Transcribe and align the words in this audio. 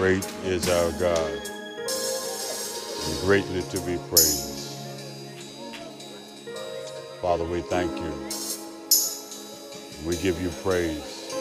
Great 0.00 0.24
is 0.44 0.66
our 0.66 0.92
God, 0.92 1.30
and 3.04 3.20
greatly 3.20 3.60
to 3.60 3.78
be 3.80 3.98
praised. 4.08 4.72
Father, 7.20 7.44
we 7.44 7.60
thank 7.60 7.94
you. 7.94 8.10
We 10.08 10.16
give 10.16 10.40
you 10.40 10.48
praise 10.62 11.34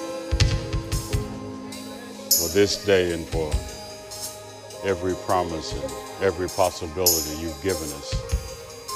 for 2.37 2.49
this 2.53 2.83
day 2.83 3.13
and 3.13 3.25
for 3.29 3.49
every 4.85 5.15
promise 5.25 5.71
and 5.71 5.89
every 6.21 6.49
possibility 6.49 7.41
you've 7.41 7.63
given 7.63 7.81
us 7.81 8.13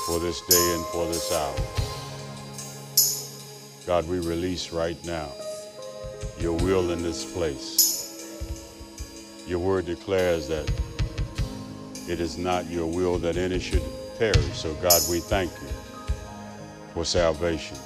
for 0.05 0.19
this 0.19 0.41
day 0.41 0.73
and 0.75 0.85
for 0.87 1.07
this 1.07 1.31
hour. 1.31 1.55
God, 3.87 4.09
we 4.09 4.19
release 4.19 4.73
right 4.73 5.01
now 5.05 5.31
your 6.37 6.57
will 6.57 6.91
in 6.91 7.01
this 7.01 7.23
place. 7.33 7.92
Your 9.45 9.59
word 9.59 9.85
declares 9.85 10.47
that 10.47 10.71
it 12.07 12.19
is 12.19 12.37
not 12.37 12.69
your 12.69 12.87
will 12.87 13.17
that 13.19 13.35
any 13.37 13.59
should 13.59 13.83
perish. 14.17 14.53
So, 14.53 14.73
God, 14.75 15.01
we 15.09 15.19
thank 15.19 15.51
you 15.61 15.67
for 16.93 17.03
salvation. 17.03 17.77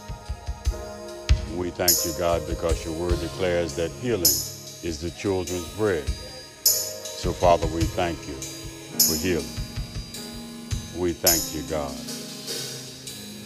We 1.55 1.71
thank 1.71 2.05
you, 2.05 2.13
God, 2.19 2.47
because 2.47 2.85
your 2.85 2.93
word 2.93 3.19
declares 3.19 3.75
that 3.75 3.89
healing 3.91 4.21
is 4.21 4.99
the 5.01 5.09
children's 5.11 5.67
bread. 5.75 6.07
So, 6.07 7.33
Father, 7.33 7.65
we 7.67 7.81
thank 7.81 8.19
you 8.27 8.35
for 8.35 9.15
healing. 9.15 9.45
We 10.95 11.13
thank 11.13 11.55
you, 11.55 11.67
God, 11.69 11.95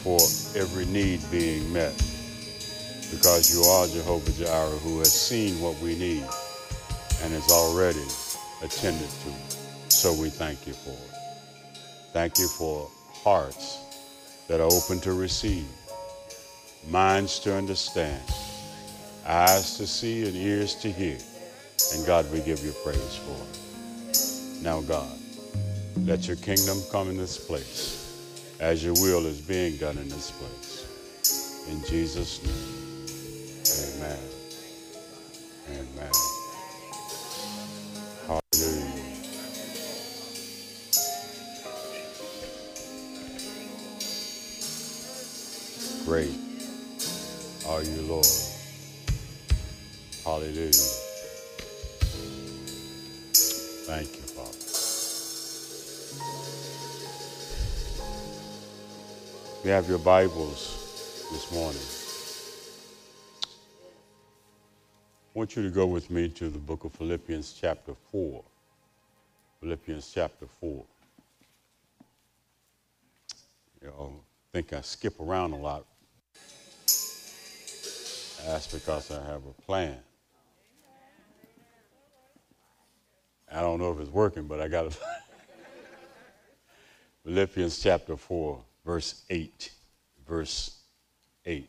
for 0.03 0.19
every 0.59 0.85
need 0.85 1.21
being 1.31 1.71
met 1.71 1.95
because 3.11 3.53
you 3.53 3.61
are 3.63 3.87
Jehovah 3.87 4.31
Jireh 4.31 4.77
who 4.79 4.99
has 4.99 5.11
seen 5.11 5.59
what 5.61 5.77
we 5.79 5.95
need 5.95 6.25
and 7.21 7.33
has 7.33 7.51
already 7.51 8.05
attended 8.63 9.09
to. 9.09 9.91
So 9.91 10.13
we 10.13 10.29
thank 10.29 10.65
you 10.67 10.73
for 10.73 10.91
it. 10.91 11.11
Thank 12.13 12.39
you 12.39 12.47
for 12.47 12.89
hearts 13.23 13.77
that 14.47 14.59
are 14.59 14.69
open 14.71 14.99
to 15.01 15.13
receive, 15.13 15.67
minds 16.89 17.39
to 17.39 17.55
understand, 17.55 18.21
eyes 19.25 19.77
to 19.77 19.87
see, 19.87 20.25
and 20.25 20.35
ears 20.35 20.75
to 20.75 20.91
hear. 20.91 21.17
And 21.93 22.05
God, 22.05 22.31
we 22.31 22.41
give 22.41 22.63
you 22.63 22.73
praise 22.83 23.15
for 23.15 23.37
it. 23.49 24.63
Now, 24.63 24.81
God, 24.81 25.17
let 26.05 26.27
your 26.27 26.37
kingdom 26.37 26.79
come 26.91 27.09
in 27.09 27.17
this 27.17 27.37
place 27.37 28.01
as 28.59 28.83
your 28.83 28.93
will 28.93 29.25
is 29.25 29.41
being 29.41 29.77
done 29.77 29.97
in 29.97 30.09
this 30.09 30.31
place. 30.31 31.67
In 31.69 31.83
Jesus' 31.85 32.43
name, 32.43 34.03
amen. 34.03 34.19
Amen. 35.69 36.30
Great 46.11 46.35
are 47.69 47.81
you, 47.83 48.01
Lord. 48.01 48.25
Hallelujah. 50.25 50.73
Thank 53.87 54.09
you, 54.17 54.25
Father. 54.35 54.57
You 59.63 59.71
have 59.71 59.87
your 59.87 59.99
Bibles 59.99 61.29
this 61.31 61.49
morning. 61.53 61.79
I 65.33 65.39
want 65.39 65.55
you 65.55 65.63
to 65.63 65.69
go 65.69 65.85
with 65.85 66.11
me 66.11 66.27
to 66.27 66.49
the 66.49 66.59
book 66.59 66.83
of 66.83 66.91
Philippians, 66.91 67.53
chapter 67.53 67.93
4. 68.11 68.43
Philippians, 69.61 70.11
chapter 70.13 70.45
4. 70.59 70.83
You 73.81 73.87
know, 73.87 74.13
I 74.19 74.47
think 74.51 74.73
I 74.73 74.81
skip 74.81 75.17
around 75.21 75.53
a 75.53 75.57
lot. 75.57 75.85
That's 78.45 78.73
because 78.73 79.11
I 79.11 79.23
have 79.25 79.45
a 79.45 79.61
plan. 79.61 79.97
I 83.51 83.61
don't 83.61 83.79
know 83.79 83.91
if 83.91 83.99
it's 83.99 84.09
working, 84.09 84.47
but 84.47 84.61
I 84.61 84.67
got 84.67 84.87
it. 84.87 84.97
Philippians 87.23 87.79
chapter 87.79 88.15
4, 88.15 88.59
verse 88.85 89.23
8. 89.29 89.71
Verse 90.27 90.79
8. 91.45 91.67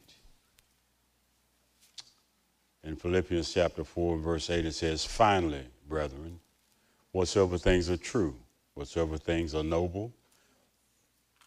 In 2.84 2.96
Philippians 2.96 3.52
chapter 3.52 3.84
4, 3.84 4.18
verse 4.18 4.48
8, 4.48 4.66
it 4.66 4.72
says, 4.72 5.04
Finally, 5.04 5.64
brethren, 5.88 6.38
whatsoever 7.10 7.58
things 7.58 7.90
are 7.90 7.96
true, 7.96 8.34
whatsoever 8.74 9.18
things 9.18 9.54
are 9.54 9.62
noble, 9.62 10.12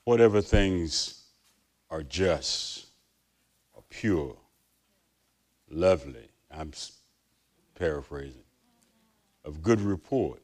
whatever 0.03 0.41
things 0.41 1.23
are 1.89 2.03
just, 2.03 2.87
are 3.75 3.83
pure, 3.89 4.35
lovely, 5.69 6.29
I'm 6.51 6.71
paraphrasing, 7.75 8.43
of 9.43 9.61
good 9.61 9.81
report, 9.81 10.41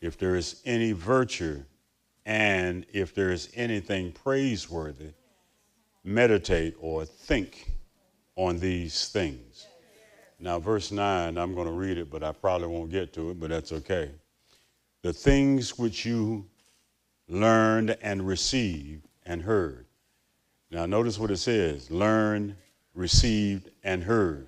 if 0.00 0.18
there 0.18 0.36
is 0.36 0.60
any 0.64 0.92
virtue 0.92 1.62
and 2.26 2.86
if 2.92 3.14
there 3.14 3.30
is 3.30 3.50
anything 3.54 4.12
praiseworthy, 4.12 5.12
meditate 6.04 6.74
or 6.80 7.04
think 7.04 7.70
on 8.36 8.58
these 8.58 9.08
things. 9.08 9.66
Now, 10.38 10.58
verse 10.58 10.90
9, 10.90 11.36
I'm 11.36 11.54
going 11.54 11.66
to 11.66 11.72
read 11.72 11.98
it, 11.98 12.10
but 12.10 12.22
I 12.22 12.32
probably 12.32 12.68
won't 12.68 12.90
get 12.90 13.12
to 13.14 13.30
it, 13.30 13.38
but 13.38 13.50
that's 13.50 13.72
okay. 13.72 14.10
The 15.02 15.12
things 15.12 15.78
which 15.78 16.06
you 16.06 16.46
learned 17.28 17.96
and 18.00 18.26
received 18.26 19.06
and 19.26 19.42
heard. 19.42 19.86
Now, 20.70 20.86
notice 20.86 21.18
what 21.18 21.30
it 21.30 21.36
says 21.36 21.90
learned, 21.90 22.56
received, 22.94 23.70
and 23.84 24.02
heard. 24.02 24.46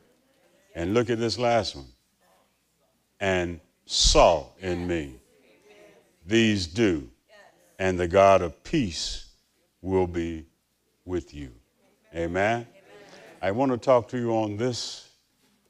And 0.75 0.95
look 0.95 1.11
at 1.11 1.19
this 1.19 1.39
last 1.39 1.77
one. 1.77 1.87
And 3.21 3.61
saw 3.87 4.47
in 4.61 4.87
me. 4.87 5.17
These 6.27 6.67
do. 6.67 7.09
And 7.79 7.99
the 7.99 8.09
God 8.09 8.43
of 8.43 8.63
peace 8.65 9.27
will 9.81 10.07
be 10.07 10.47
with 11.05 11.35
you. 11.35 11.51
Amen. 12.15 12.67
I 13.41 13.51
want 13.51 13.73
to 13.73 13.79
talk 13.79 14.09
to 14.09 14.19
you 14.19 14.31
on 14.33 14.57
this 14.57 15.09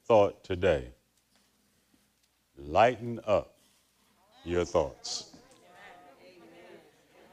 thought 0.04 0.44
today. 0.44 0.88
Lighten 2.58 3.20
up 3.26 3.54
your 4.44 4.64
thoughts. 4.64 5.32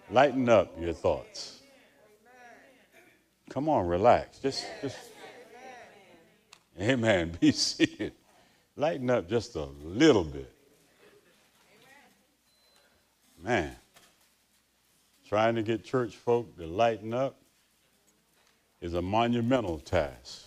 Lighten 0.10 0.48
up 0.50 0.72
your 0.80 0.94
thoughts. 0.94 1.60
Come 3.50 3.68
on, 3.68 3.88
relax. 3.88 4.40
Just, 4.40 4.66
just, 4.82 4.98
amen. 6.82 7.38
Be 7.40 7.52
seated. 7.52 8.14
Lighten 8.76 9.10
up 9.10 9.30
just 9.30 9.56
a 9.56 9.66
little 9.84 10.24
bit. 10.24 10.54
Man, 13.42 13.74
trying 15.28 15.56
to 15.56 15.64
get 15.64 15.84
church 15.84 16.16
folk 16.16 16.58
to 16.58 16.68
lighten 16.68 17.14
up 17.14 17.38
is 18.82 18.94
a 18.94 19.02
monumental 19.02 19.80
task. 19.80 20.46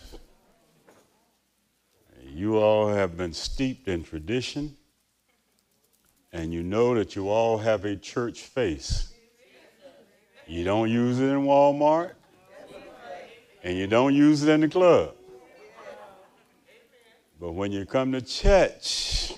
You 2.25 2.57
all 2.57 2.87
have 2.87 3.17
been 3.17 3.33
steeped 3.33 3.87
in 3.87 4.03
tradition, 4.03 4.75
and 6.31 6.53
you 6.53 6.63
know 6.63 6.95
that 6.95 7.15
you 7.15 7.29
all 7.29 7.57
have 7.59 7.85
a 7.85 7.95
church 7.95 8.41
face. 8.41 9.13
You 10.47 10.63
don't 10.63 10.89
use 10.89 11.19
it 11.19 11.25
in 11.25 11.45
Walmart, 11.45 12.13
and 13.63 13.77
you 13.77 13.87
don't 13.87 14.13
use 14.13 14.43
it 14.43 14.49
in 14.49 14.61
the 14.61 14.67
club. 14.67 15.15
But 17.43 17.51
when 17.55 17.73
you 17.73 17.85
come 17.85 18.13
to 18.13 18.21
church, 18.21 19.33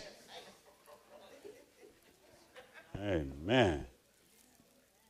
amen, 2.99 3.83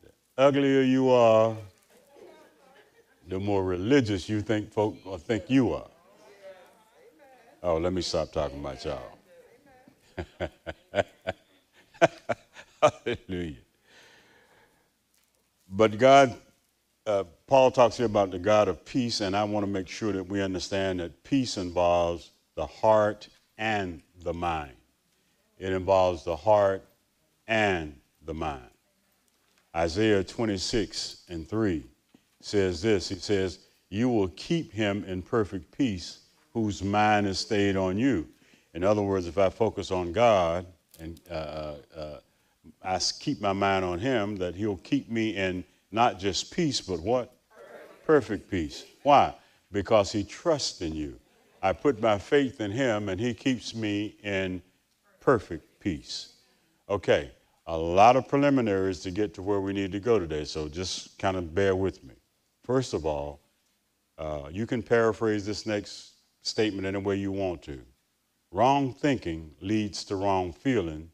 the 0.02 0.12
uglier 0.38 0.82
you 0.82 1.10
are, 1.10 1.58
the 3.28 3.38
more 3.38 3.66
religious 3.66 4.30
you 4.30 4.40
think 4.40 4.72
folk 4.72 4.96
or 5.04 5.20
think 5.20 5.50
you 5.50 5.74
are. 5.74 5.90
Oh, 7.64 7.80
let 7.80 7.92
me 7.92 8.02
stop 8.02 8.32
talking 8.32 8.62
about 8.62 8.86
y'all. 8.86 9.18
Hallelujah. 12.82 13.58
But 15.70 15.98
God, 15.98 16.34
uh, 17.06 17.26
Paul 17.46 17.72
talks 17.72 17.98
here 17.98 18.06
about 18.06 18.32
the 18.32 18.40
God 18.40 18.70
of 18.70 18.86
peace, 18.86 19.20
and 19.20 19.36
I 19.36 19.44
want 19.44 19.66
to 19.66 19.70
make 19.70 19.90
sure 19.90 20.14
that 20.14 20.30
we 20.30 20.42
understand 20.42 21.02
that 21.02 21.26
peace 21.26 21.58
involves 21.58 22.32
the 22.56 22.66
heart 22.66 23.28
and 23.58 24.02
the 24.24 24.34
mind. 24.34 24.76
It 25.58 25.72
involves 25.72 26.24
the 26.24 26.36
heart 26.36 26.86
and 27.48 27.96
the 28.26 28.34
mind. 28.34 28.64
Isaiah 29.76 30.24
26 30.24 31.24
and 31.30 31.48
3 31.48 31.84
says 32.42 32.82
this 32.82 33.10
He 33.10 33.16
says, 33.16 33.60
You 33.90 34.10
will 34.10 34.30
keep 34.30 34.72
him 34.72 35.04
in 35.06 35.22
perfect 35.22 35.78
peace 35.78 36.20
whose 36.54 36.82
mind 36.82 37.28
is 37.28 37.40
stayed 37.40 37.76
on 37.76 37.98
you. 37.98 38.28
In 38.74 38.84
other 38.84 39.02
words, 39.02 39.28
if 39.28 39.38
I 39.38 39.50
focus 39.50 39.92
on 39.92 40.12
God, 40.12 40.66
and 41.00 41.20
uh, 41.30 41.34
uh, 41.34 41.76
uh 41.96 42.18
I 42.82 43.00
keep 43.20 43.42
my 43.42 43.54
mind 43.54 43.84
on 43.84 44.00
him, 44.00 44.38
that 44.38 44.56
he'll 44.56 44.78
keep 44.78 45.10
me 45.10 45.36
in 45.36 45.64
not 45.92 46.20
just 46.20 46.54
peace, 46.54 46.82
but 46.82 47.00
what? 47.00 47.34
Perfect, 47.50 48.06
Perfect 48.06 48.52
peace. 48.52 48.86
Why? 49.04 49.34
Because 49.72 50.12
he 50.12 50.24
trusts 50.24 50.82
in 50.82 50.94
you. 50.94 51.20
I 51.66 51.74
put 51.74 52.00
my 52.00 52.20
faith 52.20 52.62
in 52.62 52.70
him, 52.70 53.10
and 53.10 53.20
he 53.20 53.34
keeps 53.34 53.74
me 53.74 54.18
in 54.22 54.62
perfect 55.20 55.80
peace. 55.80 56.34
Okay, 56.88 57.32
a 57.66 57.76
lot 57.76 58.16
of 58.16 58.28
preliminaries 58.28 59.00
to 59.00 59.10
get 59.10 59.34
to 59.34 59.42
where 59.42 59.60
we 59.60 59.74
need 59.74 59.92
to 59.94 60.00
go 60.00 60.20
today, 60.20 60.44
so 60.44 60.70
just 60.70 61.18
kind 61.18 61.36
of 61.36 61.56
bear 61.56 61.76
with 61.76 62.04
me. 62.04 62.14
First 62.64 62.94
of 62.94 63.08
all, 63.08 63.40
uh, 64.20 64.44
you 64.52 64.68
can 64.68 64.84
paraphrase 64.84 65.44
this 65.44 65.66
next 65.66 66.12
statement 66.44 66.86
any 66.86 67.00
way 67.00 67.16
you 67.16 67.32
want 67.32 67.64
to. 67.64 67.82
Wrong 68.52 68.94
thinking 68.94 69.50
leads 69.60 70.04
to 70.04 70.18
wrong 70.18 70.54
feeling, 70.54 71.10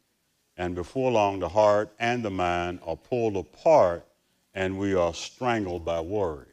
and 0.57 0.75
before 0.75 1.13
long, 1.13 1.39
the 1.39 1.47
heart 1.47 1.93
and 1.97 2.25
the 2.25 2.29
mind 2.29 2.81
are 2.85 2.97
pulled 2.97 3.37
apart, 3.37 4.05
and 4.53 4.77
we 4.77 4.95
are 4.95 5.13
strangled 5.13 5.85
by 5.85 6.01
worry. 6.01 6.50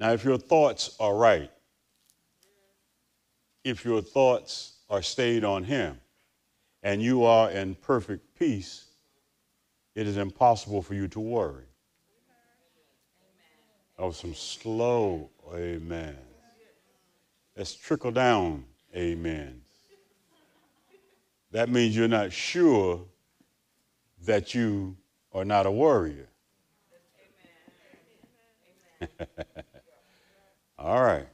Now, 0.00 0.12
if 0.12 0.24
your 0.24 0.38
thoughts 0.38 0.96
are 0.98 1.14
right, 1.14 1.50
if 3.62 3.84
your 3.84 4.00
thoughts 4.00 4.78
are 4.88 5.02
stayed 5.02 5.44
on 5.44 5.62
Him, 5.62 6.00
and 6.82 7.02
you 7.02 7.24
are 7.24 7.50
in 7.50 7.74
perfect 7.74 8.38
peace, 8.38 8.86
it 9.94 10.06
is 10.06 10.16
impossible 10.16 10.80
for 10.80 10.94
you 10.94 11.06
to 11.08 11.20
worry. 11.20 11.66
Oh, 13.98 14.10
some 14.10 14.34
slow 14.34 15.28
amen. 15.54 16.16
Let's 17.54 17.74
trickle 17.74 18.12
down 18.12 18.64
amen. 18.96 19.60
That 21.50 21.68
means 21.68 21.94
you're 21.94 22.08
not 22.08 22.32
sure 22.32 23.04
that 24.24 24.54
you 24.54 24.96
are 25.34 25.44
not 25.44 25.66
a 25.66 25.70
warrior. 25.70 26.30
All 30.80 31.02
right. 31.02 31.26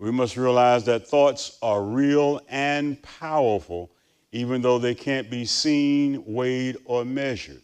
We 0.00 0.10
must 0.10 0.36
realize 0.36 0.84
that 0.84 1.06
thoughts 1.06 1.58
are 1.62 1.82
real 1.82 2.40
and 2.48 3.00
powerful, 3.02 3.92
even 4.32 4.60
though 4.60 4.78
they 4.78 4.94
can't 4.94 5.30
be 5.30 5.44
seen, 5.44 6.24
weighed, 6.26 6.76
or 6.84 7.04
measured. 7.04 7.62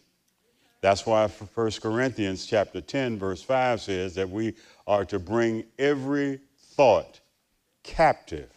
That's 0.79 1.05
why 1.05 1.27
1 1.27 1.71
Corinthians 1.81 2.45
chapter 2.45 2.81
10 2.81 3.19
verse 3.19 3.43
5 3.43 3.81
says 3.81 4.15
that 4.15 4.29
we 4.29 4.55
are 4.87 5.05
to 5.05 5.19
bring 5.19 5.65
every 5.77 6.39
thought 6.57 7.19
captive 7.83 8.51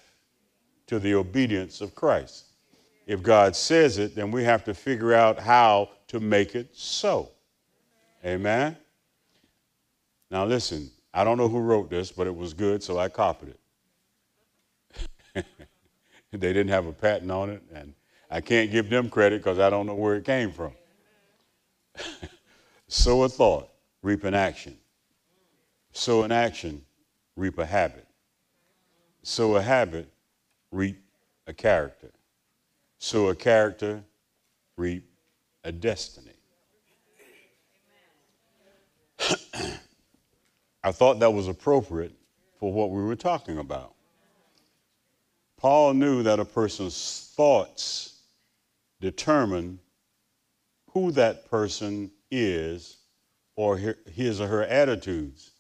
to 0.87 0.99
the 0.99 1.15
obedience 1.15 1.81
of 1.81 1.95
Christ. 1.95 2.47
If 3.07 3.23
God 3.23 3.55
says 3.55 3.99
it, 3.99 4.15
then 4.15 4.31
we 4.31 4.45
have 4.45 4.65
to 4.65 4.73
figure 4.75 5.13
out 5.13 5.39
how 5.39 5.91
to 6.09 6.21
make 6.21 6.55
it 6.55 6.71
so. 6.73 7.31
Amen. 8.25 8.77
Now 10.31 10.47
listen, 10.47 10.91
I 11.17 11.23
don't 11.23 11.39
know 11.39 11.49
who 11.49 11.61
wrote 11.61 11.89
this, 11.89 12.11
but 12.11 12.27
it 12.27 12.37
was 12.37 12.53
good, 12.55 12.83
so 12.83 12.99
I 12.99 13.09
copied 13.09 13.55
it. 15.35 15.47
they 16.33 16.53
didn't 16.53 16.69
have 16.69 16.87
a 16.87 16.93
patent 16.93 17.31
on 17.31 17.51
it, 17.51 17.63
and 17.73 17.95
I 18.29 18.41
can't 18.41 18.73
give 18.73 18.91
them 18.91 19.09
credit 19.09 19.41
because 19.41 19.61
I 19.61 19.71
don't 19.71 19.87
know 19.87 19.95
where 19.95 20.17
it 20.17 20.25
came 20.25 20.51
from. 20.51 20.73
Sow 22.89 23.23
a 23.23 23.29
thought, 23.29 23.71
reap 24.03 24.25
an 24.25 24.35
action. 24.35 24.77
Sow 25.93 26.25
an 26.25 26.33
action, 26.33 26.85
reap 27.37 27.59
a 27.59 27.67
habit. 27.67 28.09
Sow 29.23 29.55
a 29.55 29.63
habit, 29.63 30.09
reap 30.73 31.01
a 31.47 31.53
character. 31.53 32.11
Sow 32.99 33.29
a 33.29 33.37
character, 33.37 34.03
reap 34.77 35.09
a 35.63 35.71
destiny. 35.71 36.34
I 40.85 40.93
thought 40.93 41.19
that 41.21 41.33
was 41.33 41.49
appropriate 41.49 42.13
for 42.61 42.71
what 42.71 42.91
we 42.91 43.03
were 43.03 43.17
talking 43.17 43.57
about. 43.57 43.95
Paul 45.57 45.95
knew 45.95 46.23
that 46.23 46.39
a 46.39 46.45
person's 46.45 47.33
thoughts 47.35 48.21
determine 49.01 49.79
who 50.91 51.11
that 51.13 51.49
person 51.51 52.11
is 52.31 52.99
or 53.57 53.79
his 53.79 54.43
or 54.43 54.47
her 54.47 54.65
attitudes 54.65 55.53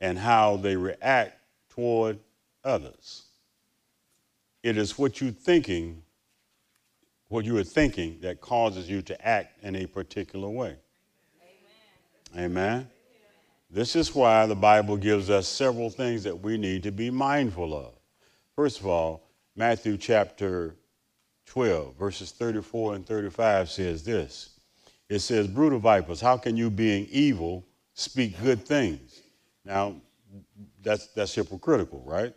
and 0.00 0.18
how 0.18 0.56
they 0.56 0.74
react 0.74 1.38
toward 1.70 2.18
others. 2.64 3.26
It 4.64 4.76
is 4.76 4.98
what 4.98 5.20
you're 5.20 5.30
thinking, 5.30 6.02
what 7.28 7.44
you 7.44 7.56
are 7.56 7.64
thinking 7.64 8.18
that 8.22 8.40
causes 8.40 8.90
you 8.90 9.00
to 9.02 9.26
act 9.26 9.62
in 9.62 9.76
a 9.76 9.86
particular 9.86 10.48
way. 10.48 10.76
Amen. 12.34 12.44
Amen. 12.44 12.90
This 13.72 13.96
is 13.96 14.14
why 14.14 14.44
the 14.44 14.54
Bible 14.54 14.98
gives 14.98 15.30
us 15.30 15.48
several 15.48 15.88
things 15.88 16.24
that 16.24 16.38
we 16.38 16.58
need 16.58 16.82
to 16.82 16.92
be 16.92 17.10
mindful 17.10 17.74
of. 17.74 17.94
First 18.54 18.80
of 18.80 18.86
all, 18.86 19.30
Matthew 19.56 19.96
chapter 19.96 20.76
12, 21.46 21.96
verses 21.96 22.32
34 22.32 22.96
and 22.96 23.06
35 23.06 23.70
says 23.70 24.04
this 24.04 24.50
it 25.08 25.20
says, 25.20 25.46
Brutal 25.46 25.78
vipers, 25.78 26.20
how 26.20 26.36
can 26.36 26.54
you, 26.54 26.68
being 26.68 27.06
evil, 27.10 27.64
speak 27.94 28.38
good 28.42 28.66
things? 28.66 29.20
Now, 29.64 29.96
that's, 30.82 31.06
that's 31.08 31.34
hypocritical, 31.34 32.02
right? 32.04 32.34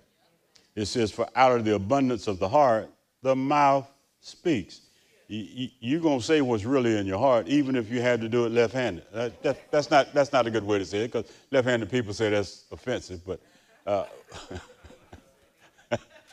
It 0.74 0.86
says, 0.86 1.12
For 1.12 1.28
out 1.36 1.52
of 1.52 1.66
the 1.66 1.76
abundance 1.76 2.28
of 2.28 2.40
the 2.40 2.48
heart, 2.48 2.90
the 3.22 3.36
mouth 3.36 3.90
speaks. 4.22 4.82
You're 5.28 6.02
going 6.02 6.20
to 6.20 6.26
say 6.26 6.42
what's 6.42 6.66
really 6.66 6.98
in 6.98 7.06
your 7.06 7.18
heart, 7.18 7.48
even 7.48 7.76
if 7.76 7.90
you 7.90 8.02
had 8.02 8.22
to 8.22 8.30
do 8.30 8.46
it 8.46 8.52
left 8.52 8.74
handed. 8.74 9.06
That, 9.12 9.42
that, 9.44 9.72
that's, 9.72 9.90
not, 9.90 10.14
that's 10.14 10.32
not 10.32 10.46
a 10.46 10.52
good 10.52 10.64
way 10.64 10.78
to 10.78 10.86
say 10.86 11.06
it, 11.06 11.12
because 11.12 11.32
left 11.52 11.68
handed 11.68 11.90
people 11.90 12.14
say 12.14 12.30
that's 12.30 12.66
offensive. 12.72 13.22
But 13.26 13.40
uh, 13.88 14.06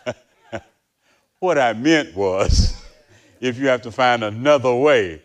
what 1.40 1.58
I 1.58 1.72
meant 1.72 2.14
was, 2.14 2.74
if 3.40 3.58
you 3.58 3.68
have 3.68 3.82
to 3.82 3.90
find 3.90 4.22
another 4.24 4.74
way 4.74 5.22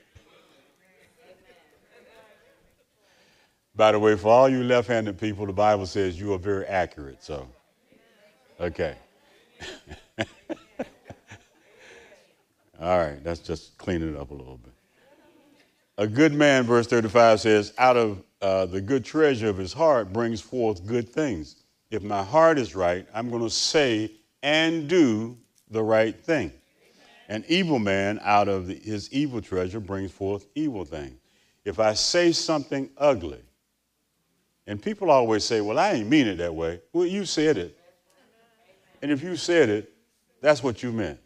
By 3.77 3.91
the 3.91 3.99
way, 3.99 4.15
for 4.15 4.29
all 4.29 4.49
you 4.49 4.63
left 4.63 4.87
handed 4.87 5.19
people, 5.19 5.45
the 5.45 5.53
Bible 5.53 5.85
says 5.85 6.19
you 6.19 6.33
are 6.33 6.39
very 6.39 6.65
accurate. 6.65 7.23
So, 7.23 7.47
okay. 8.59 8.95
all 12.79 12.98
right, 12.98 13.19
let's 13.24 13.39
just 13.39 13.77
clean 13.77 14.01
it 14.01 14.15
up 14.15 14.31
a 14.31 14.34
little 14.34 14.57
bit. 14.57 14.74
A 15.98 16.05
good 16.05 16.34
man, 16.34 16.63
verse 16.63 16.86
35 16.86 17.41
says, 17.41 17.74
out 17.77 17.98
of 17.98 18.24
uh, 18.41 18.67
the 18.67 18.79
good 18.79 19.03
treasure 19.03 19.50
of 19.50 19.57
his 19.57 19.74
heart 19.74 20.13
brings 20.13 20.41
forth 20.41 20.86
good 20.86 21.10
things. 21.10 21.63
If 21.89 22.03
my 22.03 22.24
heart 22.24 22.60
is 22.60 22.75
right, 22.75 23.07
I'm 23.13 23.31
going 23.31 23.41
to 23.41 23.50
say 23.50 24.12
and 24.43 24.88
do 24.88 25.38
the 25.72 25.81
right 25.81 26.15
thing. 26.24 26.51
An 27.29 27.43
evil 27.48 27.79
man 27.79 28.19
out 28.24 28.48
of 28.48 28.67
the, 28.67 28.75
his 28.75 29.12
evil 29.12 29.41
treasure 29.41 29.79
brings 29.79 30.12
forth 30.12 30.46
evil 30.53 30.86
things. 30.86 31.19
If 31.65 31.79
I 31.79 31.93
say 31.93 32.31
something 32.31 32.89
ugly, 32.98 33.41
and 34.67 34.81
people 34.81 35.10
always 35.10 35.43
say, 35.43 35.62
well, 35.62 35.79
I 35.79 35.93
ain't 35.93 36.10
mean 36.10 36.27
it 36.27 36.36
that 36.38 36.53
way. 36.53 36.81
Well, 36.93 37.05
you 37.05 37.25
said 37.25 37.57
it. 37.57 37.77
And 39.01 39.12
if 39.12 39.24
you 39.24 39.36
said 39.36 39.69
it, 39.69 39.93
that's 40.41 40.62
what 40.62 40.84
you 40.84 40.91
meant. 40.91 41.19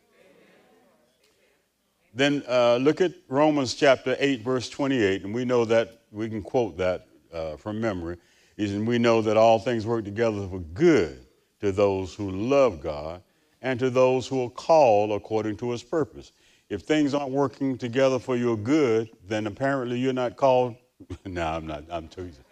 Then 2.13 2.43
uh, 2.47 2.77
look 2.77 3.01
at 3.01 3.13
Romans 3.27 3.73
chapter 3.73 4.15
8, 4.19 4.41
verse 4.41 4.69
28, 4.69 5.23
and 5.23 5.33
we 5.33 5.45
know 5.45 5.65
that, 5.65 6.01
we 6.11 6.27
can 6.29 6.41
quote 6.41 6.77
that 6.77 7.07
uh, 7.33 7.55
from 7.55 7.79
memory, 7.79 8.17
is, 8.57 8.73
and 8.73 8.85
we 8.85 8.99
know 8.99 9.21
that 9.21 9.37
all 9.37 9.59
things 9.59 9.85
work 9.85 10.03
together 10.03 10.47
for 10.47 10.59
good 10.59 11.25
to 11.61 11.71
those 11.71 12.13
who 12.13 12.31
love 12.31 12.81
God 12.81 13.21
and 13.61 13.79
to 13.79 13.89
those 13.89 14.27
who 14.27 14.43
are 14.43 14.49
called 14.49 15.11
according 15.11 15.55
to 15.57 15.71
his 15.71 15.83
purpose. 15.83 16.33
If 16.69 16.81
things 16.81 17.13
aren't 17.13 17.31
working 17.31 17.77
together 17.77 18.19
for 18.19 18.35
your 18.35 18.57
good, 18.57 19.09
then 19.27 19.47
apparently 19.47 19.99
you're 19.99 20.13
not 20.13 20.35
called. 20.35 20.75
no, 21.25 21.45
I'm 21.45 21.67
not, 21.67 21.85
I'm 21.89 22.07
teasing 22.07 22.43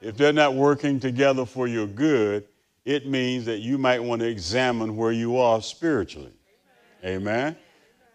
if 0.00 0.16
they're 0.16 0.32
not 0.32 0.54
working 0.54 1.00
together 1.00 1.44
for 1.44 1.66
your 1.66 1.86
good, 1.86 2.46
it 2.84 3.06
means 3.06 3.44
that 3.46 3.58
you 3.58 3.78
might 3.78 4.02
want 4.02 4.20
to 4.20 4.28
examine 4.28 4.96
where 4.96 5.12
you 5.12 5.36
are 5.36 5.60
spiritually. 5.60 6.32
Amen. 7.04 7.56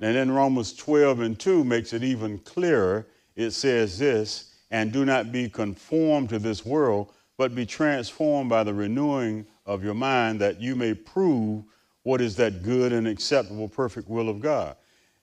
And 0.04 0.18
then 0.18 0.32
Romans 0.32 0.74
12 0.74 1.22
and 1.22 1.40
2 1.40 1.64
makes 1.64 1.94
it 1.94 2.04
even 2.04 2.38
clearer. 2.40 3.08
It 3.38 3.52
says 3.52 3.98
this, 3.98 4.54
and 4.70 4.92
do 4.92 5.06
not 5.06 5.32
be 5.32 5.48
conformed 5.48 6.28
to 6.28 6.40
this 6.40 6.66
world, 6.66 7.14
but 7.38 7.56
be 7.56 7.66
transformed 7.66 8.50
by 8.50 8.66
the 8.66 8.74
renewing 8.74 9.46
of 9.66 9.82
your 9.82 9.94
mind 9.94 10.42
that 10.42 10.60
you 10.60 10.76
may 10.76 10.94
prove 10.94 11.64
what 12.02 12.20
is 12.20 12.36
that 12.36 12.64
good 12.64 12.92
and 12.92 13.08
acceptable, 13.08 13.70
perfect 13.70 14.10
will 14.10 14.28
of 14.28 14.42
God. 14.42 14.76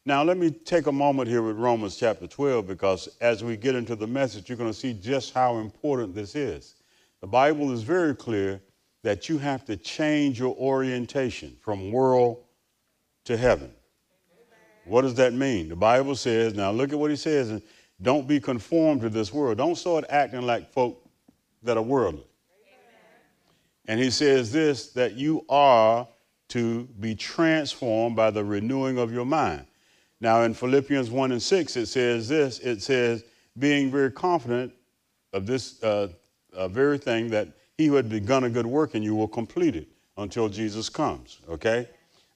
Now, 0.06 0.22
let 0.22 0.38
me 0.38 0.50
take 0.50 0.86
a 0.86 0.92
moment 0.92 1.28
here 1.28 1.42
with 1.42 1.58
Romans 1.58 1.96
chapter 1.96 2.26
12 2.26 2.66
because 2.66 3.06
as 3.20 3.44
we 3.44 3.58
get 3.58 3.74
into 3.74 3.94
the 3.94 4.06
message, 4.06 4.48
you're 4.48 4.56
going 4.56 4.72
to 4.72 4.78
see 4.78 4.94
just 4.94 5.34
how 5.34 5.58
important 5.58 6.14
this 6.14 6.34
is. 6.34 6.76
The 7.20 7.26
Bible 7.26 7.70
is 7.70 7.82
very 7.82 8.14
clear 8.14 8.62
that 9.02 9.28
you 9.28 9.36
have 9.36 9.66
to 9.66 9.76
change 9.76 10.38
your 10.38 10.56
orientation 10.56 11.54
from 11.60 11.92
world 11.92 12.44
to 13.24 13.36
heaven. 13.36 13.74
What 14.84 15.02
does 15.02 15.14
that 15.14 15.32
mean? 15.32 15.68
The 15.68 15.76
Bible 15.76 16.14
says, 16.14 16.54
now 16.54 16.70
look 16.70 16.92
at 16.92 16.98
what 16.98 17.10
he 17.10 17.16
says, 17.16 17.50
and 17.50 17.62
don't 18.02 18.26
be 18.26 18.40
conformed 18.40 19.02
to 19.02 19.08
this 19.08 19.32
world. 19.32 19.58
Don't 19.58 19.76
start 19.76 20.04
acting 20.08 20.42
like 20.42 20.72
folk 20.72 21.04
that 21.62 21.76
are 21.76 21.82
worldly. 21.82 22.24
And 23.86 23.98
he 23.98 24.10
says 24.10 24.52
this 24.52 24.92
that 24.92 25.14
you 25.14 25.44
are 25.48 26.06
to 26.48 26.84
be 26.98 27.14
transformed 27.14 28.16
by 28.16 28.30
the 28.30 28.44
renewing 28.44 28.98
of 28.98 29.12
your 29.12 29.24
mind. 29.24 29.66
Now, 30.20 30.42
in 30.42 30.54
Philippians 30.54 31.10
1 31.10 31.32
and 31.32 31.42
6, 31.42 31.76
it 31.76 31.86
says 31.86 32.28
this 32.28 32.58
it 32.60 32.82
says, 32.82 33.24
being 33.58 33.90
very 33.90 34.10
confident 34.10 34.72
of 35.32 35.46
this 35.46 35.82
uh, 35.82 36.08
uh, 36.52 36.68
very 36.68 36.98
thing 36.98 37.28
that 37.30 37.48
he 37.76 37.86
who 37.86 37.94
had 37.94 38.08
begun 38.08 38.44
a 38.44 38.50
good 38.50 38.66
work 38.66 38.94
in 38.94 39.02
you 39.02 39.14
will 39.14 39.28
complete 39.28 39.76
it 39.76 39.88
until 40.16 40.48
Jesus 40.48 40.88
comes. 40.88 41.40
Okay? 41.48 41.88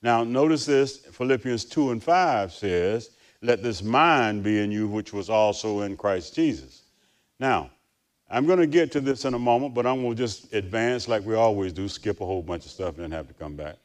Now, 0.04 0.22
notice 0.22 0.66
this 0.66 0.98
Philippians 0.98 1.64
2 1.64 1.92
and 1.92 2.02
5 2.02 2.52
says, 2.52 3.12
Let 3.40 3.62
this 3.62 3.82
mind 3.82 4.42
be 4.42 4.60
in 4.60 4.70
you, 4.70 4.86
which 4.86 5.14
was 5.14 5.30
also 5.30 5.80
in 5.80 5.96
Christ 5.96 6.34
Jesus. 6.34 6.82
Now, 7.40 7.70
I'm 8.30 8.44
going 8.44 8.58
to 8.58 8.66
get 8.66 8.92
to 8.92 9.00
this 9.00 9.24
in 9.24 9.32
a 9.32 9.38
moment, 9.38 9.72
but 9.72 9.86
I'm 9.86 10.02
going 10.02 10.14
to 10.14 10.22
just 10.22 10.52
advance 10.52 11.08
like 11.08 11.24
we 11.24 11.34
always 11.34 11.72
do, 11.72 11.88
skip 11.88 12.20
a 12.20 12.26
whole 12.26 12.42
bunch 12.42 12.66
of 12.66 12.70
stuff 12.70 12.96
and 12.96 13.04
then 13.04 13.12
have 13.12 13.28
to 13.28 13.34
come 13.34 13.56
back. 13.56 13.76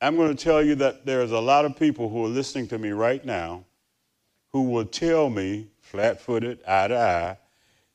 I'm 0.00 0.16
going 0.16 0.34
to 0.34 0.42
tell 0.42 0.62
you 0.62 0.74
that 0.76 1.04
there's 1.04 1.32
a 1.32 1.40
lot 1.40 1.66
of 1.66 1.76
people 1.76 2.08
who 2.08 2.24
are 2.24 2.30
listening 2.30 2.66
to 2.68 2.78
me 2.78 2.92
right 2.92 3.22
now 3.22 3.64
who 4.52 4.70
will 4.70 4.86
tell 4.86 5.28
me, 5.28 5.68
flat 5.82 6.18
footed, 6.18 6.60
eye 6.66 6.88
to 6.88 6.96
eye, 6.96 7.36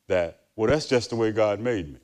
that, 0.09 0.41
well, 0.55 0.69
that's 0.69 0.85
just 0.85 1.09
the 1.09 1.15
way 1.15 1.31
God 1.31 1.59
made 1.59 1.91
me. 1.91 1.99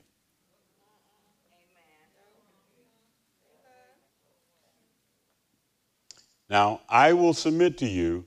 Now, 6.48 6.80
I 6.88 7.12
will 7.12 7.34
submit 7.34 7.78
to 7.78 7.86
you 7.86 8.24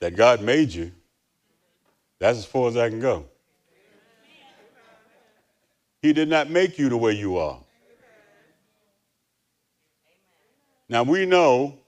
that 0.00 0.16
God 0.16 0.42
made 0.42 0.72
you. 0.72 0.92
That's 2.18 2.38
as 2.38 2.44
far 2.44 2.68
as 2.68 2.76
I 2.76 2.88
can 2.88 3.00
go. 3.00 3.26
He 6.02 6.12
did 6.12 6.28
not 6.28 6.50
make 6.50 6.78
you 6.78 6.88
the 6.88 6.96
way 6.96 7.12
you 7.12 7.36
are. 7.38 7.60
Now, 10.88 11.02
we 11.02 11.26
know, 11.26 11.78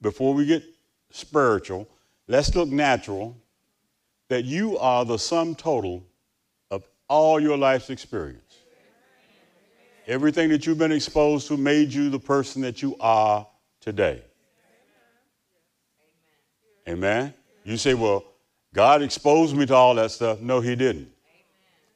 before 0.00 0.34
we 0.34 0.46
get 0.46 0.64
spiritual, 1.10 1.88
let's 2.26 2.54
look 2.54 2.68
natural, 2.68 3.36
that 4.28 4.44
you 4.44 4.76
are 4.78 5.04
the 5.04 5.18
sum 5.18 5.54
total 5.54 6.04
of 6.70 6.84
all 7.08 7.38
your 7.38 7.56
life's 7.56 7.90
experience. 7.90 8.58
Everything 10.06 10.48
that 10.50 10.66
you've 10.66 10.78
been 10.78 10.92
exposed 10.92 11.48
to 11.48 11.56
made 11.56 11.92
you 11.92 12.10
the 12.10 12.18
person 12.18 12.60
that 12.62 12.82
you 12.82 12.96
are 13.00 13.46
today. 13.80 14.22
Amen. 16.88 17.32
You 17.64 17.76
say, 17.76 17.94
well, 17.94 18.24
God 18.74 19.02
exposed 19.02 19.56
me 19.56 19.66
to 19.66 19.74
all 19.74 19.94
that 19.94 20.10
stuff. 20.10 20.40
No, 20.40 20.60
He 20.60 20.76
didn't. 20.76 21.10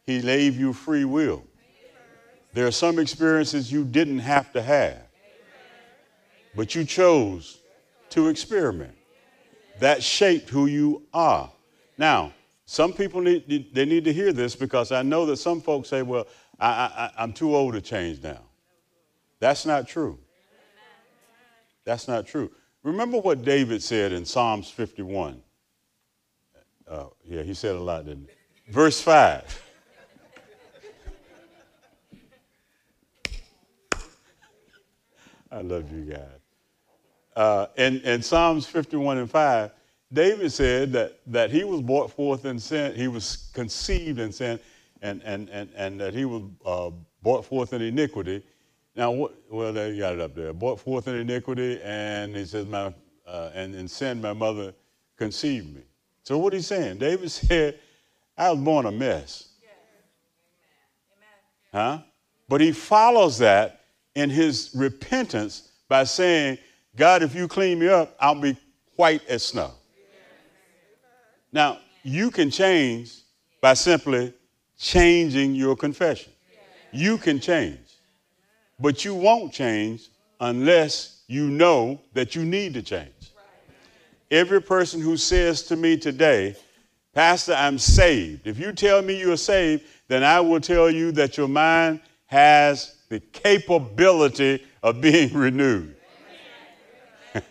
He 0.06 0.20
gave 0.20 0.58
you 0.58 0.72
free 0.72 1.04
will. 1.04 1.44
There 2.54 2.66
are 2.66 2.72
some 2.72 2.98
experiences 2.98 3.70
you 3.70 3.84
didn't 3.84 4.20
have 4.20 4.52
to 4.54 4.62
have, 4.62 5.02
but 6.56 6.74
you 6.74 6.84
chose 6.84 7.58
to 8.10 8.28
experiment. 8.28 8.94
That 9.80 10.02
shaped 10.02 10.48
who 10.48 10.66
you 10.66 11.02
are. 11.12 11.50
Now, 11.98 12.32
some 12.64 12.92
people 12.92 13.20
need 13.20 13.74
they 13.74 13.84
need 13.84 14.04
to 14.04 14.12
hear 14.12 14.32
this 14.32 14.56
because 14.56 14.92
I 14.92 15.02
know 15.02 15.26
that 15.26 15.36
some 15.36 15.60
folks 15.60 15.88
say, 15.88 16.02
"Well, 16.02 16.26
I, 16.58 16.68
I, 16.68 17.10
I'm 17.18 17.32
too 17.32 17.54
old 17.54 17.74
to 17.74 17.80
change 17.80 18.22
now." 18.22 18.40
That's 19.40 19.64
not 19.64 19.86
true. 19.86 20.18
That's 21.84 22.08
not 22.08 22.26
true. 22.26 22.50
Remember 22.88 23.18
what 23.18 23.44
David 23.44 23.82
said 23.82 24.12
in 24.12 24.24
Psalms 24.24 24.70
51. 24.70 25.42
Uh, 26.88 27.04
yeah, 27.22 27.42
he 27.42 27.52
said 27.52 27.76
a 27.76 27.78
lot, 27.78 28.06
didn't 28.06 28.30
he? 28.30 28.72
Verse 28.72 28.98
5. 28.98 29.62
I 35.52 35.60
love 35.60 35.92
you 35.92 36.04
guys. 36.04 36.22
Uh, 37.36 37.66
in, 37.76 38.22
Psalms 38.22 38.66
51 38.66 39.18
and 39.18 39.30
5, 39.30 39.70
David 40.10 40.50
said 40.50 40.90
that, 40.92 41.20
that 41.26 41.50
he 41.50 41.64
was 41.64 41.82
brought 41.82 42.10
forth 42.10 42.46
in 42.46 42.58
sin, 42.58 42.94
he 42.94 43.06
was 43.06 43.50
conceived 43.52 44.18
in 44.18 44.32
sin, 44.32 44.58
and, 45.02 45.20
and, 45.24 45.50
and, 45.50 45.68
and 45.76 46.00
that 46.00 46.14
he 46.14 46.24
was 46.24 46.42
uh, 46.64 46.88
brought 47.22 47.44
forth 47.44 47.74
in 47.74 47.82
iniquity. 47.82 48.42
Now, 48.98 49.12
what, 49.12 49.34
well, 49.48 49.72
they 49.72 49.96
got 49.96 50.14
it 50.14 50.20
up 50.20 50.34
there. 50.34 50.52
Brought 50.52 50.80
forth 50.80 51.06
in 51.06 51.14
iniquity, 51.14 51.80
and 51.84 52.34
he 52.34 52.44
says, 52.44 52.66
my, 52.66 52.92
uh, 53.28 53.50
and 53.54 53.72
in 53.76 53.86
sin, 53.86 54.20
my 54.20 54.32
mother 54.32 54.74
conceived 55.16 55.72
me. 55.72 55.82
So 56.24 56.36
what 56.36 56.52
he's 56.52 56.66
saying? 56.66 56.98
David 56.98 57.30
said, 57.30 57.78
I 58.36 58.50
was 58.50 58.58
born 58.58 58.86
a 58.86 58.90
mess. 58.90 59.50
Yes. 59.62 59.70
Huh? 61.72 61.98
But 62.48 62.60
he 62.60 62.72
follows 62.72 63.38
that 63.38 63.82
in 64.16 64.30
his 64.30 64.72
repentance 64.74 65.70
by 65.88 66.02
saying, 66.02 66.58
God, 66.96 67.22
if 67.22 67.36
you 67.36 67.46
clean 67.46 67.78
me 67.78 67.88
up, 67.88 68.16
I'll 68.18 68.40
be 68.40 68.56
white 68.96 69.22
as 69.28 69.44
snow. 69.44 69.70
Now, 71.52 71.78
you 72.02 72.32
can 72.32 72.50
change 72.50 73.14
by 73.60 73.74
simply 73.74 74.34
changing 74.76 75.54
your 75.54 75.76
confession. 75.76 76.32
You 76.90 77.16
can 77.16 77.38
change. 77.38 77.87
But 78.80 79.04
you 79.04 79.14
won't 79.14 79.52
change 79.52 80.08
unless 80.40 81.22
you 81.26 81.48
know 81.48 82.00
that 82.12 82.34
you 82.34 82.44
need 82.44 82.74
to 82.74 82.82
change. 82.82 83.32
Every 84.30 84.62
person 84.62 85.00
who 85.00 85.16
says 85.16 85.62
to 85.64 85.76
me 85.76 85.96
today, 85.96 86.54
Pastor, 87.14 87.54
I'm 87.54 87.78
saved. 87.78 88.46
If 88.46 88.58
you 88.58 88.72
tell 88.72 89.02
me 89.02 89.18
you're 89.18 89.36
saved, 89.36 89.84
then 90.06 90.22
I 90.22 90.40
will 90.40 90.60
tell 90.60 90.90
you 90.90 91.10
that 91.12 91.36
your 91.36 91.48
mind 91.48 92.00
has 92.26 92.96
the 93.08 93.20
capability 93.20 94.64
of 94.82 95.00
being 95.00 95.32
renewed. 95.32 95.96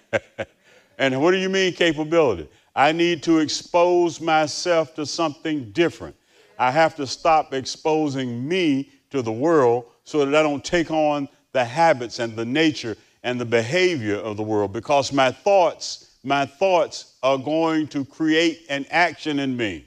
and 0.98 1.22
what 1.22 1.32
do 1.32 1.38
you 1.38 1.50
mean, 1.50 1.74
capability? 1.74 2.48
I 2.76 2.92
need 2.92 3.24
to 3.24 3.40
expose 3.40 4.22
myself 4.22 4.94
to 4.96 5.06
something 5.06 5.72
different. 5.72 6.16
I 6.60 6.72
have 6.72 6.96
to 6.96 7.08
stop 7.08 7.54
exposing 7.54 8.48
me 8.48 8.92
to 9.10 9.22
the 9.22 9.32
world 9.32 9.86
so 10.08 10.26
that 10.26 10.34
I 10.34 10.42
don't 10.42 10.64
take 10.64 10.90
on 10.90 11.28
the 11.52 11.66
habits 11.66 12.20
and 12.20 12.34
the 12.34 12.46
nature 12.46 12.96
and 13.24 13.42
the 13.42 13.46
behavior 13.46 14.16
of 14.16 14.38
the 14.38 14.44
world 14.44 14.72
because 14.72 15.12
my 15.12 15.34
thoughts, 15.34 16.12
my 16.24 16.46
thoughts 16.46 17.18
are 17.24 17.38
going 17.38 17.88
to 17.90 18.06
create 18.06 18.66
an 18.70 18.86
action 18.90 19.38
in 19.38 19.58
me. 19.58 19.86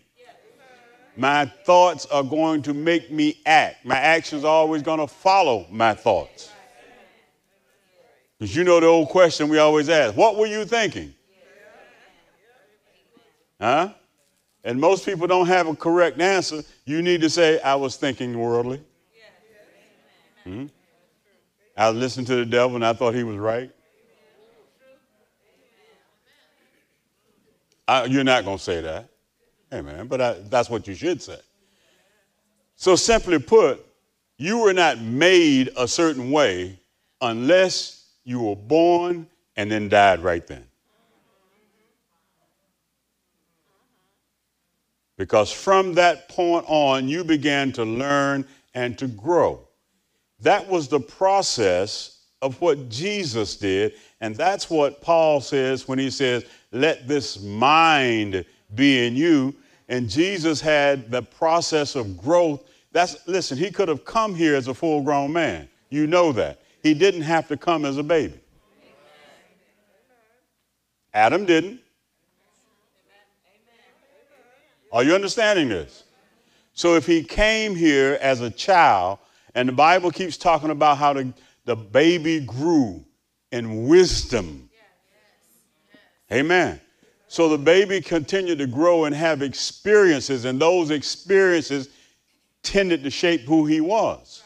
My 1.17 1.47
thoughts 1.47 2.05
are 2.05 2.23
going 2.23 2.61
to 2.62 2.75
make 2.75 3.11
me 3.11 3.41
act. 3.47 3.87
My 3.87 3.97
actions 3.97 4.45
are 4.45 4.53
always 4.53 4.83
going 4.83 4.99
to 5.00 5.07
follow 5.07 5.67
my 5.71 5.95
thoughts. 5.95 6.50
Because 8.39 8.55
you 8.55 8.62
know 8.62 8.79
the 8.79 8.89
old 8.89 9.09
question 9.09 9.49
we 9.49 9.57
always 9.57 9.89
ask 9.89 10.15
what 10.15 10.37
were 10.37 10.47
you 10.47 10.67
thinking? 10.67 11.15
Huh? 13.59 13.95
And 14.65 14.79
most 14.79 15.07
people 15.07 15.27
don't 15.27 15.47
have 15.47 15.67
a 15.67 15.75
correct 15.75 16.21
answer. 16.21 16.62
You 16.85 17.00
need 17.00 17.23
to 17.23 17.31
say, 17.31 17.59
I 17.62 17.75
was 17.75 17.97
thinking 17.97 18.39
worldly. 18.39 18.83
Hmm? 20.45 20.67
I 21.77 21.91
listened 21.91 22.27
to 22.29 22.37
the 22.37 22.45
devil 22.45 22.77
and 22.77 22.85
I 22.85 22.93
thought 22.93 23.15
he 23.15 23.25
was 23.25 23.37
right. 23.37 23.71
I, 27.89 28.05
you're 28.05 28.25
not 28.25 28.45
going 28.45 28.59
to 28.59 28.63
say 28.63 28.81
that. 28.83 29.09
Amen. 29.73 30.07
But 30.07 30.21
I, 30.21 30.33
that's 30.49 30.71
what 30.71 30.87
you 30.87 30.95
should 30.95 31.23
say. 31.23 31.39
So, 32.77 32.97
simply 32.97 33.39
put, 33.39 33.85
you 34.37 34.59
were 34.59 34.73
not 34.73 35.01
made 35.01 35.71
a 35.77 35.87
certain 35.87 36.31
way 36.31 36.79
unless 37.21 38.07
you 38.25 38.41
were 38.41 38.57
born 38.57 39.27
and 39.57 39.71
then 39.71 39.89
died 39.89 40.21
right 40.21 40.47
then. 40.47 40.65
Because 45.17 45.53
from 45.53 45.95
that 45.95 46.31
point 46.31 46.65
on, 46.69 47.09
you 47.09 47.25
began 47.25 47.73
to 47.73 47.85
learn 47.85 48.47
and 48.73 48.97
to 48.99 49.07
grow. 49.07 49.69
That 50.43 50.67
was 50.67 50.89
the 50.89 51.01
process 51.01 52.21
of 52.43 52.61
what 52.61 52.89
Jesus 52.89 53.57
did. 53.57 53.95
And 54.21 54.35
that's 54.35 54.71
what 54.71 55.01
Paul 55.01 55.41
says 55.41 55.87
when 55.87 55.99
he 55.99 56.11
says, 56.11 56.45
Let 56.73 57.07
this 57.07 57.41
mind 57.41 58.45
be 58.75 59.07
in 59.07 59.17
you. 59.17 59.55
And 59.89 60.09
Jesus 60.09 60.61
had 60.61 61.11
the 61.11 61.23
process 61.23 61.97
of 61.97 62.17
growth. 62.17 62.65
That's, 62.93 63.17
listen, 63.27 63.59
he 63.59 63.71
could 63.71 63.89
have 63.89 64.05
come 64.05 64.35
here 64.35 64.55
as 64.55 64.69
a 64.69 64.75
full 64.75 65.03
grown 65.03 65.33
man. 65.33 65.69
You 65.91 66.07
know 66.07 66.33
that. 66.33 66.61
He 66.83 66.95
didn't 66.95 67.23
have 67.23 67.49
to 67.49 67.57
come 67.57 67.85
as 67.85 67.99
a 67.99 68.03
baby. 68.03 68.39
Adam 71.13 71.45
didn't. 71.45 71.81
Are 74.93 75.05
you 75.05 75.15
understanding 75.15 75.69
this? 75.69 76.05
So 76.73 76.95
if 76.95 77.07
he 77.07 77.23
came 77.23 77.75
here 77.75 78.19
as 78.21 78.41
a 78.41 78.51
child, 78.51 79.19
and 79.54 79.69
the 79.69 79.73
Bible 79.73 80.11
keeps 80.11 80.37
talking 80.37 80.71
about 80.71 80.99
how 80.99 81.12
the, 81.12 81.33
the 81.64 81.76
baby 81.76 82.40
grew 82.40 83.04
in 83.52 83.87
wisdom. 83.88 84.69
Amen. 86.33 86.80
So 87.28 87.49
the 87.49 87.59
baby 87.59 88.00
continued 88.00 88.59
to 88.59 88.66
grow 88.66 89.04
and 89.04 89.14
have 89.14 89.42
experiences, 89.42 90.45
and 90.45 90.61
those 90.61 90.90
experiences 90.90 91.88
tended 92.62 93.02
to 93.04 93.11
shape 93.11 93.42
who 93.42 93.66
he 93.66 93.80
was. 93.80 94.42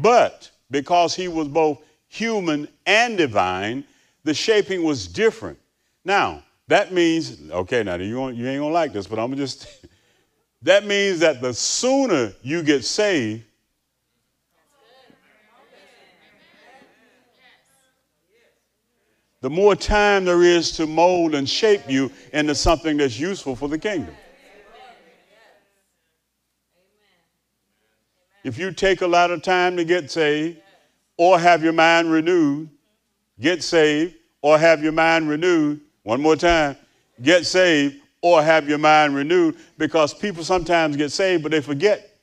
But 0.00 0.50
because 0.70 1.14
he 1.14 1.28
was 1.28 1.48
both 1.48 1.82
human 2.08 2.68
and 2.86 3.16
divine, 3.16 3.84
the 4.24 4.34
shaping 4.34 4.82
was 4.82 5.06
different. 5.06 5.58
Now, 6.04 6.42
that 6.68 6.92
means, 6.92 7.50
okay, 7.50 7.82
now 7.82 7.96
you, 7.96 8.28
you 8.30 8.48
ain't 8.48 8.60
gonna 8.60 8.68
like 8.68 8.92
this, 8.92 9.06
but 9.06 9.18
I'm 9.18 9.30
gonna 9.30 9.36
just, 9.36 9.86
that 10.62 10.86
means 10.86 11.20
that 11.20 11.42
the 11.42 11.52
sooner 11.52 12.32
you 12.42 12.62
get 12.62 12.84
saved, 12.84 13.44
the 19.44 19.50
more 19.50 19.76
time 19.76 20.24
there 20.24 20.42
is 20.42 20.72
to 20.72 20.86
mold 20.86 21.34
and 21.34 21.46
shape 21.46 21.82
you 21.86 22.10
into 22.32 22.54
something 22.54 22.96
that's 22.96 23.20
useful 23.20 23.54
for 23.54 23.68
the 23.68 23.76
kingdom. 23.76 24.16
If 28.42 28.56
you 28.56 28.72
take 28.72 29.02
a 29.02 29.06
lot 29.06 29.30
of 29.30 29.42
time 29.42 29.76
to 29.76 29.84
get 29.84 30.10
saved 30.10 30.62
or 31.18 31.38
have 31.38 31.62
your 31.62 31.74
mind 31.74 32.10
renewed, 32.10 32.70
get 33.38 33.62
saved 33.62 34.14
or 34.40 34.58
have 34.58 34.82
your 34.82 34.92
mind 34.92 35.28
renewed, 35.28 35.78
one 36.04 36.22
more 36.22 36.36
time, 36.36 36.78
get 37.20 37.44
saved 37.44 38.00
or 38.22 38.42
have 38.42 38.66
your 38.66 38.78
mind 38.78 39.14
renewed 39.14 39.58
because 39.76 40.14
people 40.14 40.42
sometimes 40.42 40.96
get 40.96 41.12
saved 41.12 41.42
but 41.42 41.52
they 41.52 41.60
forget. 41.60 42.18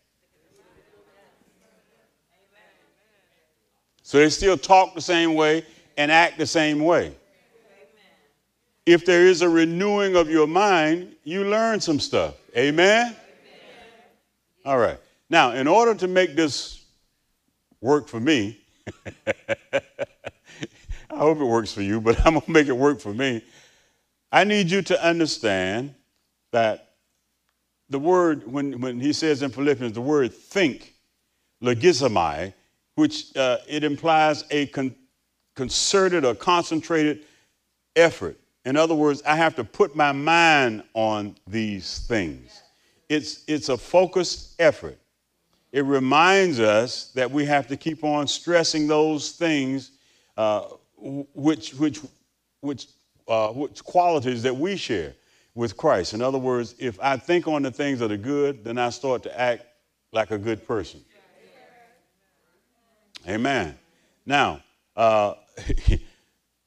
So 4.01 4.17
they 4.17 4.31
still 4.31 4.57
talk 4.57 4.95
the 4.95 5.01
same 5.01 5.35
way, 5.35 5.67
and 6.01 6.11
act 6.11 6.39
the 6.39 6.47
same 6.47 6.83
way. 6.83 7.13
If 8.87 9.05
there 9.05 9.27
is 9.27 9.43
a 9.43 9.49
renewing 9.49 10.15
of 10.15 10.31
your 10.31 10.47
mind, 10.47 11.15
you 11.23 11.43
learn 11.43 11.79
some 11.79 11.99
stuff. 11.99 12.33
Amen? 12.57 13.15
All 14.65 14.79
right. 14.79 14.97
Now, 15.29 15.51
in 15.51 15.67
order 15.67 15.93
to 15.93 16.07
make 16.07 16.35
this 16.35 16.83
work 17.81 18.07
for 18.07 18.19
me, 18.19 18.57
I 19.27 19.81
hope 21.11 21.37
it 21.37 21.45
works 21.45 21.71
for 21.71 21.83
you, 21.83 22.01
but 22.01 22.19
I'm 22.25 22.33
going 22.33 22.45
to 22.45 22.51
make 22.51 22.67
it 22.67 22.75
work 22.75 22.99
for 22.99 23.13
me. 23.13 23.43
I 24.31 24.43
need 24.43 24.71
you 24.71 24.81
to 24.81 25.05
understand 25.05 25.93
that 26.51 26.93
the 27.91 27.99
word, 27.99 28.51
when, 28.51 28.81
when 28.81 28.99
he 28.99 29.13
says 29.13 29.43
in 29.43 29.51
Philippians, 29.51 29.93
the 29.93 30.01
word 30.01 30.33
think, 30.33 30.95
logizomai, 31.61 32.55
which 32.95 33.35
uh, 33.37 33.57
it 33.69 33.83
implies 33.83 34.45
a 34.49 34.65
con- 34.65 34.95
concerted 35.61 36.25
or 36.25 36.33
concentrated 36.33 37.23
effort. 37.95 38.35
In 38.65 38.75
other 38.75 38.95
words, 38.95 39.21
I 39.27 39.35
have 39.35 39.55
to 39.57 39.63
put 39.63 39.95
my 39.95 40.11
mind 40.11 40.81
on 40.95 41.35
these 41.45 41.99
things. 42.07 42.63
It's, 43.09 43.43
it's 43.45 43.69
a 43.69 43.77
focused 43.77 44.55
effort. 44.59 44.97
It 45.71 45.85
reminds 45.85 46.59
us 46.59 47.11
that 47.13 47.29
we 47.29 47.45
have 47.45 47.67
to 47.67 47.77
keep 47.77 48.03
on 48.03 48.25
stressing 48.25 48.87
those 48.87 49.33
things 49.33 49.91
uh, 50.35 50.61
which, 50.97 51.75
which, 51.75 51.99
which, 52.61 52.87
uh, 53.27 53.49
which 53.49 53.83
qualities 53.83 54.41
that 54.41 54.55
we 54.55 54.75
share 54.75 55.13
with 55.53 55.77
Christ. 55.77 56.15
In 56.15 56.23
other 56.23 56.39
words, 56.39 56.73
if 56.79 56.99
I 56.99 57.17
think 57.17 57.47
on 57.47 57.61
the 57.61 57.69
things 57.69 57.99
that 57.99 58.11
are 58.11 58.17
good, 58.17 58.63
then 58.63 58.79
I 58.79 58.89
start 58.89 59.21
to 59.23 59.39
act 59.39 59.63
like 60.11 60.31
a 60.31 60.39
good 60.39 60.65
person. 60.65 61.05
Amen. 63.27 63.77
Now, 64.25 64.63
uh, 64.95 65.33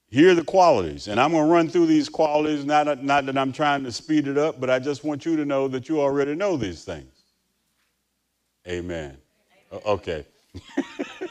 here 0.08 0.30
are 0.30 0.34
the 0.34 0.44
qualities, 0.44 1.08
and 1.08 1.20
I'm 1.20 1.32
going 1.32 1.46
to 1.46 1.52
run 1.52 1.68
through 1.68 1.86
these 1.86 2.08
qualities. 2.08 2.64
Not, 2.64 3.02
not 3.02 3.26
that 3.26 3.36
I'm 3.36 3.52
trying 3.52 3.84
to 3.84 3.92
speed 3.92 4.28
it 4.28 4.38
up, 4.38 4.60
but 4.60 4.70
I 4.70 4.78
just 4.78 5.04
want 5.04 5.26
you 5.26 5.36
to 5.36 5.44
know 5.44 5.68
that 5.68 5.88
you 5.88 6.00
already 6.00 6.34
know 6.34 6.56
these 6.56 6.84
things. 6.84 7.10
Amen. 8.66 9.16
Amen. 9.72 9.82
Okay. 9.86 10.24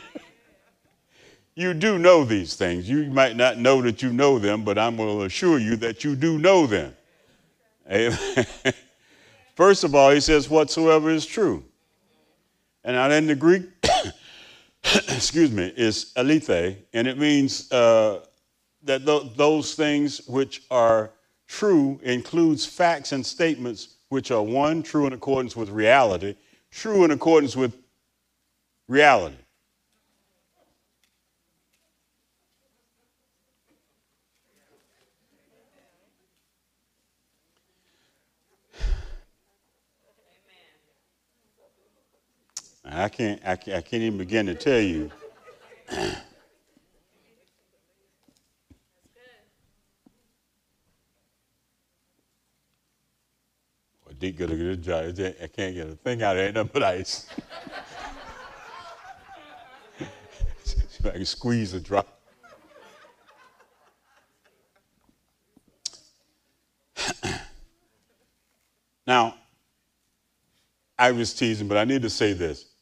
you 1.56 1.74
do 1.74 1.98
know 1.98 2.26
these 2.26 2.56
things. 2.56 2.90
You 2.90 3.06
might 3.06 3.36
not 3.36 3.58
know 3.58 3.82
that 3.82 4.02
you 4.02 4.12
know 4.12 4.38
them, 4.38 4.64
but 4.64 4.78
I'm 4.78 4.98
going 4.98 5.20
to 5.20 5.26
assure 5.26 5.60
you 5.60 5.76
that 5.78 6.04
you 6.04 6.16
do 6.16 6.38
know 6.38 6.68
them. 6.68 6.96
Amen. 7.90 8.46
First 9.56 9.84
of 9.84 9.94
all, 9.94 10.12
he 10.12 10.20
says, 10.20 10.50
whatsoever 10.50 11.10
is 11.10 11.26
true. 11.26 11.64
And 12.84 12.96
now 12.96 13.10
in 13.12 13.28
the 13.28 13.36
Greek, 13.36 13.64
excuse 15.10 15.52
me, 15.52 15.74
is 15.76 16.12
alithe, 16.16 16.78
and 16.94 17.08
it 17.08 17.18
means 17.18 17.72
uh, 17.72 18.26
that 18.84 19.06
th- 19.06 19.34
those 19.36 19.76
things 19.76 20.26
which 20.28 20.64
are 20.70 21.12
true 21.48 22.00
includes 22.04 22.66
facts 22.66 23.12
and 23.12 23.26
statements 23.26 23.96
which 24.10 24.32
are 24.32 24.44
one, 24.44 24.84
true 24.84 25.08
in 25.08 25.14
accordance 25.14 25.56
with 25.56 25.70
reality, 25.70 26.36
true 26.72 27.04
in 27.04 27.12
accordance 27.12 27.56
with 27.56 27.78
reality. 28.88 29.36
I 42.96 43.10
can't, 43.10 43.42
I 43.44 43.56
can't, 43.56 43.78
I 43.78 43.82
can't 43.82 44.04
even 44.04 44.20
begin 44.20 44.46
to 44.46 44.54
tell 44.54 44.80
you. 44.80 45.10
well, 45.90 46.14
Dick 54.20 54.38
got 54.38 54.52
a. 54.52 54.54
I 55.42 55.48
can't 55.48 55.74
get 55.74 55.88
a 55.88 55.96
thing 55.96 56.22
out 56.22 56.38
of 56.38 56.44
it, 56.44 56.54
nothing 56.54 56.70
but 56.72 56.84
ice. 56.84 57.26
I 61.06 61.10
can 61.10 61.26
squeeze 61.26 61.74
a 61.74 61.80
drop. 61.80 62.20
now, 69.08 69.36
I 70.98 71.12
was 71.12 71.34
teasing, 71.34 71.68
but 71.68 71.78
I 71.78 71.86
need 71.86 72.04
to 72.04 72.10
say 72.10 72.34
this. 72.34 72.73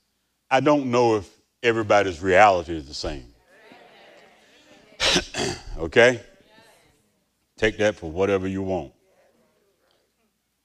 I 0.54 0.60
don't 0.60 0.92
know 0.92 1.16
if 1.16 1.30
everybody's 1.64 2.22
reality 2.22 2.76
is 2.76 2.86
the 2.86 2.94
same. 2.94 3.26
okay? 5.78 6.20
Take 7.58 7.78
that 7.78 7.96
for 7.96 8.12
whatever 8.12 8.50
you 8.50 8.62
want. 8.62 8.92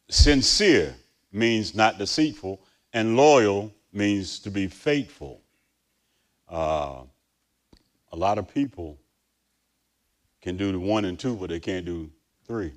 Sincere 0.09 0.93
means 1.31 1.77
not 1.77 1.99
deceitful, 1.99 2.61
and 2.93 3.17
loyal 3.17 3.73
means 3.93 4.41
to 4.41 4.51
be 4.51 4.67
faithful. 4.67 5.41
Uh, 6.49 7.03
a 8.13 8.17
lot 8.17 8.39
of 8.39 8.53
people 8.53 8.99
can 10.43 10.57
do 10.57 10.73
the 10.73 10.81
one 10.81 11.05
and 11.05 11.17
two, 11.17 11.37
but 11.37 11.49
they 11.51 11.61
can't 11.61 11.87
do 11.87 12.11
three. 12.45 12.73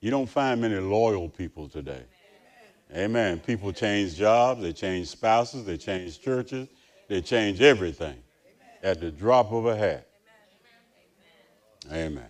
You 0.00 0.10
don't 0.10 0.28
find 0.28 0.60
many 0.60 0.76
loyal 0.76 1.28
people 1.28 1.68
today. 1.68 2.04
Amen. 2.94 3.40
People 3.40 3.72
change 3.72 4.16
jobs, 4.16 4.60
they 4.62 4.72
change 4.72 5.08
spouses, 5.08 5.64
they 5.64 5.78
change 5.78 6.20
churches, 6.20 6.68
they 7.08 7.22
change 7.22 7.60
everything 7.62 8.16
at 8.82 9.00
the 9.00 9.10
drop 9.10 9.50
of 9.50 9.66
a 9.66 9.76
hat. 9.76 10.06
Amen. 11.90 12.26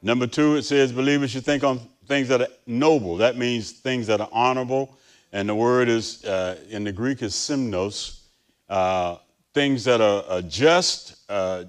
Number 0.00 0.26
two, 0.26 0.56
it 0.56 0.62
says 0.62 0.92
believers 0.92 1.30
should 1.30 1.44
think 1.44 1.62
on 1.62 1.78
things 2.06 2.28
that 2.28 2.40
are 2.40 2.48
noble. 2.66 3.16
That 3.16 3.36
means 3.36 3.72
things 3.72 4.06
that 4.08 4.20
are 4.20 4.28
honorable. 4.32 4.96
And 5.32 5.48
the 5.48 5.54
word 5.54 5.88
is, 5.88 6.24
uh, 6.24 6.58
in 6.68 6.84
the 6.84 6.92
Greek, 6.92 7.22
is 7.22 7.34
simnos. 7.34 8.20
Uh, 8.68 9.16
things 9.54 9.84
that 9.84 10.00
are, 10.00 10.24
are 10.28 10.42
just, 10.42 11.16
uh, 11.28 11.64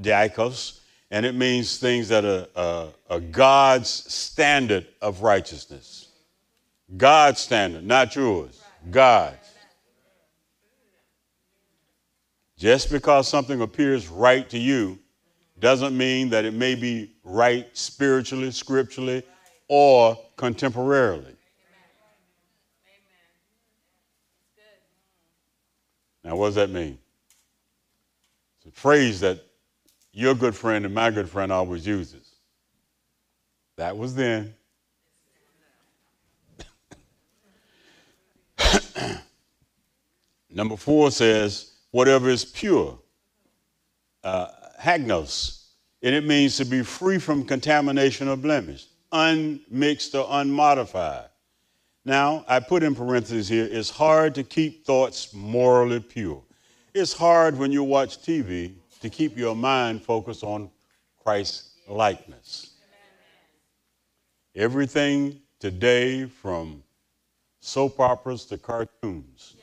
diakos. 0.00 0.80
And 1.10 1.24
it 1.24 1.34
means 1.34 1.78
things 1.78 2.08
that 2.08 2.24
are, 2.24 2.46
uh, 2.56 2.86
are 3.08 3.20
God's 3.20 3.88
standard 3.88 4.86
of 5.00 5.22
righteousness. 5.22 6.09
God's 6.96 7.40
standard, 7.40 7.86
not 7.86 8.14
yours. 8.16 8.60
God's. 8.90 9.36
Just 12.56 12.90
because 12.90 13.28
something 13.28 13.60
appears 13.62 14.08
right 14.08 14.48
to 14.50 14.58
you 14.58 14.98
doesn't 15.60 15.96
mean 15.96 16.30
that 16.30 16.44
it 16.44 16.52
may 16.52 16.74
be 16.74 17.12
right 17.24 17.66
spiritually, 17.76 18.50
scripturally, 18.50 19.22
or 19.68 20.18
contemporarily. 20.36 21.36
Now, 26.22 26.36
what 26.36 26.48
does 26.48 26.54
that 26.56 26.70
mean? 26.70 26.98
It's 28.58 28.76
a 28.76 28.78
phrase 28.78 29.20
that 29.20 29.40
your 30.12 30.34
good 30.34 30.54
friend 30.54 30.84
and 30.84 30.94
my 30.94 31.10
good 31.10 31.30
friend 31.30 31.50
always 31.50 31.86
uses. 31.86 32.34
That 33.76 33.96
was 33.96 34.14
then. 34.14 34.54
Number 40.52 40.76
four 40.76 41.10
says, 41.10 41.72
whatever 41.90 42.28
is 42.28 42.44
pure. 42.44 42.98
Uh, 44.22 44.48
hagnos, 44.80 45.66
and 46.02 46.14
it 46.14 46.24
means 46.24 46.56
to 46.56 46.64
be 46.64 46.82
free 46.82 47.18
from 47.18 47.44
contamination 47.44 48.28
or 48.28 48.36
blemish, 48.36 48.86
unmixed 49.12 50.14
or 50.14 50.26
unmodified. 50.28 51.28
Now, 52.04 52.44
I 52.48 52.60
put 52.60 52.82
in 52.82 52.94
parentheses 52.94 53.48
here, 53.48 53.68
it's 53.70 53.90
hard 53.90 54.34
to 54.36 54.42
keep 54.42 54.86
thoughts 54.86 55.34
morally 55.34 56.00
pure. 56.00 56.42
It's 56.94 57.12
hard 57.12 57.58
when 57.58 57.72
you 57.72 57.82
watch 57.84 58.18
TV 58.18 58.74
to 59.00 59.10
keep 59.10 59.36
your 59.36 59.54
mind 59.54 60.02
focused 60.02 60.42
on 60.42 60.70
Christ's 61.22 61.74
likeness. 61.86 62.70
Everything 64.56 65.40
today, 65.58 66.24
from 66.24 66.82
soap 67.60 68.00
operas 68.00 68.44
to 68.46 68.58
cartoons, 68.58 69.56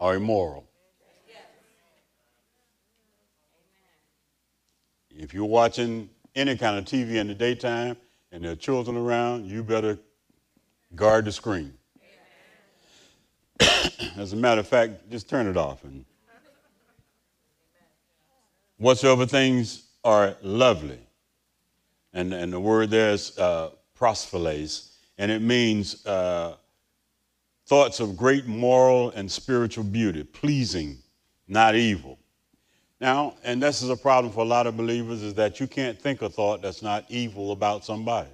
are 0.00 0.16
immoral. 0.16 0.68
If 5.10 5.32
you're 5.32 5.44
watching 5.46 6.10
any 6.34 6.56
kind 6.56 6.78
of 6.78 6.84
TV 6.84 7.14
in 7.14 7.28
the 7.28 7.34
daytime 7.34 7.96
and 8.30 8.44
there 8.44 8.52
are 8.52 8.56
children 8.56 8.96
around, 8.96 9.46
you 9.46 9.62
better 9.62 9.98
guard 10.94 11.24
the 11.24 11.32
screen. 11.32 11.72
As 14.16 14.32
a 14.32 14.36
matter 14.36 14.60
of 14.60 14.68
fact, 14.68 15.10
just 15.10 15.28
turn 15.28 15.46
it 15.46 15.56
off. 15.56 15.84
And 15.84 16.04
whatsoever 18.76 19.24
things 19.26 19.86
are 20.04 20.36
lovely, 20.42 21.00
and, 22.12 22.32
and 22.32 22.52
the 22.52 22.60
word 22.60 22.90
there 22.90 23.10
is 23.10 23.38
uh, 23.38 23.70
prosphiles, 23.98 24.92
and 25.18 25.30
it 25.30 25.40
means 25.40 26.04
uh, 26.06 26.56
thoughts 27.66 28.00
of 28.00 28.16
great 28.16 28.46
moral 28.46 29.10
and 29.10 29.30
spiritual 29.30 29.84
beauty, 29.84 30.22
pleasing, 30.22 30.98
not 31.48 31.74
evil. 31.74 32.18
Now, 33.00 33.34
and 33.44 33.62
this 33.62 33.82
is 33.82 33.90
a 33.90 33.96
problem 33.96 34.32
for 34.32 34.40
a 34.40 34.48
lot 34.48 34.66
of 34.66 34.76
believers, 34.76 35.22
is 35.22 35.34
that 35.34 35.60
you 35.60 35.66
can't 35.66 36.00
think 36.00 36.22
a 36.22 36.30
thought 36.30 36.62
that's 36.62 36.80
not 36.80 37.04
evil 37.08 37.52
about 37.52 37.84
somebody. 37.84 38.30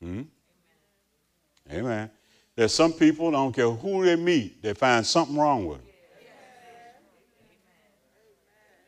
Hmm? 0.00 0.22
Amen. 1.70 2.10
There's 2.56 2.74
some 2.74 2.92
people, 2.92 3.28
I 3.28 3.32
don't 3.32 3.52
care 3.52 3.70
who 3.70 4.04
they 4.04 4.16
meet, 4.16 4.62
they 4.62 4.74
find 4.74 5.06
something 5.06 5.36
wrong 5.36 5.66
with 5.66 5.78
them. 5.78 5.86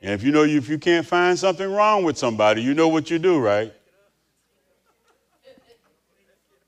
And 0.02 0.12
if 0.12 0.22
you 0.22 0.32
know 0.32 0.44
if 0.44 0.68
you 0.68 0.78
can't 0.78 1.06
find 1.06 1.38
something 1.38 1.70
wrong 1.70 2.04
with 2.04 2.18
somebody, 2.18 2.60
you 2.60 2.74
know 2.74 2.88
what 2.88 3.10
you 3.10 3.18
do, 3.18 3.38
right? 3.38 3.72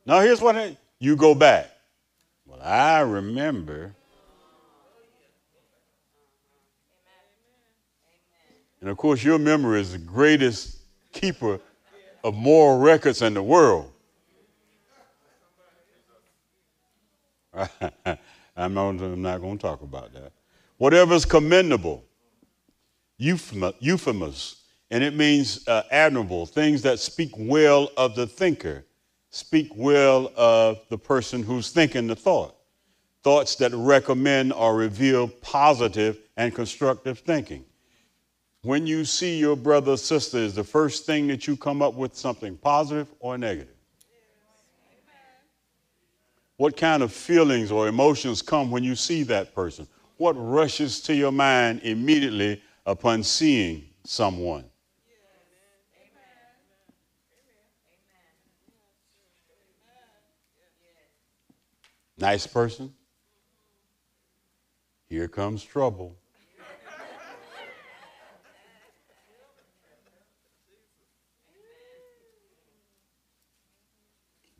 Now 0.07 0.21
here's 0.21 0.41
what 0.41 0.77
you 1.01 1.17
go 1.17 1.35
back. 1.35 1.69
Well, 2.47 2.63
I 2.63 3.01
remember. 3.01 3.93
And 8.81 8.89
of 8.89 8.97
course, 8.97 9.25
your 9.25 9.39
memory 9.39 9.81
is 9.81 9.93
the 9.93 9.99
greatest 9.99 10.79
keeper 11.13 11.59
of 12.23 12.35
moral 12.35 12.79
records 12.79 13.21
in 13.21 13.35
the 13.35 13.43
world. 13.43 13.93
I'm 18.57 18.75
not, 18.75 18.99
going 18.99 19.59
to 19.59 19.63
talk 19.63 19.83
about 19.83 20.13
that. 20.13 20.31
Whatever's 20.77 21.25
commendable, 21.25 22.05
euphemous, 23.19 24.63
and 24.91 25.03
it 25.03 25.15
means 25.15 25.67
uh, 25.67 25.83
admirable, 25.91 26.47
things 26.47 26.83
that 26.83 27.01
speak 27.01 27.31
well 27.37 27.91
of 27.97 28.15
the 28.15 28.27
thinker, 28.27 28.85
speak 29.37 29.69
well 29.77 30.33
of 30.35 30.81
the 30.89 30.97
person 30.97 31.43
who's 31.43 31.71
thinking 31.71 32.07
the 32.07 32.17
thought. 32.17 32.57
Thoughts 33.23 33.57
that 33.57 33.71
recommend 33.75 34.53
or 34.55 34.75
reveal 34.75 35.29
positive 35.29 36.19
and 36.39 36.55
constructive 36.55 37.19
thinking. 37.19 37.65
When 38.63 38.87
you 38.87 39.05
see 39.05 39.39
your 39.39 39.55
brother 39.55 39.93
or 39.93 39.97
sister, 39.99 40.39
is 40.39 40.55
the 40.55 40.65
first 40.65 41.05
thing 41.05 41.27
that 41.27 41.47
you 41.47 41.55
come 41.55 41.83
up 41.83 41.95
with 41.95 42.17
something 42.17 42.57
positive 42.57 43.09
or 43.21 43.37
negative? 43.37 43.75
What 46.57 46.75
kind 46.79 47.03
of 47.03 47.13
feelings 47.13 47.71
or 47.71 47.89
emotions 47.89 48.41
come 48.41 48.71
when 48.71 48.85
you 48.85 48.97
see 48.97 49.23
that 49.25 49.55
person? 49.55 49.87
What 50.17 50.33
rushes 50.33 51.01
to 51.03 51.15
your 51.15 51.33
mind 51.33 51.83
immediately 51.83 52.63
upon 52.87 53.23
seeing 53.23 53.85
someone? 54.05 54.65
Nice 62.19 62.47
person. 62.47 62.95
Here 65.09 65.29
comes 65.29 65.63
trouble. 65.63 66.17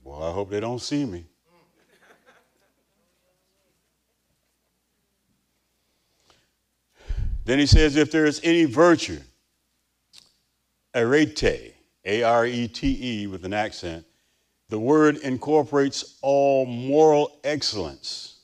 Well, 0.05 0.23
I 0.23 0.33
hope 0.33 0.51
they 0.51 0.61
don't 0.61 0.81
see 0.81 1.05
me. 1.05 1.25
Then 7.45 7.59
he 7.59 7.67
says, 7.67 7.97
if 7.97 8.11
there 8.11 8.27
is 8.27 8.41
any 8.43 8.65
virtue, 8.65 9.21
arete, 10.95 11.75
A 12.05 12.23
R 12.23 12.45
E 12.45 12.69
T 12.69 13.23
E 13.23 13.27
with 13.29 13.45
an 13.45 13.53
accent, 13.53 14.05
the 14.69 14.79
word 14.79 15.19
incorporates 15.19 16.19
all 16.23 16.67
moral 16.67 17.39
excellence. 17.45 18.41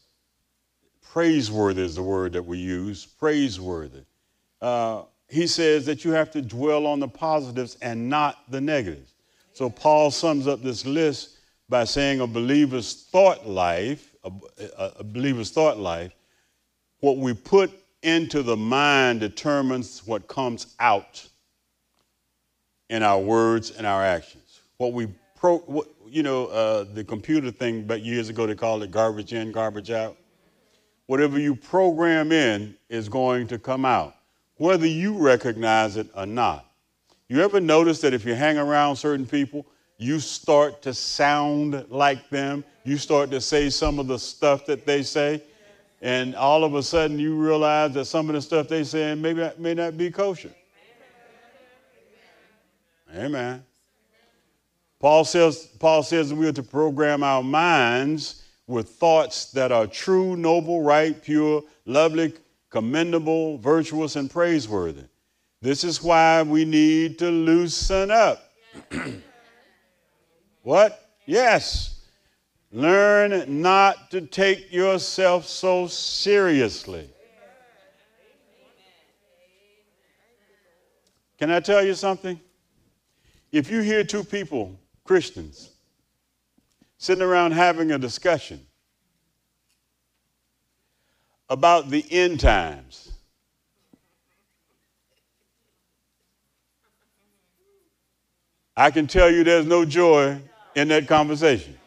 Praiseworthy 1.03 1.83
is 1.83 1.97
the 1.97 2.03
word 2.03 2.33
that 2.33 2.45
we 2.45 2.59
use, 2.59 3.05
praiseworthy. 3.05 4.03
Uh, 4.61 5.03
he 5.29 5.47
says 5.47 5.85
that 5.87 6.05
you 6.05 6.13
have 6.13 6.31
to 6.31 6.43
dwell 6.43 6.87
on 6.87 7.01
the 7.01 7.09
positives 7.09 7.77
and 7.83 8.09
not 8.09 8.51
the 8.51 8.61
negatives. 8.61 9.15
So 9.53 9.69
Paul 9.69 10.11
sums 10.11 10.47
up 10.47 10.63
this 10.63 10.87
list 10.87 11.39
by 11.69 11.85
saying 11.85 12.21
a 12.21 12.27
believer's 12.27 13.05
thought 13.11 13.47
life, 13.47 14.15
a, 14.25 14.31
a, 14.79 14.93
a 15.01 15.05
believer's 15.05 15.51
thought 15.51 15.79
life, 15.79 16.13
what 17.01 17.17
we 17.17 17.35
put 17.35 17.73
into 18.03 18.43
the 18.43 18.57
mind 18.57 19.21
determines 19.21 20.07
what 20.07 20.29
comes 20.29 20.75
out 20.79 21.27
in 22.91 23.03
our 23.03 23.19
words 23.19 23.71
and 23.71 23.87
our 23.87 24.05
actions. 24.05 24.61
What 24.77 24.93
we 24.93 25.09
pro, 25.43 25.85
you 26.09 26.23
know, 26.23 26.47
uh, 26.47 26.85
the 26.95 27.03
computer 27.03 27.51
thing, 27.51 27.83
but 27.85 28.03
years 28.03 28.29
ago 28.29 28.47
they 28.47 28.55
called 28.55 28.85
it 28.85 28.93
garbage 28.93 29.33
in, 29.33 29.51
garbage 29.51 29.91
out. 29.91 30.17
Whatever 31.07 31.41
you 31.41 31.57
program 31.57 32.31
in 32.31 32.77
is 32.89 33.09
going 33.09 33.49
to 33.49 33.59
come 33.59 33.85
out, 33.85 34.15
whether 34.57 34.87
you 34.87 35.19
recognize 35.19 35.97
it 35.97 36.07
or 36.15 36.27
not. 36.27 36.71
You 37.29 37.41
ever 37.43 37.61
notice 37.61 38.01
that 38.03 38.15
if 38.15 38.25
you 38.25 38.35
hang 38.35 38.57
around 38.57 38.95
certain 38.95 39.27
people, 39.27 39.67
you 39.99 40.21
start 40.21 40.81
to 40.83 40.95
sound 40.95 41.87
like 41.89 42.31
them? 42.31 42.65
You 42.85 42.97
start 42.97 43.33
to 43.33 43.41
say 43.41 43.69
some 43.69 43.99
of 43.99 44.07
the 44.07 44.21
stuff 44.21 44.65
that 44.67 44.87
they 44.87 45.03
say? 45.03 45.43
and 46.05 46.35
all 46.35 46.65
of 46.65 46.75
a 46.75 46.83
sudden 46.83 47.17
you 47.17 47.37
realize 47.37 47.95
that 47.95 48.05
some 48.07 48.29
of 48.29 48.35
the 48.35 48.43
stuff 48.43 48.67
they 48.67 48.83
saying 48.83 49.23
maybe 49.23 49.49
may 49.57 49.73
not 49.73 49.97
be 49.97 50.11
kosher. 50.11 50.51
Amen. 53.15 53.65
Paul 55.03 55.25
says, 55.25 55.67
Paul 55.81 56.05
says 56.05 56.33
we 56.33 56.47
are 56.47 56.53
to 56.53 56.63
program 56.63 57.25
our 57.25 57.43
minds 57.43 58.45
with 58.69 58.89
thoughts 58.89 59.47
that 59.51 59.73
are 59.73 59.89
true, 59.89 60.37
noble, 60.37 60.81
right, 60.81 61.21
pure, 61.21 61.65
lovely, 61.87 62.33
commendable, 62.71 63.59
virtuous, 63.59 64.15
and 64.15 64.31
praiseworthy. 64.31 65.03
This 65.61 65.83
is 65.83 66.01
why 66.01 66.45
we 66.45 66.65
need 66.65 67.19
to 67.19 67.29
loosen 67.29 68.13
up. 68.13 68.53
what? 70.63 71.11
Yes. 71.27 72.05
Learn 72.71 73.61
not 73.61 74.09
to 74.13 74.21
take 74.21 74.73
yourself 74.73 75.49
so 75.49 75.89
seriously. 75.89 77.11
Can 81.39 81.51
I 81.51 81.59
tell 81.59 81.85
you 81.85 81.95
something? 81.95 82.41
If 83.51 83.69
you 83.69 83.81
hear 83.81 84.05
two 84.05 84.23
people, 84.23 84.79
Christians, 85.05 85.71
sitting 86.99 87.23
around 87.23 87.53
having 87.53 87.91
a 87.93 87.99
discussion 87.99 88.65
about 91.49 91.91
the 91.91 92.05
end 92.11 92.41
times, 92.41 93.13
I 98.77 98.91
can 98.91 99.07
tell 99.07 99.31
you 99.31 99.45
there's 99.45 99.67
no 99.67 99.85
joy 99.85 100.41
in 100.75 100.89
that 100.89 101.07
conversation. 101.07 101.79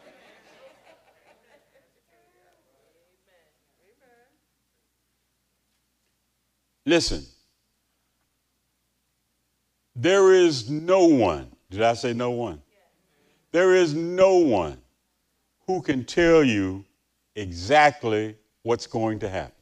Listen, 6.84 7.24
there 9.96 10.32
is 10.32 10.70
no 10.70 11.06
one, 11.06 11.50
did 11.68 11.82
I 11.82 11.94
say 11.94 12.12
no 12.12 12.30
one? 12.30 12.62
There 13.52 13.74
is 13.74 13.94
no 13.94 14.36
one 14.36 14.78
who 15.66 15.82
can 15.82 16.04
tell 16.04 16.44
you 16.44 16.84
exactly 17.34 18.36
what's 18.62 18.86
going 18.86 19.18
to 19.20 19.28
happen. 19.28 19.52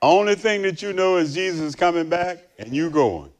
Only 0.00 0.34
thing 0.34 0.62
that 0.62 0.80
you 0.80 0.92
know 0.92 1.16
is 1.16 1.34
Jesus 1.34 1.60
is 1.60 1.74
coming 1.74 2.08
back 2.08 2.38
and 2.58 2.74
you 2.74 2.90
going. 2.90 3.32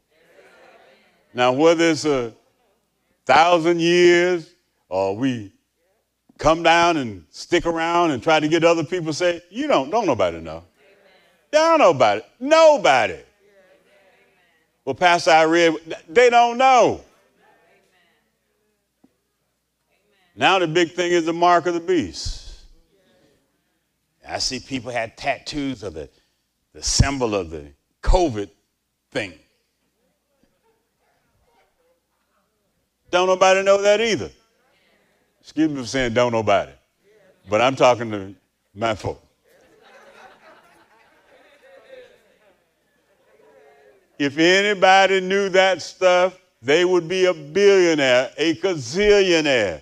Now, 1.32 1.52
whether 1.52 1.90
it's 1.90 2.04
a 2.04 2.34
thousand 3.26 3.80
years 3.80 4.50
or 4.88 5.16
we 5.16 5.52
come 6.38 6.62
down 6.62 6.96
and 6.96 7.24
stick 7.30 7.66
around 7.66 8.10
and 8.10 8.22
try 8.22 8.40
to 8.40 8.48
get 8.48 8.64
other 8.64 8.84
people 8.84 9.12
say, 9.12 9.42
you 9.50 9.68
don't, 9.68 9.90
don't 9.90 10.06
nobody 10.06 10.40
know. 10.40 10.64
Don't 11.50 11.78
nobody, 11.78 12.22
nobody. 12.40 13.18
Well, 14.84 14.94
Pastor, 14.94 15.30
I 15.32 15.44
read, 15.44 15.74
they 16.08 16.30
don't 16.30 16.58
know. 16.58 17.04
Now 20.38 20.60
the 20.60 20.68
big 20.68 20.92
thing 20.92 21.10
is 21.10 21.24
the 21.24 21.32
mark 21.32 21.66
of 21.66 21.74
the 21.74 21.80
beast. 21.80 22.60
I 24.26 24.38
see 24.38 24.60
people 24.60 24.92
had 24.92 25.16
tattoos 25.16 25.82
of 25.82 25.94
the, 25.94 26.08
the 26.72 26.82
symbol 26.82 27.34
of 27.34 27.50
the 27.50 27.72
COVID 28.04 28.48
thing. 29.10 29.32
Don't 33.10 33.26
nobody 33.26 33.64
know 33.64 33.82
that 33.82 34.00
either. 34.00 34.30
Excuse 35.40 35.70
me 35.70 35.80
for 35.80 35.88
saying 35.88 36.14
don't 36.14 36.30
nobody. 36.30 36.70
But 37.50 37.60
I'm 37.60 37.74
talking 37.74 38.08
to 38.12 38.32
my 38.76 38.94
folk. 38.94 39.20
If 44.20 44.38
anybody 44.38 45.20
knew 45.20 45.48
that 45.48 45.82
stuff, 45.82 46.38
they 46.62 46.84
would 46.84 47.08
be 47.08 47.24
a 47.24 47.34
billionaire, 47.34 48.30
a 48.36 48.54
gazillionaire. 48.54 49.80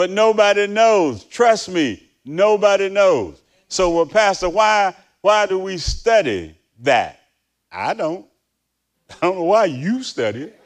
But 0.00 0.08
nobody 0.08 0.66
knows. 0.66 1.24
Trust 1.24 1.68
me, 1.68 2.02
nobody 2.24 2.88
knows. 2.88 3.42
So, 3.68 3.90
well, 3.90 4.06
Pastor, 4.06 4.48
why, 4.48 4.96
why 5.20 5.44
do 5.44 5.58
we 5.58 5.76
study 5.76 6.56
that? 6.78 7.20
I 7.70 7.92
don't. 7.92 8.24
I 9.10 9.26
don't 9.26 9.36
know 9.36 9.44
why 9.44 9.66
you 9.66 10.02
study 10.02 10.44
it. 10.44 10.60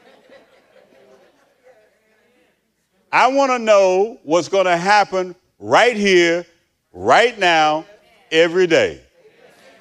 I 3.11 3.27
want 3.27 3.51
to 3.51 3.59
know 3.59 4.21
what's 4.23 4.47
going 4.47 4.67
to 4.67 4.77
happen 4.77 5.35
right 5.59 5.97
here, 5.97 6.45
right 6.93 7.37
now, 7.37 7.85
every 8.31 8.67
day. 8.67 9.01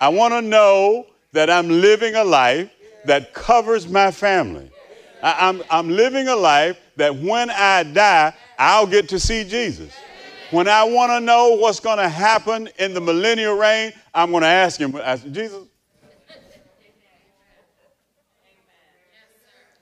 I 0.01 0.09
want 0.09 0.35
to 0.35 0.43
know 0.43 1.07
that 1.31 1.49
I'm 1.49 1.69
living 1.69 2.17
a 2.17 2.25
life 2.25 2.73
that 3.05 3.33
covers 3.35 3.87
my 3.87 4.11
family. 4.11 4.69
I, 5.23 5.63
am 5.71 5.91
living 5.91 6.27
a 6.27 6.35
life 6.35 6.77
that 6.97 7.15
when 7.15 7.51
I 7.51 7.85
die, 7.85 8.35
I'll 8.59 8.87
get 8.87 9.09
to 9.11 9.19
see 9.19 9.45
Jesus. 9.45 9.93
When 10.51 10.69
I 10.69 10.85
want 10.85 11.11
to 11.11 11.21
know 11.21 11.57
what's 11.57 11.81
going 11.81 11.99
to 11.99 12.09
happen 12.09 12.69
in 12.79 12.95
the 12.95 13.01
millennial 13.01 13.57
reign, 13.57 13.93
I'm 14.15 14.31
going 14.31 14.43
to 14.43 14.49
ask 14.49 14.79
him, 14.79 14.95
ask, 14.97 15.29
Jesus. 15.31 15.65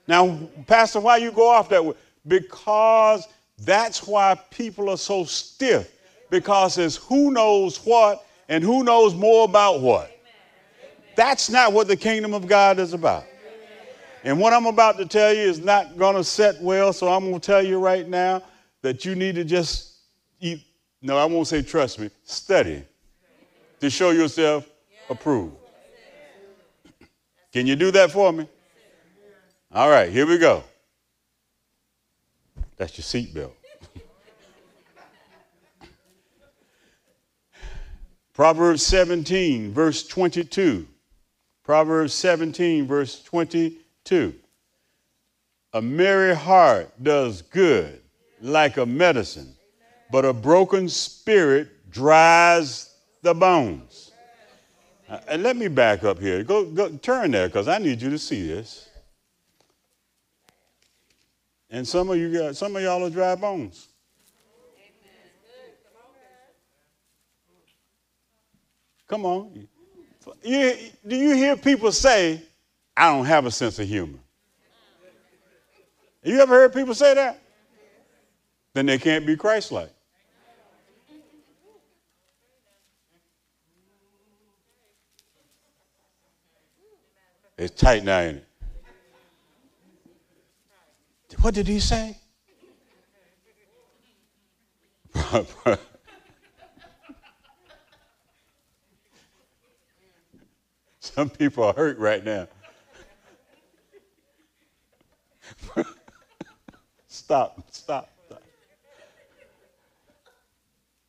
Now, 0.07 0.49
Pastor, 0.67 0.99
why 0.99 1.17
you 1.17 1.31
go 1.31 1.49
off 1.49 1.69
that 1.69 1.83
way? 1.83 1.93
Because 2.27 3.27
that's 3.59 4.07
why 4.07 4.39
people 4.49 4.89
are 4.89 4.97
so 4.97 5.23
stiff, 5.23 5.91
because 6.29 6.77
it's 6.77 6.95
who 6.95 7.31
knows 7.31 7.77
what 7.77 8.25
and 8.49 8.63
who 8.63 8.83
knows 8.83 9.13
more 9.13 9.45
about 9.45 9.81
what. 9.81 10.11
That's 11.15 11.49
not 11.49 11.71
what 11.71 11.87
the 11.87 11.95
kingdom 11.95 12.33
of 12.33 12.47
God 12.47 12.79
is 12.79 12.93
about. 12.93 13.25
And 14.23 14.39
what 14.39 14.53
I'm 14.53 14.65
about 14.65 14.97
to 14.97 15.05
tell 15.05 15.33
you 15.33 15.41
is 15.41 15.59
not 15.59 15.97
going 15.97 16.15
to 16.15 16.23
set 16.23 16.61
well, 16.61 16.93
so 16.93 17.09
I'm 17.09 17.29
going 17.29 17.39
to 17.39 17.45
tell 17.45 17.61
you 17.61 17.77
right 17.77 18.07
now 18.07 18.41
that 18.83 19.03
you 19.05 19.15
need 19.15 19.33
to 19.35 19.43
just 19.43 19.95
eat. 20.39 20.63
No, 21.01 21.17
I 21.17 21.25
won't 21.25 21.47
say 21.47 21.63
trust 21.63 21.97
me, 21.97 22.11
study 22.23 22.83
to 23.79 23.89
show 23.89 24.11
yourself 24.11 24.69
approved. 25.09 25.55
Can 27.51 27.65
you 27.65 27.75
do 27.75 27.89
that 27.91 28.11
for 28.11 28.31
me? 28.31 28.47
All 29.71 29.89
right, 29.89 30.11
here 30.11 30.27
we 30.27 30.37
go. 30.37 30.63
That's 32.77 32.95
your 32.97 33.03
seatbelt. 33.03 33.51
Proverbs 38.33 38.85
17, 38.85 39.73
verse 39.73 40.05
22. 40.07 40.87
Proverbs 41.63 42.13
17, 42.13 42.85
verse 42.87 43.23
22. 43.23 44.35
A 45.73 45.81
merry 45.81 46.35
heart 46.35 46.91
does 47.01 47.41
good 47.41 48.02
like 48.43 48.75
a 48.75 48.85
medicine, 48.85 49.55
but 50.11 50.25
a 50.25 50.33
broken 50.33 50.89
spirit 50.89 51.89
dries 51.89 52.93
the 53.21 53.33
bones. 53.33 54.11
Uh, 55.09 55.19
and 55.29 55.43
let 55.43 55.55
me 55.55 55.69
back 55.69 56.03
up 56.03 56.19
here. 56.19 56.43
Go, 56.43 56.65
go 56.65 56.89
turn 56.97 57.31
there 57.31 57.47
because 57.47 57.69
I 57.69 57.77
need 57.77 58.01
you 58.01 58.09
to 58.09 58.19
see 58.19 58.45
this. 58.45 58.89
And 61.69 61.87
some 61.87 62.09
of 62.09 62.17
you 62.17 62.31
got 62.37 62.55
some 62.55 62.75
of 62.75 62.83
y'all 62.83 63.03
are 63.05 63.09
dry 63.09 63.33
bones. 63.35 63.87
Come 69.07 69.25
on. 69.25 69.67
You, 70.43 70.75
do 71.07 71.15
you 71.15 71.35
hear 71.35 71.55
people 71.55 71.91
say, 71.91 72.41
I 72.95 73.11
don't 73.11 73.25
have 73.25 73.45
a 73.45 73.51
sense 73.51 73.79
of 73.79 73.87
humor? 73.87 74.19
You 76.23 76.39
ever 76.41 76.55
heard 76.55 76.73
people 76.73 76.93
say 76.93 77.13
that? 77.13 77.42
Then 78.73 78.87
they 78.87 78.97
can't 78.97 79.25
be 79.25 79.35
Christ 79.35 79.71
like. 79.71 79.93
It's 87.57 87.79
tight 87.79 88.03
now, 88.03 88.19
ain't 88.19 88.37
it? 88.37 88.47
What 91.41 91.53
did 91.53 91.67
he 91.67 91.79
say? 91.79 92.17
Some 100.99 101.29
people 101.29 101.65
are 101.65 101.73
hurt 101.73 101.99
right 101.99 102.23
now. 102.23 102.47
stop, 107.07 107.61
stop, 107.71 108.09
stop. 108.25 108.41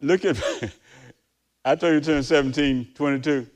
Look 0.05 0.27
at, 0.27 0.37
I 1.65 1.77
told 1.77 1.95
you 1.95 2.01
to 2.01 2.07
turn 2.07 2.23
17, 2.23 2.89
22. 2.95 3.47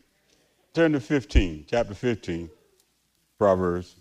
Turn 0.72 0.92
to 0.92 1.00
15, 1.00 1.66
chapter 1.68 1.92
15, 1.92 2.48
Proverbs, 3.38 3.96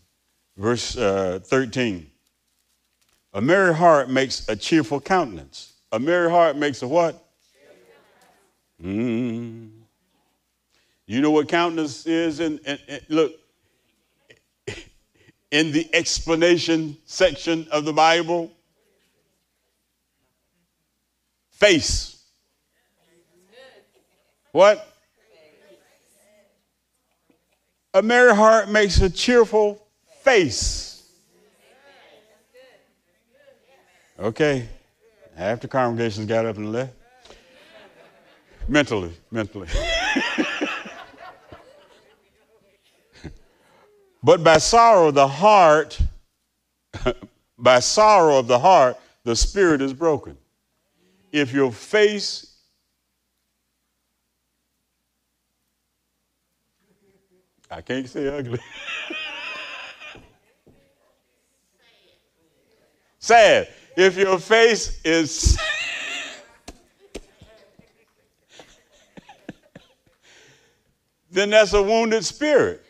verse 0.55 0.95
uh, 0.95 1.39
13. 1.43 2.09
A 3.33 3.41
merry 3.41 3.75
heart 3.75 4.09
makes 4.09 4.47
a 4.47 4.55
cheerful 4.55 5.01
countenance. 5.01 5.73
A 5.91 5.99
merry 5.99 6.29
heart 6.29 6.55
makes 6.55 6.81
a 6.81 6.87
what? 6.87 7.21
Mm. 8.81 9.71
You 11.05 11.21
know 11.21 11.31
what 11.31 11.49
countenance 11.49 12.05
is? 12.05 12.39
And, 12.39 12.61
look, 13.09 13.33
in 15.51 15.73
the 15.73 15.89
explanation 15.93 16.95
section 17.05 17.67
of 17.71 17.83
the 17.83 17.93
Bible, 17.93 18.51
face. 21.51 22.16
What? 24.51 24.85
A 27.93 28.01
merry 28.01 28.35
heart 28.35 28.69
makes 28.69 28.99
a 29.01 29.09
cheerful 29.09 29.81
face. 30.21 31.03
Okay. 34.19 34.67
After 35.35 35.67
congregations 35.67 36.27
got 36.27 36.45
up 36.45 36.55
and 36.57 36.71
left. 36.71 36.93
mentally, 38.67 39.11
mentally. 39.31 39.67
but 44.23 44.43
by 44.43 44.57
sorrow, 44.57 45.11
the 45.11 45.27
heart, 45.27 45.99
by 47.57 47.79
sorrow 47.79 48.39
of 48.39 48.47
the 48.47 48.59
heart, 48.59 48.97
the 49.23 49.35
spirit 49.35 49.81
is 49.81 49.93
broken. 49.93 50.37
If 51.31 51.53
your 51.53 51.71
face 51.71 52.46
I 57.69 57.81
can't 57.81 58.07
say 58.07 58.27
ugly. 58.27 58.59
Sad 63.19 63.67
if 63.97 64.15
your 64.17 64.39
face 64.39 65.01
is 65.03 65.57
then 71.29 71.49
that's 71.49 71.73
a 71.73 71.83
wounded 71.83 72.23
spirit. 72.23 72.83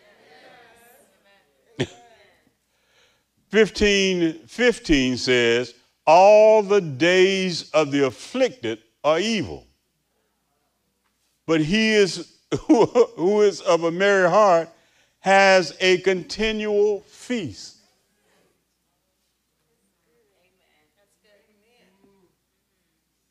15, 3.50 4.34
15 4.46 5.18
says, 5.18 5.74
All 6.06 6.62
the 6.62 6.82
days 6.82 7.72
of 7.72 7.92
the 7.92 8.06
afflicted 8.06 8.80
are 9.04 9.20
evil, 9.20 9.66
but 11.46 11.62
he 11.62 11.94
is 11.94 12.37
who 12.68 13.42
is 13.42 13.62
of 13.62 13.84
a 13.84 13.92
merry 13.92 14.30
heart 14.30 14.70
has 15.20 15.76
a 15.82 15.98
continual 16.00 17.02
feast. 17.02 17.78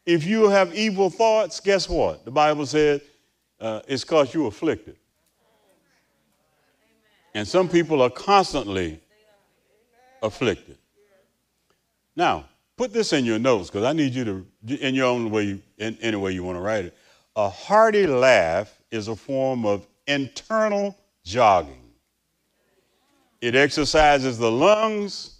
If 0.04 0.24
you 0.24 0.48
have 0.48 0.74
evil 0.74 1.10
thoughts, 1.10 1.58
guess 1.58 1.88
what? 1.88 2.24
The 2.24 2.30
Bible 2.30 2.66
said 2.66 3.00
uh, 3.60 3.80
it's 3.88 4.04
because 4.04 4.32
you're 4.32 4.48
afflicted. 4.48 4.96
And 7.34 7.46
some 7.46 7.68
people 7.68 8.00
are 8.02 8.10
constantly 8.10 9.00
afflicted. 10.22 10.78
Now, 12.14 12.46
put 12.76 12.92
this 12.92 13.12
in 13.12 13.24
your 13.24 13.38
notes 13.38 13.68
because 13.68 13.84
I 13.84 13.92
need 13.92 14.14
you 14.14 14.24
to, 14.24 14.76
in 14.76 14.94
your 14.94 15.06
own 15.06 15.30
way, 15.30 15.60
in 15.78 15.98
any 16.00 16.16
way 16.16 16.32
you 16.32 16.44
want 16.44 16.56
to 16.56 16.62
write 16.62 16.86
it. 16.86 16.96
A 17.34 17.48
hearty 17.48 18.06
laugh 18.06 18.75
is 18.90 19.08
a 19.08 19.16
form 19.16 19.66
of 19.66 19.86
internal 20.06 20.96
jogging. 21.24 21.82
It 23.40 23.54
exercises 23.54 24.38
the 24.38 24.50
lungs 24.50 25.36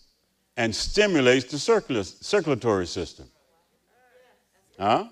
and 0.56 0.74
stimulates 0.74 1.50
the 1.50 1.58
circulatory 1.58 2.86
system. 2.86 3.26
Huh? 4.78 5.06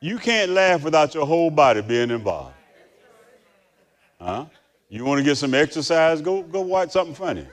You 0.00 0.18
can't 0.18 0.52
laugh 0.52 0.82
without 0.82 1.14
your 1.14 1.26
whole 1.26 1.50
body 1.50 1.82
being 1.82 2.10
involved. 2.10 2.54
Huh? 4.20 4.46
You 4.88 5.04
want 5.04 5.18
to 5.18 5.24
get 5.24 5.36
some 5.36 5.54
exercise? 5.54 6.20
Go, 6.20 6.42
go 6.42 6.60
watch 6.62 6.90
something 6.90 7.14
funny. 7.14 7.46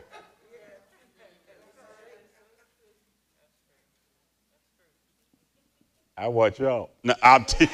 I 6.18 6.28
watch 6.28 6.60
y'all. 6.60 6.90
No, 7.04 7.14
I'm 7.22 7.46
t- 7.46 7.70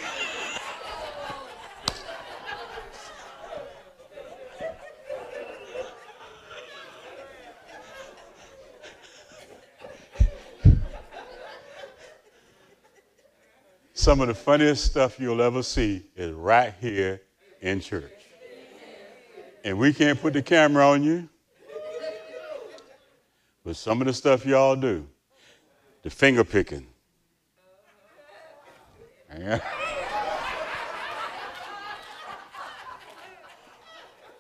Some 14.04 14.20
of 14.20 14.28
the 14.28 14.34
funniest 14.34 14.84
stuff 14.84 15.18
you'll 15.18 15.42
ever 15.42 15.63
see 15.63 16.04
is 16.18 16.34
right 16.34 16.74
here 16.82 17.22
in 17.62 17.80
church. 17.80 18.12
And 19.63 19.80
we 19.80 19.94
can't 19.94 20.22
put 20.22 20.34
the 20.34 20.42
camera 20.42 20.86
on 20.89 21.04
you. 21.04 21.30
But 23.63 23.78
some 23.78 24.02
of 24.02 24.08
the 24.08 24.13
stuff 24.13 24.46
y'all 24.46 24.76
do, 24.76 25.08
the 26.02 26.10
finger 26.10 26.44
picking. 26.44 26.86
or 29.38 29.62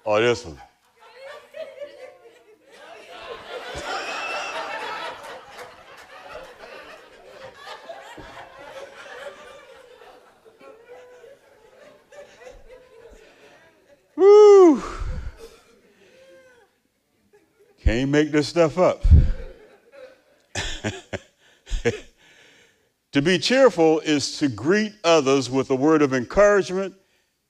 oh, 0.05 0.21
this 0.21 0.43
one. 0.43 0.59
Can't 18.03 18.11
make 18.11 18.31
this 18.33 18.49
stuff 18.49 18.77
up. 18.77 19.05
to 23.13 23.21
be 23.21 23.39
cheerful 23.39 24.01
is 24.01 24.37
to 24.39 24.49
greet 24.49 24.91
others 25.05 25.49
with 25.49 25.69
a 25.69 25.75
word 25.75 26.01
of 26.01 26.13
encouragement 26.13 26.95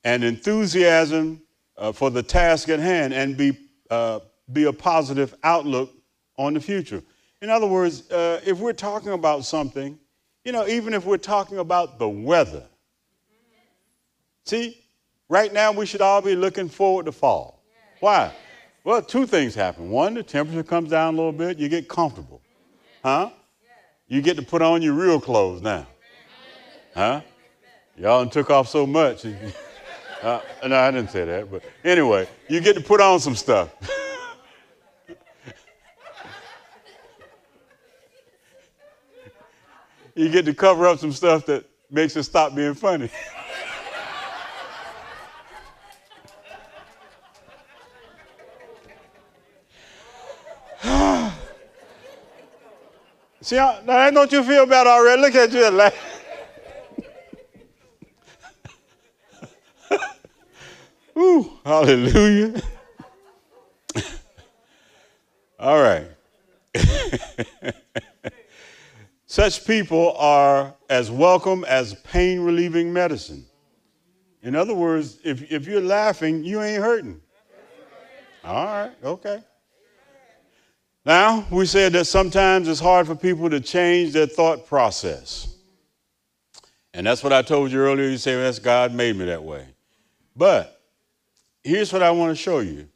and 0.04 0.24
enthusiasm 0.24 1.42
uh, 1.76 1.92
for 1.92 2.12
the 2.12 2.22
task 2.22 2.70
at 2.70 2.80
hand 2.80 3.16
and 3.16 3.36
be, 3.36 3.58
uh, 3.90 4.20
be 4.52 4.66
a 4.66 4.74
positive 4.74 5.34
outlook 5.44 5.92
on 6.38 6.54
the 6.54 6.60
future. 6.60 7.02
In 7.42 7.50
other 7.50 7.66
words, 7.66 8.12
uh, 8.12 8.40
if 8.46 8.60
we're 8.60 8.74
talking 8.74 9.14
about 9.14 9.46
something, 9.46 9.98
you 10.46 10.52
know, 10.52 10.68
even 10.68 10.94
if 10.94 11.04
we're 11.04 11.18
talking 11.18 11.58
about 11.58 11.98
the 11.98 12.08
weather, 12.08 12.68
see, 14.46 14.78
right 15.30 15.52
now 15.52 15.72
we 15.72 15.88
should 15.88 16.02
all 16.02 16.22
be 16.22 16.36
looking 16.36 16.70
forward 16.70 17.08
to 17.08 17.12
fall. 17.12 17.64
Why? 18.02 18.32
Well, 18.84 19.02
two 19.02 19.26
things 19.26 19.56
happen. 19.56 19.90
One, 19.90 20.14
the 20.14 20.24
temperature 20.24 20.64
comes 20.64 20.90
down 20.90 21.14
a 21.14 21.18
little 21.18 21.32
bit, 21.32 21.58
you 21.58 21.70
get 21.70 21.88
comfortable. 21.88 22.42
Huh? 23.02 23.30
You 24.08 24.22
get 24.22 24.36
to 24.36 24.44
put 24.44 24.62
on 24.62 24.82
your 24.82 24.94
real 24.94 25.22
clothes 25.22 25.62
now. 25.62 25.88
Huh? 26.94 27.22
Y'all 27.98 28.28
took 28.28 28.50
off 28.50 28.68
so 28.68 28.86
much. 28.86 29.26
Uh, 30.24 30.40
no, 30.66 30.78
I 30.80 30.90
didn't 30.90 31.12
say 31.12 31.26
that, 31.26 31.52
but 31.52 31.62
anyway, 31.84 32.26
you 32.48 32.62
get 32.62 32.78
to 32.78 32.82
put 32.82 33.02
on 33.02 33.20
some 33.20 33.36
stuff. 33.36 33.76
you 40.16 40.30
get 40.30 40.46
to 40.46 40.54
cover 40.54 40.88
up 40.88 40.98
some 41.00 41.12
stuff 41.12 41.46
that 41.48 41.66
makes 41.92 42.16
it 42.16 42.24
stop 42.24 42.56
being 42.56 42.74
funny. 42.74 43.10
See, 53.44 53.58
how, 53.58 53.82
now 53.86 54.10
don't 54.10 54.32
you 54.32 54.42
feel 54.42 54.66
bad 54.66 54.88
already? 54.88 55.22
Look 55.22 55.36
at 55.36 55.52
you 55.52 55.70
laugh. 55.70 55.94
Ooh, 61.18 61.52
hallelujah. 61.66 62.62
All 65.60 65.82
right. 65.82 66.08
Such 69.26 69.68
people 69.68 70.16
are 70.18 70.74
as 70.90 71.12
welcome 71.12 71.66
as 71.66 71.96
pain 71.96 72.40
relieving 72.40 72.94
medicine. 72.94 73.46
In 74.42 74.56
other 74.56 74.74
words, 74.74 75.20
if, 75.26 75.52
if 75.52 75.68
you're 75.68 75.82
laughing, 75.82 76.46
you 76.46 76.62
ain't 76.62 76.82
hurting. 76.82 77.20
All 78.46 78.66
right, 78.66 78.92
okay. 79.04 79.44
Now, 81.06 81.46
we 81.52 81.66
said 81.66 81.92
that 81.94 82.06
sometimes 82.06 82.70
it's 82.70 82.80
hard 82.80 83.08
for 83.08 83.16
people 83.16 83.50
to 83.50 83.60
change 83.60 84.14
their 84.14 84.26
thought 84.26 84.66
process. 84.66 85.54
And 86.94 87.06
that's 87.06 87.22
what 87.24 87.34
I 87.34 87.42
told 87.42 87.72
you 87.72 87.80
earlier. 87.80 88.08
You 88.08 88.18
say, 88.18 88.36
well, 88.36 88.46
that's 88.46 88.60
God 88.60 88.94
made 88.94 89.18
me 89.18 89.26
that 89.26 89.44
way. 89.44 89.68
But 90.36 90.80
here's 91.62 91.92
what 91.92 92.04
I 92.04 92.12
want 92.12 92.30
to 92.30 92.42
show 92.42 92.60
you. 92.60 92.88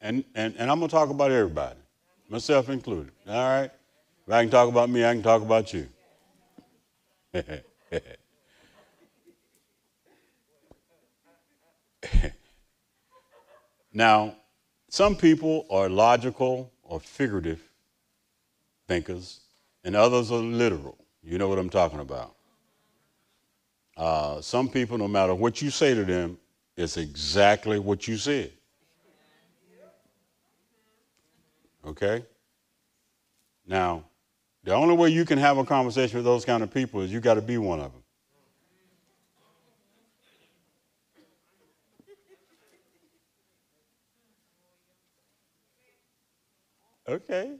And, 0.00 0.22
and, 0.34 0.54
and 0.56 0.70
I'm 0.70 0.78
going 0.78 0.88
to 0.88 0.94
talk 0.94 1.10
about 1.10 1.32
everybody, 1.32 1.78
myself 2.28 2.68
included. 2.68 3.10
All 3.26 3.34
right? 3.34 3.70
If 4.26 4.32
I 4.32 4.42
can 4.42 4.50
talk 4.50 4.68
about 4.68 4.88
me, 4.88 5.04
I 5.04 5.12
can 5.12 5.22
talk 5.22 5.42
about 5.42 5.74
you. 5.74 5.88
now, 13.92 14.36
some 14.88 15.16
people 15.16 15.66
are 15.70 15.88
logical 15.88 16.70
or 16.92 17.00
figurative 17.00 17.58
thinkers, 18.86 19.40
and 19.82 19.96
others 19.96 20.30
are 20.30 20.36
literal. 20.36 20.98
You 21.22 21.38
know 21.38 21.48
what 21.48 21.58
I'm 21.58 21.70
talking 21.70 22.00
about. 22.00 22.34
Uh, 23.96 24.42
some 24.42 24.68
people, 24.68 24.98
no 24.98 25.08
matter 25.08 25.34
what 25.34 25.62
you 25.62 25.70
say 25.70 25.94
to 25.94 26.04
them, 26.04 26.36
it's 26.76 26.98
exactly 26.98 27.78
what 27.78 28.06
you 28.06 28.18
said. 28.18 28.52
Okay? 31.86 32.26
Now, 33.66 34.04
the 34.62 34.74
only 34.74 34.94
way 34.94 35.08
you 35.08 35.24
can 35.24 35.38
have 35.38 35.56
a 35.56 35.64
conversation 35.64 36.18
with 36.18 36.26
those 36.26 36.44
kind 36.44 36.62
of 36.62 36.70
people 36.70 37.00
is 37.00 37.10
you 37.10 37.20
got 37.20 37.34
to 37.34 37.42
be 37.42 37.56
one 37.56 37.80
of 37.80 37.90
them. 37.90 38.01
Okay. 47.12 47.52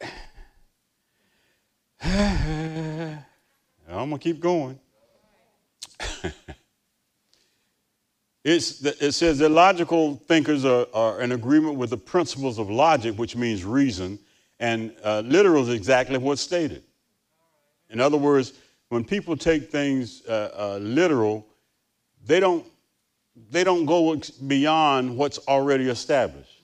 I'm 2.02 3.22
going 3.90 4.10
to 4.12 4.18
keep 4.18 4.40
going. 4.40 4.80
it's, 8.42 8.82
it 8.82 9.12
says 9.12 9.36
that 9.40 9.50
logical 9.50 10.16
thinkers 10.16 10.64
are, 10.64 10.86
are, 10.94 11.20
in 11.20 11.32
agreement 11.32 11.74
with 11.74 11.90
the 11.90 11.98
principles 11.98 12.58
of 12.58 12.70
logic, 12.70 13.18
which 13.18 13.36
means 13.36 13.66
reason, 13.66 14.18
and 14.58 14.94
uh, 15.04 15.20
literal 15.22 15.62
is 15.64 15.74
exactly 15.74 16.16
what's 16.16 16.40
stated. 16.40 16.82
In 17.90 18.00
other 18.00 18.16
words, 18.16 18.54
when 18.88 19.04
people 19.04 19.36
take 19.36 19.70
things 19.70 20.22
uh, 20.26 20.52
uh, 20.56 20.78
literal, 20.80 21.46
they 22.24 22.40
don't, 22.40 22.64
they 23.50 23.62
don't 23.62 23.84
go 23.84 24.18
beyond 24.46 25.18
what's 25.18 25.36
already 25.46 25.90
established. 25.90 26.59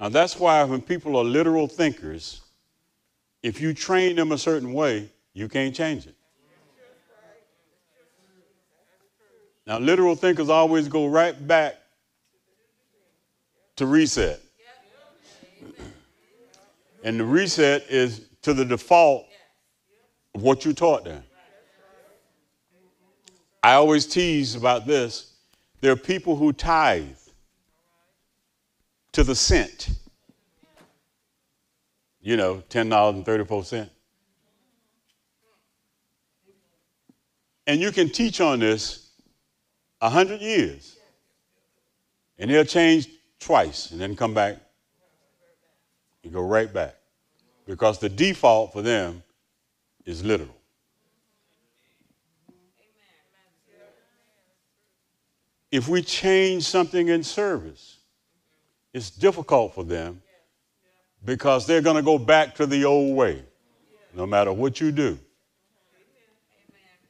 Now, 0.00 0.08
that's 0.08 0.38
why 0.38 0.64
when 0.64 0.80
people 0.80 1.16
are 1.18 1.24
literal 1.24 1.66
thinkers, 1.66 2.40
if 3.42 3.60
you 3.60 3.74
train 3.74 4.16
them 4.16 4.32
a 4.32 4.38
certain 4.38 4.72
way, 4.72 5.10
you 5.34 5.46
can't 5.46 5.74
change 5.74 6.06
it. 6.06 6.14
Now, 9.66 9.78
literal 9.78 10.16
thinkers 10.16 10.48
always 10.48 10.88
go 10.88 11.06
right 11.06 11.46
back 11.46 11.76
to 13.76 13.86
reset. 13.86 14.40
And 17.04 17.20
the 17.20 17.24
reset 17.24 17.86
is 17.90 18.26
to 18.42 18.54
the 18.54 18.64
default 18.64 19.26
of 20.34 20.42
what 20.42 20.64
you 20.64 20.72
taught 20.72 21.04
them. 21.04 21.22
I 23.62 23.74
always 23.74 24.06
tease 24.06 24.54
about 24.54 24.86
this. 24.86 25.34
There 25.82 25.92
are 25.92 25.96
people 25.96 26.36
who 26.36 26.54
tithe 26.54 27.19
to 29.12 29.24
the 29.24 29.34
cent. 29.34 29.90
You 32.20 32.36
know, 32.36 32.62
$10.34. 32.68 33.88
And 37.66 37.80
you 37.80 37.92
can 37.92 38.08
teach 38.10 38.40
on 38.40 38.58
this 38.60 39.10
a 40.00 40.10
hundred 40.10 40.40
years. 40.40 40.96
And 42.38 42.50
they'll 42.50 42.64
change 42.64 43.08
twice 43.38 43.90
and 43.90 44.00
then 44.00 44.16
come 44.16 44.34
back 44.34 44.56
and 46.24 46.32
go 46.32 46.42
right 46.42 46.72
back. 46.72 46.96
Because 47.66 47.98
the 47.98 48.08
default 48.08 48.72
for 48.72 48.82
them 48.82 49.22
is 50.04 50.24
literal. 50.24 50.56
If 55.70 55.86
we 55.86 56.02
change 56.02 56.64
something 56.64 57.08
in 57.08 57.22
service, 57.22 57.99
it's 58.92 59.10
difficult 59.10 59.74
for 59.74 59.84
them 59.84 60.22
because 61.24 61.66
they're 61.66 61.82
going 61.82 61.96
to 61.96 62.02
go 62.02 62.18
back 62.18 62.54
to 62.56 62.66
the 62.66 62.84
old 62.84 63.16
way, 63.16 63.42
no 64.14 64.26
matter 64.26 64.52
what 64.52 64.80
you 64.80 64.90
do. 64.90 65.18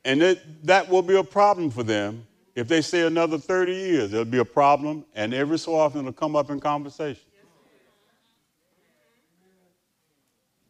And 0.04 0.22
it, 0.22 0.66
that 0.66 0.88
will 0.88 1.02
be 1.02 1.16
a 1.16 1.24
problem 1.24 1.70
for 1.70 1.82
them. 1.82 2.26
If 2.54 2.68
they 2.68 2.80
stay 2.80 3.06
another 3.06 3.38
30 3.38 3.72
years, 3.72 4.12
it'll 4.12 4.24
be 4.24 4.38
a 4.38 4.44
problem, 4.44 5.04
and 5.14 5.32
every 5.32 5.58
so 5.58 5.74
often 5.74 6.00
it'll 6.00 6.12
come 6.12 6.36
up 6.36 6.50
in 6.50 6.58
conversation. 6.60 7.22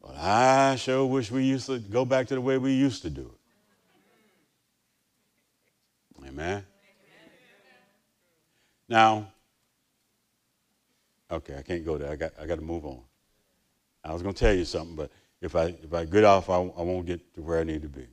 But 0.02 0.16
I 0.16 0.76
sure 0.76 1.06
wish 1.06 1.30
we 1.30 1.44
used 1.44 1.66
to 1.66 1.78
go 1.78 2.04
back 2.04 2.26
to 2.28 2.34
the 2.34 2.40
way 2.40 2.58
we 2.58 2.72
used 2.72 3.02
to 3.02 3.10
do 3.10 3.22
it. 3.22 3.40
Amen. 6.28 6.64
Now, 8.88 9.32
okay, 11.30 11.56
I 11.56 11.62
can't 11.62 11.84
go 11.84 11.98
there. 11.98 12.10
I 12.10 12.16
got, 12.16 12.32
I 12.40 12.46
got 12.46 12.56
to 12.56 12.64
move 12.64 12.84
on. 12.84 13.00
I 14.04 14.12
was 14.12 14.22
going 14.22 14.34
to 14.34 14.38
tell 14.40 14.54
you 14.54 14.64
something, 14.64 14.96
but 14.96 15.10
if 15.40 15.54
I, 15.56 15.74
if 15.82 15.92
I 15.92 16.04
get 16.04 16.24
off, 16.24 16.48
I, 16.48 16.54
I 16.56 16.82
won't 16.82 17.06
get 17.06 17.34
to 17.34 17.42
where 17.42 17.60
I 17.60 17.64
need 17.64 17.82
to 17.82 17.88
be. 17.88 18.06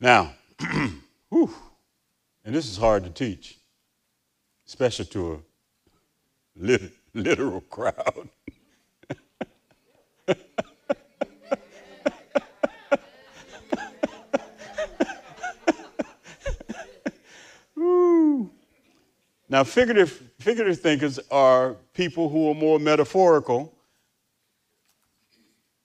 Now, 0.00 0.34
whew, 1.30 1.50
and 2.44 2.54
this 2.54 2.68
is 2.70 2.76
hard 2.76 3.04
to 3.04 3.10
teach, 3.10 3.58
especially 4.66 5.06
to 5.06 5.32
a 5.34 5.38
lit- 6.56 6.92
literal 7.14 7.60
crowd. 7.62 8.28
Now, 19.54 19.62
figurative, 19.62 20.10
figurative 20.40 20.80
thinkers 20.80 21.20
are 21.30 21.76
people 21.92 22.28
who 22.28 22.50
are 22.50 22.56
more 22.56 22.80
metaphorical 22.80 23.72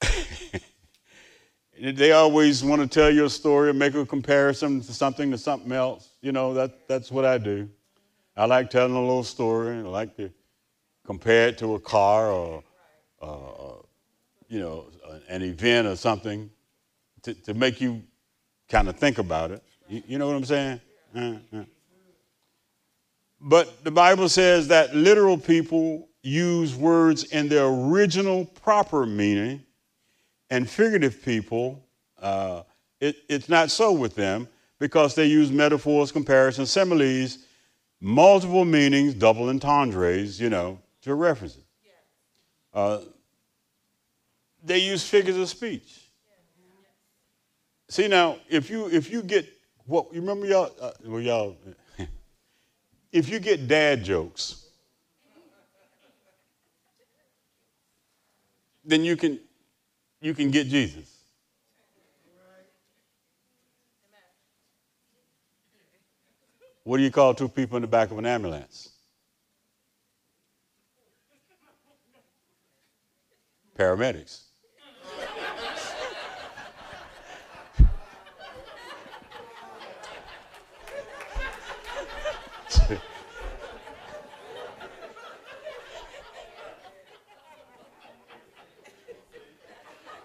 they 1.80 2.10
always 2.10 2.64
want 2.64 2.82
to 2.82 2.88
tell 2.88 3.10
you 3.10 3.26
a 3.26 3.30
story 3.30 3.68
or 3.68 3.72
make 3.72 3.94
a 3.94 4.04
comparison 4.04 4.80
to 4.80 4.92
something 4.92 5.30
to 5.30 5.38
something 5.38 5.70
else. 5.70 6.08
You 6.20 6.32
know, 6.32 6.52
that, 6.54 6.88
that's 6.88 7.12
what 7.12 7.24
I 7.24 7.38
do. 7.38 7.70
I 8.36 8.46
like 8.46 8.70
telling 8.70 8.96
a 8.96 9.00
little 9.00 9.22
story 9.22 9.76
I 9.76 9.82
like 9.82 10.16
to 10.16 10.32
compare 11.06 11.46
it 11.46 11.58
to 11.58 11.76
a 11.76 11.78
car 11.78 12.32
or, 12.32 12.64
uh, 13.22 13.84
you 14.48 14.58
know, 14.58 14.86
an 15.28 15.42
event 15.42 15.86
or 15.86 15.94
something 15.94 16.50
to, 17.22 17.34
to 17.34 17.54
make 17.54 17.80
you 17.80 18.02
kind 18.68 18.88
of 18.88 18.96
think 18.96 19.18
about 19.18 19.52
it. 19.52 19.62
You, 19.88 20.02
you 20.08 20.18
know 20.18 20.26
what 20.26 20.34
I'm 20.34 20.44
saying? 20.44 20.80
Uh-huh. 21.14 21.62
But 23.40 23.84
the 23.84 23.90
Bible 23.90 24.28
says 24.28 24.68
that 24.68 24.94
literal 24.94 25.38
people 25.38 26.08
use 26.22 26.74
words 26.74 27.24
in 27.24 27.48
their 27.48 27.66
original 27.66 28.44
proper 28.44 29.06
meaning 29.06 29.62
and 30.50 30.68
figurative 30.68 31.22
people, 31.22 31.82
uh, 32.20 32.62
it, 33.00 33.16
it's 33.28 33.48
not 33.48 33.70
so 33.70 33.92
with 33.92 34.14
them 34.14 34.46
because 34.78 35.14
they 35.14 35.26
use 35.26 35.50
metaphors, 35.50 36.12
comparisons, 36.12 36.70
similes, 36.70 37.38
multiple 38.00 38.64
meanings, 38.64 39.14
double 39.14 39.48
entendres, 39.48 40.40
you 40.40 40.50
know, 40.50 40.78
to 41.02 41.14
reference 41.14 41.56
it. 41.56 41.64
Uh, 42.74 43.00
they 44.62 44.78
use 44.78 45.06
figures 45.08 45.36
of 45.36 45.48
speech. 45.48 46.00
See 47.88 48.06
now, 48.06 48.36
if 48.48 48.70
you 48.70 48.88
if 48.88 49.10
you 49.10 49.22
get 49.22 49.48
what 49.86 50.12
you 50.12 50.20
remember 50.20 50.46
y'all, 50.46 50.70
uh, 50.80 50.92
well 51.04 51.20
y'all, 51.20 51.56
if 53.12 53.28
you 53.28 53.40
get 53.40 53.66
dad 53.66 54.04
jokes, 54.04 54.66
then 58.84 59.04
you 59.04 59.16
can 59.16 59.38
you 60.20 60.34
can 60.34 60.50
get 60.50 60.68
Jesus. 60.68 61.16
What 66.84 66.96
do 66.96 67.02
you 67.02 67.10
call 67.10 67.34
two 67.34 67.48
people 67.48 67.76
in 67.76 67.82
the 67.82 67.88
back 67.88 68.10
of 68.10 68.18
an 68.18 68.26
ambulance? 68.26 68.90
Paramedics. 73.78 74.49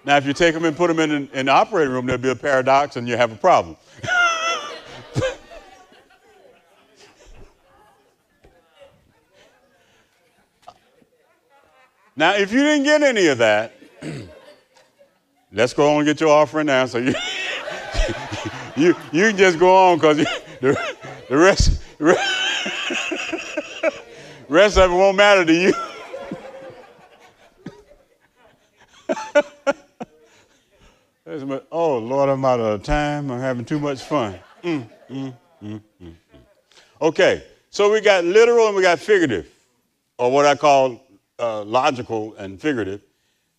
Now, 0.06 0.18
if 0.18 0.26
you 0.28 0.34
take 0.34 0.54
them 0.54 0.66
and 0.66 0.78
put 0.78 0.88
them 0.88 1.00
in, 1.00 1.28
in 1.34 1.48
the 1.48 1.52
operating 1.52 1.92
room, 1.92 2.06
there'll 2.06 2.22
be 2.22 2.30
a 2.30 2.36
paradox 2.36 2.96
and 2.96 3.08
you 3.08 3.18
have 3.18 3.32
a 3.32 3.36
problem. 3.36 3.76
now, 12.16 12.36
if 12.36 12.54
you 12.54 12.60
didn't 12.60 12.84
get 12.84 13.02
any 13.02 13.26
of 13.28 13.40
that, 13.40 13.74
let's 15.52 15.74
go 15.74 15.90
on 15.90 15.98
and 15.98 16.06
get 16.06 16.22
your 16.22 16.30
offering 16.30 16.68
now. 16.68 16.86
So 16.86 17.00
you, 17.00 17.16
you, 18.76 18.96
you 19.12 19.30
can 19.30 19.38
just 19.38 19.58
go 19.58 19.76
on 19.76 19.98
because 19.98 20.18
the, 20.62 20.80
the 21.30 21.38
rest, 21.38 21.82
the 21.98 22.16
rest 24.48 24.78
of 24.78 24.92
it 24.92 24.94
won't 24.94 25.18
matter 25.18 25.44
to 25.46 25.54
you. 25.54 25.74
Oh, 31.72 31.98
Lord, 31.98 32.30
I'm 32.30 32.46
out 32.46 32.60
of 32.60 32.84
time. 32.84 33.32
I'm 33.32 33.40
having 33.40 33.66
too 33.66 33.80
much 33.80 34.02
fun. 34.02 34.40
Mm, 34.64 34.90
mm, 35.10 35.34
mm, 35.64 35.72
mm, 35.72 35.82
mm. 36.02 36.14
okay, 37.02 37.44
so 37.70 37.92
we 37.92 38.02
got 38.02 38.24
literal 38.24 38.68
and 38.68 38.76
we 38.76 38.82
got 38.82 39.00
figurative, 39.00 39.52
or 40.18 40.32
what 40.32 40.46
I 40.46 40.56
call 40.56 41.02
uh, 41.40 41.64
logical 41.64 42.36
and 42.36 42.60
figurative. 42.60 43.02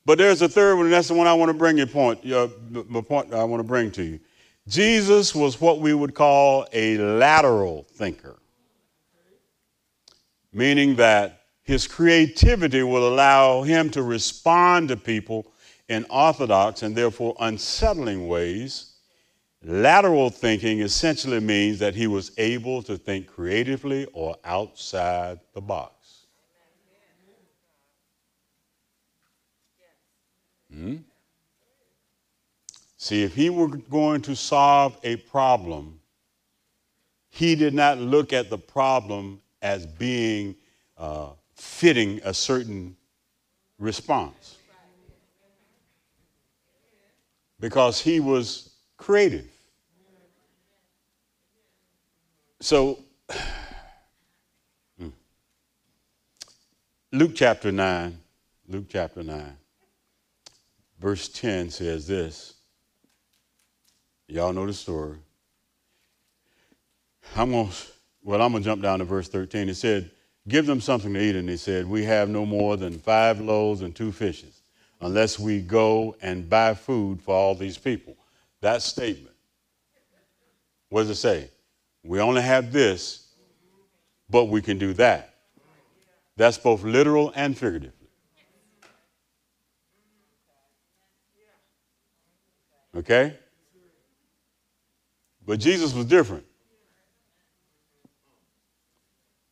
But 0.04 0.18
there's 0.18 0.40
a 0.42 0.48
third 0.48 0.76
one, 0.76 0.86
and 0.86 0.92
that's 0.92 1.08
the 1.08 1.14
one 1.14 1.26
I 1.26 1.34
want 1.34 1.50
to 1.50 1.54
bring 1.54 1.76
your 1.76 1.88
point, 1.88 2.24
your, 2.24 2.48
point 2.48 3.34
I 3.34 3.44
want 3.44 3.60
to 3.60 3.64
bring 3.64 3.90
to 3.92 4.02
you. 4.02 4.20
Jesus 4.68 5.34
was 5.34 5.60
what 5.60 5.80
we 5.80 5.94
would 5.94 6.14
call 6.14 6.66
a 6.72 6.96
lateral 6.98 7.86
thinker, 7.94 8.36
meaning 10.52 10.96
that 10.96 11.42
his 11.62 11.88
creativity 11.88 12.84
will 12.84 13.08
allow 13.08 13.62
him 13.62 13.90
to 13.90 14.02
respond 14.02 14.88
to 14.88 14.96
people 14.96 15.52
in 15.88 16.04
orthodox 16.10 16.82
and 16.82 16.96
therefore 16.96 17.34
unsettling 17.40 18.28
ways. 18.28 18.92
Lateral 19.62 20.30
thinking 20.30 20.80
essentially 20.80 21.40
means 21.40 21.78
that 21.78 21.94
he 21.94 22.06
was 22.06 22.32
able 22.38 22.82
to 22.82 22.96
think 22.96 23.26
creatively 23.26 24.06
or 24.12 24.36
outside 24.44 25.40
the 25.54 25.60
box. 25.60 26.26
Hmm? 30.70 30.96
See, 32.98 33.22
if 33.22 33.34
he 33.34 33.50
were 33.50 33.68
going 33.68 34.20
to 34.22 34.36
solve 34.36 34.98
a 35.02 35.16
problem, 35.16 36.00
he 37.30 37.54
did 37.54 37.74
not 37.74 37.98
look 37.98 38.32
at 38.32 38.50
the 38.50 38.58
problem 38.58 39.40
as 39.62 39.86
being 39.86 40.56
uh, 40.98 41.30
fitting 41.54 42.20
a 42.24 42.34
certain 42.34 42.96
response 43.78 44.56
because 47.60 48.00
he 48.00 48.20
was 48.20 48.70
creative. 48.96 49.46
So, 52.60 52.98
hmm. 54.98 55.08
Luke 57.12 57.32
chapter 57.34 57.70
9, 57.70 58.18
Luke 58.68 58.86
chapter 58.88 59.22
9, 59.22 59.56
verse 60.98 61.28
10 61.28 61.70
says 61.70 62.06
this. 62.06 62.54
Y'all 64.28 64.52
know 64.52 64.66
the 64.66 64.72
story. 64.72 65.18
I'm 67.36 67.52
going 67.52 67.68
to, 67.68 67.76
well, 68.22 68.42
I'm 68.42 68.52
going 68.52 68.62
to 68.62 68.68
jump 68.68 68.82
down 68.82 68.98
to 68.98 69.04
verse 69.04 69.28
13. 69.28 69.68
It 69.68 69.74
said, 69.74 70.10
Give 70.48 70.66
them 70.66 70.80
something 70.80 71.12
to 71.12 71.20
eat. 71.20 71.36
And 71.36 71.48
they 71.48 71.56
said, 71.56 71.86
We 71.86 72.04
have 72.04 72.28
no 72.28 72.46
more 72.46 72.76
than 72.76 72.98
five 72.98 73.40
loaves 73.40 73.82
and 73.82 73.94
two 73.94 74.12
fishes, 74.12 74.55
unless 75.00 75.38
we 75.38 75.60
go 75.60 76.16
and 76.22 76.48
buy 76.48 76.74
food 76.74 77.22
for 77.22 77.34
all 77.34 77.54
these 77.54 77.78
people. 77.78 78.16
That 78.60 78.82
statement. 78.82 79.34
What 80.88 81.02
does 81.02 81.10
it 81.10 81.16
say? 81.16 81.50
We 82.02 82.20
only 82.20 82.42
have 82.42 82.72
this, 82.72 83.28
but 84.30 84.44
we 84.46 84.62
can 84.62 84.78
do 84.78 84.92
that. 84.94 85.34
That's 86.36 86.58
both 86.58 86.82
literal 86.82 87.32
and 87.34 87.56
figuratively. 87.56 87.92
Okay? 92.94 93.36
But 95.44 95.60
Jesus 95.60 95.92
was 95.94 96.06
different. 96.06 96.44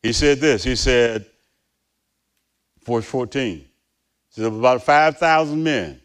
He 0.03 0.12
said 0.12 0.38
this. 0.38 0.64
He 0.64 0.76
said, 0.76 1.26
verse 2.84 3.05
14, 3.05 3.64
said, 4.35 4.53
about 4.53 4.82
5,000 4.82 5.62
men. 5.62 6.01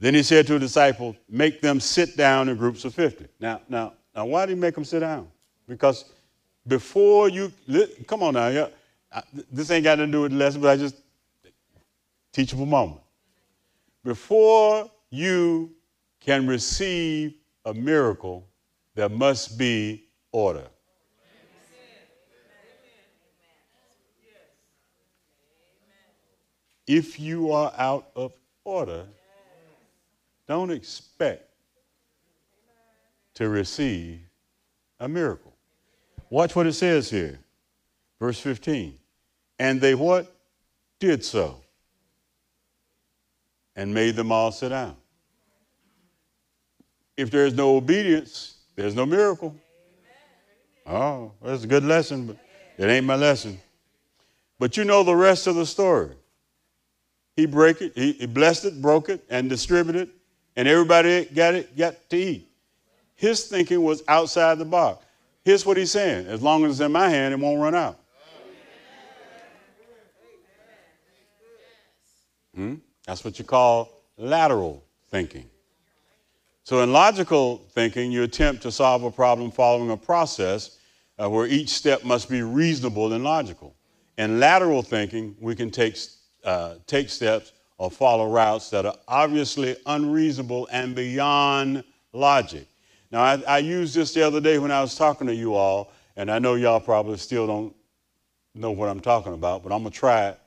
Then 0.00 0.14
he 0.14 0.22
said 0.22 0.46
to 0.48 0.54
the 0.54 0.58
disciples, 0.58 1.16
make 1.28 1.60
them 1.60 1.78
sit 1.78 2.16
down 2.16 2.48
in 2.48 2.56
groups 2.56 2.84
of 2.84 2.94
50. 2.94 3.26
Now, 3.38 3.60
now, 3.68 3.92
now, 4.14 4.26
why 4.26 4.46
did 4.46 4.56
he 4.56 4.60
make 4.60 4.74
them 4.74 4.84
sit 4.84 5.00
down? 5.00 5.28
Because 5.68 6.06
before 6.66 7.28
you, 7.28 7.52
come 8.06 8.22
on 8.22 8.34
now, 8.34 8.48
yeah, 8.48 8.68
this 9.50 9.70
ain't 9.70 9.84
got 9.84 9.98
nothing 9.98 10.12
to 10.12 10.18
do 10.18 10.22
with 10.22 10.32
the 10.32 10.38
lesson, 10.38 10.60
but 10.60 10.70
I 10.70 10.76
just 10.76 10.96
teachable 12.32 12.66
moment. 12.66 13.00
Before 14.02 14.90
you 15.10 15.70
can 16.20 16.46
receive 16.46 17.34
a 17.64 17.74
miracle, 17.74 18.46
there 18.94 19.08
must 19.08 19.58
be 19.58 20.04
order. 20.32 20.66
If 26.86 27.20
you 27.20 27.52
are 27.52 27.72
out 27.76 28.08
of 28.16 28.32
order, 28.64 29.06
don't 30.48 30.70
expect 30.70 31.48
to 33.34 33.48
receive 33.48 34.20
a 35.00 35.08
miracle. 35.08 35.54
Watch 36.30 36.56
what 36.56 36.66
it 36.66 36.72
says 36.72 37.10
here. 37.10 37.38
Verse 38.18 38.38
15. 38.40 38.98
And 39.58 39.80
they 39.80 39.94
what? 39.94 40.34
Did 40.98 41.24
so. 41.24 41.60
And 43.76 43.92
made 43.92 44.16
them 44.16 44.32
all 44.32 44.52
sit 44.52 44.70
down. 44.70 44.96
If 47.16 47.30
there's 47.30 47.54
no 47.54 47.76
obedience, 47.76 48.56
there's 48.74 48.94
no 48.94 49.06
miracle. 49.06 49.54
Oh, 50.86 51.32
that's 51.42 51.64
a 51.64 51.66
good 51.66 51.84
lesson, 51.84 52.26
but 52.26 52.36
it 52.78 52.90
ain't 52.90 53.06
my 53.06 53.16
lesson. 53.16 53.60
But 54.58 54.76
you 54.76 54.84
know 54.84 55.02
the 55.02 55.14
rest 55.14 55.46
of 55.46 55.54
the 55.54 55.66
story. 55.66 56.10
He 57.36 57.46
break 57.46 57.80
it, 57.80 57.92
he, 57.94 58.12
he 58.12 58.26
blessed 58.26 58.66
it, 58.66 58.82
broke 58.82 59.08
it, 59.08 59.24
and 59.30 59.48
distributed, 59.48 60.08
it, 60.08 60.14
and 60.56 60.68
everybody 60.68 61.24
got 61.26 61.54
it, 61.54 61.76
got 61.76 61.94
to 62.10 62.16
eat. 62.16 62.48
His 63.14 63.46
thinking 63.46 63.82
was 63.82 64.02
outside 64.08 64.58
the 64.58 64.64
box. 64.64 65.04
Here's 65.44 65.64
what 65.64 65.76
he's 65.76 65.90
saying: 65.90 66.26
as 66.26 66.42
long 66.42 66.64
as 66.64 66.72
it's 66.72 66.80
in 66.80 66.92
my 66.92 67.08
hand, 67.08 67.32
it 67.32 67.40
won't 67.40 67.60
run 67.60 67.74
out. 67.74 67.98
Hmm? 72.54 72.74
That's 73.06 73.24
what 73.24 73.38
you 73.38 73.44
call 73.44 74.02
lateral 74.16 74.84
thinking. 75.10 75.48
So, 76.64 76.82
in 76.82 76.92
logical 76.92 77.58
thinking, 77.72 78.12
you 78.12 78.22
attempt 78.22 78.62
to 78.62 78.70
solve 78.70 79.02
a 79.02 79.10
problem 79.10 79.50
following 79.50 79.90
a 79.90 79.96
process 79.96 80.78
uh, 81.18 81.28
where 81.28 81.46
each 81.46 81.70
step 81.70 82.04
must 82.04 82.28
be 82.28 82.42
reasonable 82.42 83.12
and 83.12 83.24
logical. 83.24 83.74
In 84.18 84.38
lateral 84.38 84.82
thinking, 84.82 85.34
we 85.40 85.56
can 85.56 85.70
take, 85.70 85.96
uh, 86.44 86.74
take 86.86 87.08
steps 87.08 87.52
or 87.78 87.90
follow 87.90 88.30
routes 88.30 88.70
that 88.70 88.86
are 88.86 88.96
obviously 89.08 89.76
unreasonable 89.86 90.68
and 90.70 90.94
beyond 90.94 91.84
logic. 92.12 92.66
Now, 93.10 93.22
I, 93.22 93.42
I 93.46 93.58
used 93.58 93.94
this 93.94 94.14
the 94.14 94.22
other 94.22 94.40
day 94.40 94.58
when 94.58 94.70
I 94.70 94.80
was 94.80 94.94
talking 94.94 95.26
to 95.26 95.34
you 95.34 95.54
all, 95.54 95.92
and 96.16 96.30
I 96.30 96.38
know 96.38 96.54
y'all 96.54 96.80
probably 96.80 97.18
still 97.18 97.46
don't 97.46 97.74
know 98.54 98.70
what 98.70 98.88
I'm 98.88 99.00
talking 99.00 99.34
about, 99.34 99.62
but 99.62 99.72
I'm 99.72 99.80
going 99.80 99.92
to 99.92 99.98
try 99.98 100.28
it, 100.28 100.38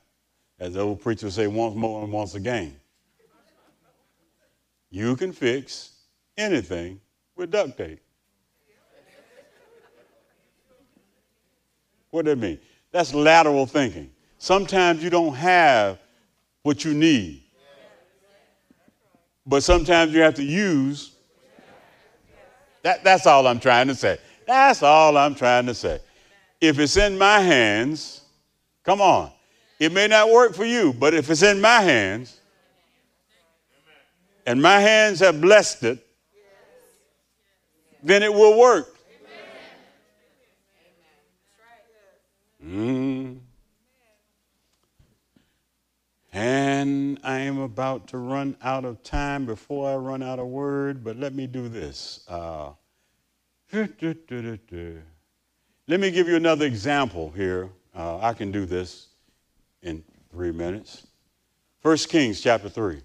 as 0.58 0.74
the 0.74 0.80
old 0.80 1.00
preacher 1.00 1.30
say, 1.30 1.46
once 1.46 1.74
more 1.76 2.02
and 2.02 2.12
once 2.12 2.34
again. 2.34 2.74
You 4.90 5.16
can 5.16 5.32
fix 5.32 5.92
anything 6.38 7.00
with 7.36 7.50
duct 7.50 7.76
tape. 7.76 8.00
What 12.10 12.24
does 12.24 12.34
that 12.34 12.40
mean? 12.40 12.58
That's 12.92 13.12
lateral 13.12 13.66
thinking. 13.66 14.10
Sometimes 14.46 15.02
you 15.02 15.10
don't 15.10 15.34
have 15.34 15.98
what 16.62 16.84
you 16.84 16.94
need, 16.94 17.42
but 19.44 19.64
sometimes 19.64 20.12
you 20.12 20.20
have 20.20 20.36
to 20.36 20.44
use. 20.44 21.16
That, 22.84 23.02
that's 23.02 23.26
all 23.26 23.48
I'm 23.48 23.58
trying 23.58 23.88
to 23.88 23.94
say. 23.96 24.18
That's 24.46 24.84
all 24.84 25.16
I'm 25.16 25.34
trying 25.34 25.66
to 25.66 25.74
say. 25.74 25.98
If 26.60 26.78
it's 26.78 26.96
in 26.96 27.18
my 27.18 27.40
hands, 27.40 28.20
come 28.84 29.00
on. 29.00 29.32
It 29.80 29.90
may 29.92 30.06
not 30.06 30.30
work 30.30 30.54
for 30.54 30.64
you, 30.64 30.92
but 30.92 31.12
if 31.12 31.28
it's 31.28 31.42
in 31.42 31.60
my 31.60 31.80
hands, 31.80 32.38
and 34.46 34.62
my 34.62 34.78
hands 34.78 35.18
have 35.18 35.40
blessed 35.40 35.82
it, 35.82 36.06
then 38.00 38.22
it 38.22 38.32
will 38.32 38.56
work. 38.56 38.96
Mm. 42.64 43.05
And 46.36 47.18
I 47.24 47.38
am 47.38 47.60
about 47.60 48.08
to 48.08 48.18
run 48.18 48.58
out 48.60 48.84
of 48.84 49.02
time 49.02 49.46
before 49.46 49.90
I 49.90 49.94
run 49.94 50.22
out 50.22 50.38
of 50.38 50.48
word, 50.48 51.02
but 51.02 51.16
let 51.16 51.34
me 51.34 51.46
do 51.46 51.66
this. 51.66 52.26
Uh, 52.28 52.72
let 53.72 53.88
me 55.88 56.10
give 56.10 56.28
you 56.28 56.36
another 56.36 56.66
example 56.66 57.32
here. 57.34 57.70
Uh, 57.94 58.18
I 58.18 58.34
can 58.34 58.52
do 58.52 58.66
this 58.66 59.06
in 59.80 60.04
three 60.30 60.52
minutes. 60.52 61.06
First 61.80 62.10
Kings 62.10 62.42
chapter 62.42 62.68
3. 62.68 63.00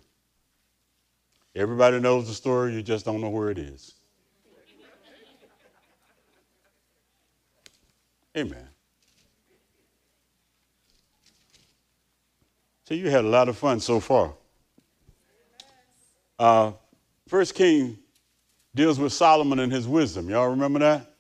Everybody 1.55 2.01
knows 2.01 2.27
the 2.27 2.33
story, 2.33 2.73
you 2.73 2.83
just 2.83 3.05
don't 3.05 3.21
know 3.21 3.29
where 3.29 3.49
it 3.49 3.59
is. 3.59 3.93
Amen. 8.35 8.70
So 12.91 12.95
you 12.95 13.09
had 13.09 13.23
a 13.23 13.29
lot 13.29 13.47
of 13.47 13.57
fun 13.57 13.79
so 13.79 14.01
far. 14.01 14.33
Uh, 16.37 16.73
First 17.25 17.55
King 17.55 17.97
deals 18.75 18.99
with 18.99 19.13
Solomon 19.13 19.59
and 19.59 19.71
his 19.71 19.87
wisdom. 19.87 20.29
Y'all 20.29 20.49
remember 20.49 20.79
that? 20.79 21.13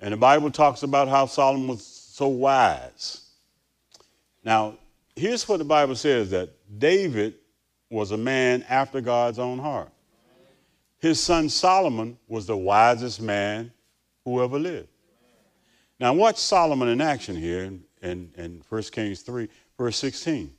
And 0.00 0.12
the 0.12 0.16
Bible 0.16 0.52
talks 0.52 0.84
about 0.84 1.08
how 1.08 1.26
Solomon 1.26 1.66
was 1.66 1.84
so 1.84 2.28
wise. 2.28 3.30
Now, 4.44 4.76
here's 5.16 5.48
what 5.48 5.56
the 5.56 5.64
Bible 5.64 5.96
says 5.96 6.30
that 6.30 6.50
David 6.78 7.34
was 7.90 8.12
a 8.12 8.16
man 8.16 8.64
after 8.68 9.00
God's 9.00 9.40
own 9.40 9.58
heart. 9.58 9.90
His 11.00 11.18
son 11.18 11.48
Solomon 11.48 12.16
was 12.28 12.46
the 12.46 12.56
wisest 12.56 13.20
man 13.20 13.72
who 14.24 14.40
ever 14.40 14.56
lived. 14.56 14.86
Now, 15.98 16.12
watch 16.12 16.36
Solomon 16.36 16.86
in 16.86 17.00
action 17.00 17.34
here 17.34 17.64
in, 17.64 17.82
in, 18.02 18.30
in 18.36 18.62
1 18.68 18.82
Kings 18.92 19.22
3, 19.22 19.48
verse 19.76 19.96
16. 19.96 20.52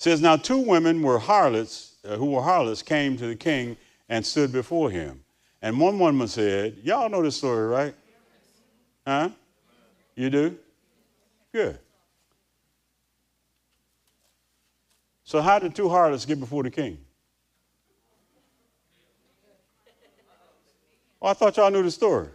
Says, 0.00 0.22
Now 0.22 0.36
two 0.36 0.56
women 0.56 1.02
were 1.02 1.18
harlots, 1.18 1.96
uh, 2.08 2.16
who 2.16 2.30
were 2.30 2.40
harlots, 2.40 2.80
came 2.80 3.18
to 3.18 3.26
the 3.26 3.36
king 3.36 3.76
and 4.08 4.24
stood 4.24 4.50
before 4.50 4.90
him. 4.90 5.22
And 5.60 5.78
one 5.78 5.98
woman 5.98 6.26
said, 6.26 6.78
Y'all 6.82 7.10
know 7.10 7.22
this 7.22 7.36
story, 7.36 7.68
right? 7.68 7.94
Huh? 9.06 9.28
You 10.14 10.30
do? 10.30 10.58
Good. 11.52 11.78
So, 15.22 15.42
how 15.42 15.58
did 15.58 15.74
two 15.74 15.90
harlots 15.90 16.24
get 16.24 16.40
before 16.40 16.62
the 16.62 16.70
king? 16.70 16.96
Oh, 21.20 21.28
I 21.28 21.34
thought 21.34 21.58
y'all 21.58 21.70
knew 21.70 21.82
the 21.82 21.90
story. 21.90 22.28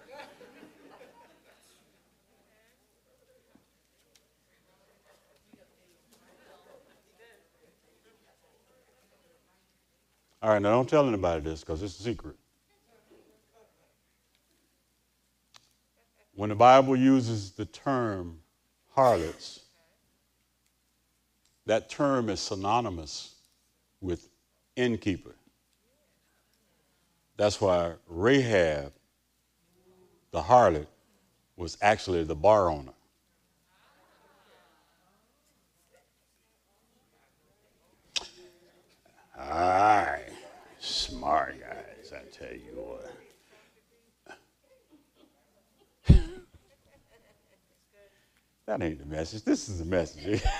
All 10.45 10.51
right, 10.51 10.61
now 10.61 10.73
don't 10.73 10.87
tell 10.87 11.07
anybody 11.07 11.41
this 11.41 11.61
because 11.61 11.81
it's 11.81 11.99
a 11.99 12.03
secret. 12.03 12.35
when 16.35 16.49
the 16.49 16.55
Bible 16.55 16.95
uses 16.95 17.49
the 17.49 17.65
term 17.65 18.37
harlots, 18.91 19.61
that 21.65 21.89
term 21.89 22.29
is 22.29 22.39
synonymous 22.39 23.33
with 24.01 24.29
innkeeper. 24.75 25.33
That's 27.37 27.59
why 27.59 27.93
Rahab, 28.07 28.93
the 30.29 30.43
harlot, 30.43 30.85
was 31.57 31.75
actually 31.81 32.23
the 32.23 32.35
bar 32.35 32.69
owner. 32.69 32.93
All 39.37 39.49
right, 39.49 40.24
smart 40.85 41.55
guys, 41.59 42.13
I 42.13 42.21
tell 42.31 42.53
you 42.53 42.73
what. 42.75 43.11
that 48.67 48.81
ain't 48.81 48.99
the 48.99 49.05
message. 49.05 49.43
This 49.43 49.69
is 49.69 49.79
the 49.79 49.85
message. 49.85 50.43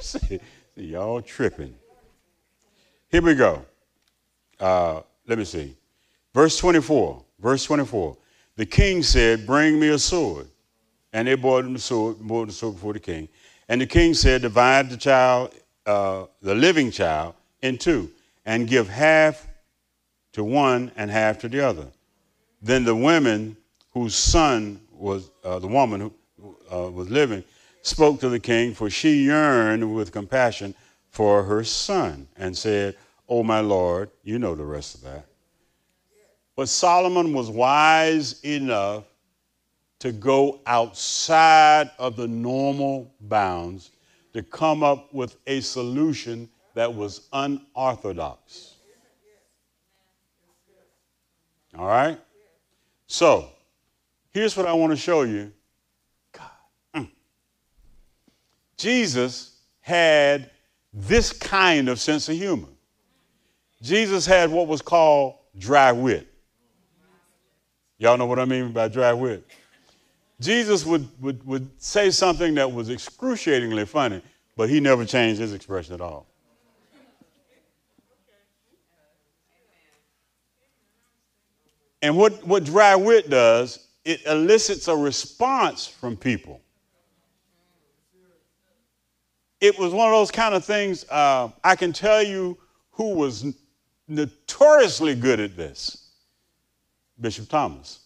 see, 0.00 0.18
see, 0.18 0.40
y'all 0.76 1.20
tripping. 1.22 1.74
Here 3.10 3.22
we 3.22 3.34
go. 3.34 3.64
Uh, 4.58 5.02
let 5.26 5.38
me 5.38 5.44
see. 5.44 5.76
Verse 6.32 6.56
24. 6.58 7.22
Verse 7.38 7.64
24. 7.64 8.16
The 8.56 8.66
king 8.66 9.02
said, 9.02 9.46
Bring 9.46 9.78
me 9.78 9.88
a 9.88 9.98
sword. 9.98 10.48
And 11.12 11.28
they 11.28 11.34
brought 11.34 11.64
him 11.64 11.74
the 11.74 11.78
sword, 11.78 12.18
brought 12.18 12.48
the 12.48 12.52
sword 12.52 12.74
before 12.74 12.92
the 12.92 13.00
king. 13.00 13.28
And 13.68 13.80
the 13.80 13.86
king 13.86 14.14
said, 14.14 14.42
Divide 14.42 14.90
the 14.90 14.96
child, 14.96 15.54
uh, 15.86 16.26
the 16.42 16.54
living 16.54 16.90
child, 16.90 17.34
in 17.62 17.78
two, 17.78 18.10
and 18.44 18.68
give 18.68 18.88
half 18.88 19.46
to 20.32 20.44
one 20.44 20.92
and 20.96 21.10
half 21.10 21.38
to 21.40 21.48
the 21.48 21.60
other. 21.60 21.86
Then 22.60 22.84
the 22.84 22.94
women 22.94 23.56
whose 23.92 24.14
son 24.14 24.80
was, 24.92 25.30
uh, 25.44 25.58
the 25.58 25.66
woman 25.66 26.00
who 26.00 26.56
uh, 26.72 26.90
was 26.90 27.10
living, 27.10 27.44
spoke 27.82 28.20
to 28.20 28.28
the 28.28 28.40
king, 28.40 28.74
for 28.74 28.90
she 28.90 29.24
yearned 29.24 29.94
with 29.94 30.12
compassion 30.12 30.74
for 31.10 31.44
her 31.44 31.62
son, 31.62 32.26
and 32.36 32.56
said, 32.56 32.96
Oh, 33.28 33.42
my 33.42 33.60
Lord, 33.60 34.10
you 34.22 34.38
know 34.38 34.54
the 34.54 34.64
rest 34.64 34.96
of 34.96 35.02
that. 35.02 35.24
But 36.56 36.68
Solomon 36.68 37.32
was 37.32 37.50
wise 37.50 38.40
enough 38.44 39.04
to 40.04 40.12
go 40.12 40.60
outside 40.66 41.90
of 41.98 42.14
the 42.14 42.28
normal 42.28 43.10
bounds 43.22 43.90
to 44.34 44.42
come 44.42 44.82
up 44.82 45.14
with 45.14 45.38
a 45.46 45.62
solution 45.62 46.46
that 46.74 46.94
was 46.94 47.26
unorthodox. 47.32 48.74
All 51.78 51.86
right? 51.86 52.20
So, 53.06 53.48
here's 54.30 54.54
what 54.58 54.66
I 54.66 54.74
want 54.74 54.92
to 54.92 54.96
show 54.98 55.22
you. 55.22 55.50
God. 56.32 56.50
Mm. 56.94 57.08
Jesus 58.76 59.56
had 59.80 60.50
this 60.92 61.32
kind 61.32 61.88
of 61.88 61.98
sense 61.98 62.28
of 62.28 62.36
humor. 62.36 62.68
Jesus 63.80 64.26
had 64.26 64.50
what 64.50 64.66
was 64.66 64.82
called 64.82 65.36
dry 65.56 65.92
wit. 65.92 66.30
Y'all 67.96 68.18
know 68.18 68.26
what 68.26 68.38
I 68.38 68.44
mean 68.44 68.70
by 68.70 68.88
dry 68.88 69.14
wit? 69.14 69.46
Jesus 70.40 70.84
would, 70.84 71.08
would, 71.22 71.46
would 71.46 71.70
say 71.80 72.10
something 72.10 72.54
that 72.54 72.70
was 72.70 72.90
excruciatingly 72.90 73.86
funny, 73.86 74.20
but 74.56 74.68
he 74.68 74.80
never 74.80 75.04
changed 75.04 75.40
his 75.40 75.52
expression 75.52 75.94
at 75.94 76.00
all. 76.00 76.26
And 82.02 82.18
what, 82.18 82.46
what 82.46 82.64
dry 82.64 82.94
wit 82.96 83.30
does, 83.30 83.86
it 84.04 84.26
elicits 84.26 84.88
a 84.88 84.94
response 84.94 85.86
from 85.86 86.16
people. 86.16 86.60
It 89.60 89.78
was 89.78 89.94
one 89.94 90.08
of 90.08 90.12
those 90.12 90.30
kind 90.30 90.54
of 90.54 90.62
things, 90.62 91.06
uh, 91.08 91.48
I 91.62 91.74
can 91.74 91.94
tell 91.94 92.22
you 92.22 92.58
who 92.90 93.14
was 93.14 93.46
notoriously 94.06 95.14
good 95.14 95.40
at 95.40 95.56
this 95.56 96.10
Bishop 97.18 97.48
Thomas. 97.48 98.03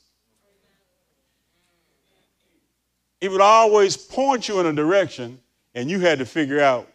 He 3.20 3.28
would 3.28 3.40
always 3.40 3.96
point 3.96 4.48
you 4.48 4.60
in 4.60 4.66
a 4.66 4.72
direction, 4.72 5.40
and 5.74 5.90
you 5.90 6.00
had 6.00 6.18
to 6.18 6.26
figure 6.26 6.60
out 6.60 6.88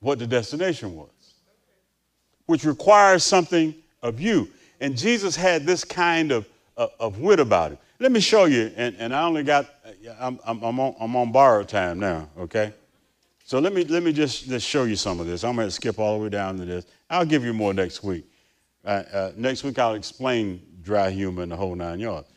what 0.00 0.18
the 0.18 0.26
destination 0.26 0.96
was, 0.96 1.34
which 2.46 2.64
requires 2.64 3.22
something 3.22 3.74
of 4.02 4.20
you. 4.20 4.48
And 4.80 4.96
Jesus 4.96 5.36
had 5.36 5.66
this 5.66 5.84
kind 5.84 6.32
of, 6.32 6.48
of, 6.76 6.90
of 6.98 7.20
wit 7.20 7.38
about 7.38 7.72
it. 7.72 7.78
Let 7.98 8.12
me 8.12 8.20
show 8.20 8.46
you, 8.46 8.72
and, 8.76 8.96
and 8.98 9.14
I 9.14 9.22
only 9.24 9.42
got, 9.42 9.66
I'm, 10.18 10.40
I'm, 10.44 10.62
I'm, 10.62 10.80
on, 10.80 10.94
I'm 10.98 11.14
on 11.16 11.32
borrowed 11.32 11.68
time 11.68 12.00
now, 12.00 12.28
okay? 12.38 12.72
So 13.44 13.58
let 13.58 13.74
me, 13.74 13.84
let 13.84 14.02
me 14.02 14.12
just, 14.12 14.48
just 14.48 14.66
show 14.66 14.84
you 14.84 14.96
some 14.96 15.20
of 15.20 15.26
this. 15.26 15.44
I'm 15.44 15.54
going 15.54 15.68
to 15.68 15.72
skip 15.72 15.98
all 15.98 16.16
the 16.16 16.24
way 16.24 16.30
down 16.30 16.56
to 16.56 16.64
this. 16.64 16.86
I'll 17.10 17.26
give 17.26 17.44
you 17.44 17.52
more 17.52 17.74
next 17.74 18.02
week. 18.02 18.24
Uh, 18.84 19.02
uh, 19.12 19.32
next 19.36 19.64
week, 19.64 19.78
I'll 19.78 19.94
explain 19.94 20.62
dry 20.82 21.10
humor 21.10 21.42
and 21.42 21.52
the 21.52 21.56
whole 21.56 21.74
nine 21.74 22.00
yards. 22.00 22.28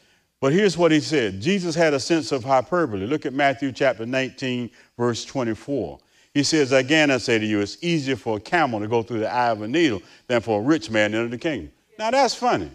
But 0.44 0.52
here's 0.52 0.78
what 0.78 0.92
he 0.92 1.00
said 1.00 1.40
Jesus 1.40 1.74
had 1.74 1.94
a 1.94 2.00
sense 2.02 2.34
of 2.34 2.44
hyperbole. 2.44 3.06
Look 3.06 3.26
at 3.26 3.32
Matthew 3.32 3.72
chapter 3.72 4.06
19, 4.06 4.70
verse 4.98 5.24
24. 5.24 6.00
He 6.34 6.44
says, 6.44 6.74
Again, 6.74 7.12
I 7.12 7.18
say 7.20 7.40
to 7.40 7.46
you, 7.46 7.62
it's 7.62 7.82
easier 7.82 8.18
for 8.18 8.36
a 8.36 8.40
camel 8.42 8.82
to 8.82 8.90
go 8.90 9.04
through 9.04 9.20
the 9.20 9.34
eye 9.34 9.52
of 9.52 9.62
a 9.62 9.70
needle 9.70 10.02
than 10.28 10.42
for 10.42 10.60
a 10.60 10.62
rich 10.62 10.90
man 10.90 11.12
to 11.12 11.20
enter 11.20 11.30
the 11.30 11.38
kingdom. 11.38 11.72
Now 11.98 12.12
that's 12.12 12.36
funny. 12.36 12.70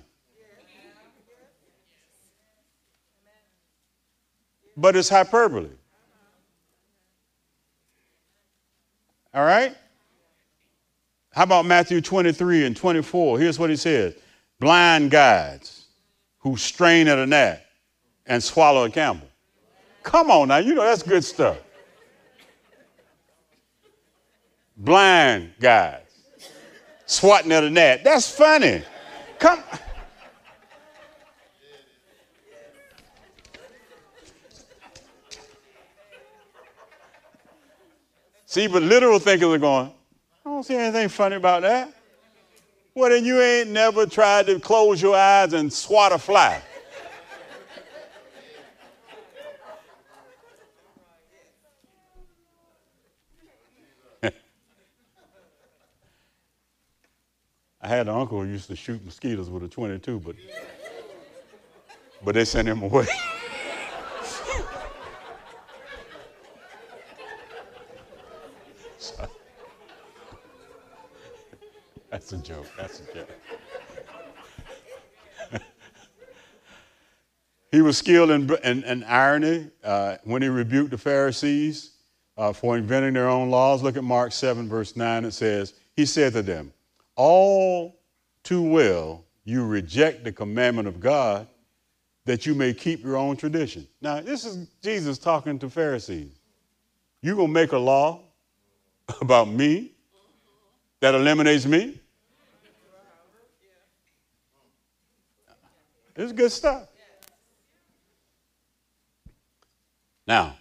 But 4.74 4.96
it's 4.96 5.10
hyperbole. 5.10 5.68
All 9.34 9.44
right? 9.44 9.76
How 11.34 11.42
about 11.42 11.66
Matthew 11.66 12.00
23 12.00 12.64
and 12.64 12.74
24? 12.74 13.38
Here's 13.38 13.58
what 13.58 13.68
he 13.68 13.76
says 13.76 14.14
Blind 14.58 15.10
guides 15.10 15.77
who 16.40 16.56
strain 16.56 17.08
at 17.08 17.18
a 17.18 17.26
gnat 17.26 17.66
and 18.26 18.42
swallow 18.42 18.84
a 18.84 18.90
camel. 18.90 19.26
Come 20.02 20.30
on 20.30 20.48
now, 20.48 20.58
you 20.58 20.74
know 20.74 20.82
that's 20.82 21.02
good 21.02 21.24
stuff. 21.24 21.58
Blind 24.76 25.52
guys 25.60 26.02
swatting 27.08 27.50
at 27.52 27.64
a 27.64 27.70
gnat. 27.70 28.04
That's 28.04 28.30
funny. 28.30 28.82
Come. 29.38 29.62
See, 38.46 38.66
but 38.66 38.82
literal 38.82 39.18
thinkers 39.18 39.48
are 39.48 39.58
going, 39.58 39.92
I 40.44 40.48
don't 40.48 40.62
see 40.62 40.74
anything 40.74 41.08
funny 41.08 41.36
about 41.36 41.62
that. 41.62 41.92
Well, 42.98 43.10
then 43.10 43.24
you 43.24 43.40
ain't 43.40 43.70
never 43.70 44.06
tried 44.06 44.46
to 44.46 44.58
close 44.58 45.00
your 45.00 45.14
eyes 45.14 45.52
and 45.52 45.72
swat 45.72 46.10
a 46.10 46.18
fly. 46.18 46.60
I 57.80 57.86
had 57.86 58.08
an 58.08 58.14
uncle 58.16 58.42
who 58.42 58.48
used 58.48 58.66
to 58.66 58.74
shoot 58.74 59.04
mosquitoes 59.04 59.48
with 59.48 59.62
a 59.62 59.68
22, 59.68 60.18
but, 60.18 60.34
but 62.24 62.34
they 62.34 62.44
sent 62.44 62.66
him 62.66 62.82
away. 62.82 63.06
That's 72.28 72.50
a 72.50 72.52
joke. 72.52 72.66
That's 72.76 73.00
a 73.00 73.14
joke. 73.14 73.30
he 77.72 77.80
was 77.80 77.96
skilled 77.96 78.30
in, 78.30 78.54
in, 78.62 78.84
in 78.84 79.02
irony 79.04 79.70
uh, 79.82 80.16
when 80.24 80.42
he 80.42 80.48
rebuked 80.48 80.90
the 80.90 80.98
Pharisees 80.98 81.92
uh, 82.36 82.52
for 82.52 82.76
inventing 82.76 83.14
their 83.14 83.30
own 83.30 83.48
laws. 83.48 83.82
Look 83.82 83.96
at 83.96 84.04
Mark 84.04 84.32
7, 84.32 84.68
verse 84.68 84.94
9. 84.94 85.24
It 85.24 85.30
says, 85.30 85.72
He 85.96 86.04
said 86.04 86.34
to 86.34 86.42
them, 86.42 86.70
All 87.16 87.98
too 88.42 88.60
well 88.60 89.24
you 89.46 89.64
reject 89.64 90.22
the 90.22 90.32
commandment 90.32 90.86
of 90.86 91.00
God 91.00 91.48
that 92.26 92.44
you 92.44 92.54
may 92.54 92.74
keep 92.74 93.02
your 93.02 93.16
own 93.16 93.38
tradition. 93.38 93.88
Now, 94.02 94.20
this 94.20 94.44
is 94.44 94.68
Jesus 94.82 95.16
talking 95.16 95.58
to 95.60 95.70
Pharisees. 95.70 96.38
You're 97.22 97.36
gonna 97.36 97.48
make 97.48 97.72
a 97.72 97.78
law 97.78 98.20
about 99.22 99.48
me 99.48 99.92
that 101.00 101.14
eliminates 101.14 101.64
me? 101.64 102.00
It's 106.18 106.32
good 106.32 106.50
stuff. 106.50 106.88
Now, 110.26 110.56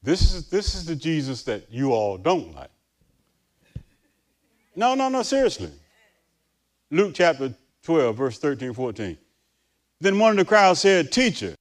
this 0.00 0.32
is, 0.32 0.48
this 0.48 0.76
is 0.76 0.86
the 0.86 0.94
Jesus 0.94 1.42
that 1.42 1.70
you 1.72 1.92
all 1.92 2.16
don't 2.16 2.54
like. 2.54 2.70
No, 4.76 4.94
no, 4.94 5.08
no, 5.08 5.22
seriously. 5.24 5.72
Luke 6.92 7.14
chapter 7.14 7.52
12, 7.82 8.16
verse 8.16 8.38
13, 8.38 8.72
14. 8.72 9.18
Then 10.00 10.18
one 10.20 10.30
of 10.30 10.36
the 10.36 10.44
crowd 10.44 10.78
said, 10.78 11.10
Teacher, 11.10 11.56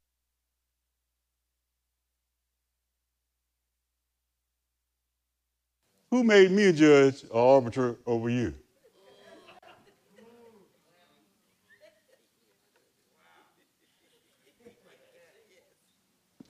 who 6.12 6.24
made 6.24 6.52
me 6.52 6.66
a 6.66 6.74
judge 6.74 7.24
or 7.32 7.56
arbiter 7.56 7.96
over 8.06 8.30
you? 8.30 8.54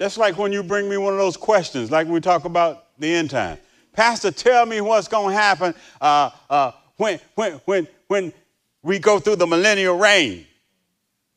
That's 0.04 0.18
like 0.18 0.38
when 0.38 0.52
you 0.52 0.64
bring 0.64 0.90
me 0.90 0.98
one 0.98 1.14
of 1.14 1.20
those 1.20 1.38
questions, 1.38 1.90
like 1.90 2.08
we 2.08 2.20
talk 2.20 2.44
about 2.44 2.88
the 3.00 3.08
end 3.08 3.30
time. 3.30 3.58
Pastor, 3.94 4.32
tell 4.32 4.66
me 4.66 4.82
what's 4.82 5.08
going 5.08 5.34
to 5.34 5.42
happen 5.42 5.74
uh, 6.02 6.30
uh, 6.50 6.72
when, 6.98 7.22
when, 7.36 7.54
when, 7.64 7.88
when 8.08 8.34
we 8.82 9.00
go 9.00 9.18
through 9.18 9.38
the 9.38 9.48
millennial 9.48 9.98
reign. 9.98 10.46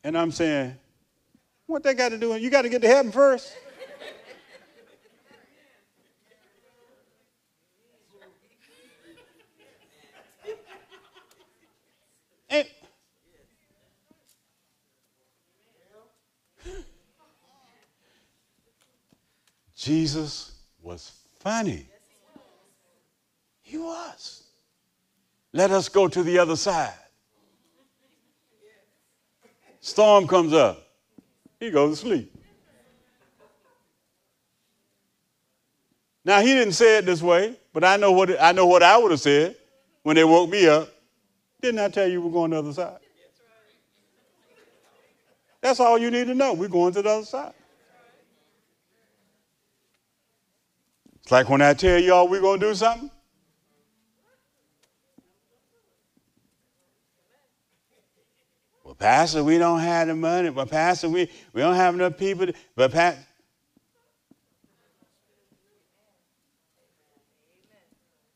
And 0.03 0.17
I'm 0.17 0.33
saying, 0.33 0.75
what 1.65 1.81
they 1.81 1.93
got 1.93 2.09
to 2.09 2.17
do? 2.17 2.35
You 2.35 2.49
got 2.49 2.63
to 2.63 2.69
get 2.69 2.81
to 2.81 2.89
heaven 2.89 3.09
first. 3.09 3.55
Jesus 19.87 20.51
was 20.83 21.13
funny. 21.39 21.87
He 23.61 23.77
was. 23.77 24.43
Let 25.53 25.71
us 25.71 25.87
go 25.87 26.09
to 26.09 26.23
the 26.23 26.39
other 26.39 26.57
side. 26.57 26.91
Storm 29.79 30.27
comes 30.27 30.51
up. 30.51 30.85
He 31.57 31.71
goes 31.71 32.01
to 32.01 32.05
sleep. 32.05 32.35
Now 36.25 36.41
he 36.41 36.47
didn't 36.47 36.73
say 36.73 36.97
it 36.97 37.05
this 37.05 37.21
way, 37.21 37.55
but 37.71 37.85
I 37.85 37.95
know 37.95 38.11
what 38.11 38.41
I 38.41 38.51
know 38.51 38.65
what 38.65 38.83
I 38.83 38.97
would 38.97 39.11
have 39.11 39.21
said 39.21 39.55
when 40.03 40.17
they 40.17 40.25
woke 40.25 40.49
me 40.49 40.67
up. 40.67 40.89
Didn't 41.61 41.79
I 41.79 41.87
tell 41.87 42.09
you 42.09 42.21
we're 42.21 42.33
going 42.33 42.51
to 42.51 42.57
the 42.57 42.59
other 42.59 42.73
side? 42.73 42.99
That's 45.61 45.79
all 45.79 45.97
you 45.97 46.11
need 46.11 46.27
to 46.27 46.35
know. 46.35 46.51
We're 46.51 46.67
going 46.67 46.91
to 46.91 47.01
the 47.01 47.09
other 47.09 47.25
side. 47.25 47.53
It's 51.27 51.31
like 51.33 51.49
when 51.49 51.61
I 51.61 51.73
tell 51.73 51.99
y'all 51.99 52.25
we're 52.29 52.39
going 52.39 52.61
to 52.61 52.67
do 52.67 52.73
something. 52.73 53.11
Well, 58.81 58.95
Pastor, 58.95 59.43
we 59.43 59.57
don't 59.57 59.81
have 59.81 60.07
the 60.07 60.15
money. 60.15 60.51
But 60.51 60.69
Pastor, 60.69 61.09
we, 61.09 61.29
we 61.51 61.59
don't 61.59 61.75
have 61.75 61.95
enough 61.95 62.17
people. 62.17 62.45
To, 62.45 62.53
but 62.77 62.93
Pastor, 62.93 63.21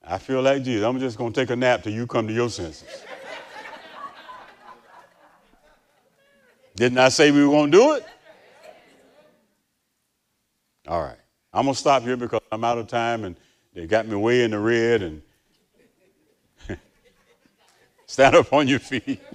I 0.06 0.18
feel 0.18 0.42
like 0.42 0.62
Jesus. 0.62 0.84
I'm 0.84 1.00
just 1.00 1.18
going 1.18 1.32
to 1.32 1.40
take 1.40 1.50
a 1.50 1.56
nap 1.56 1.84
till 1.84 1.94
you 1.94 2.06
come 2.06 2.28
to 2.28 2.34
your 2.34 2.50
senses. 2.50 3.06
Didn't 6.76 6.98
I 6.98 7.08
say 7.08 7.32
we 7.32 7.46
were 7.46 7.52
going 7.52 7.72
to 7.72 7.78
do 7.78 7.94
it? 7.94 8.06
All 10.90 11.02
right. 11.02 11.21
I'm 11.54 11.66
going 11.66 11.74
to 11.74 11.80
stop 11.80 12.04
here 12.04 12.16
because 12.16 12.40
I'm 12.52 12.64
out 12.64 12.78
of 12.78 12.88
time 12.88 13.26
and 13.26 13.36
they 13.74 13.86
got 13.86 14.08
me 14.08 14.16
way 14.16 14.44
in 14.44 14.52
the 14.52 14.60
red 14.60 15.02
and 15.02 15.22
stand 18.06 18.36
up 18.36 18.54
on 18.54 18.70
your 18.70 18.80
feet. 18.80 19.20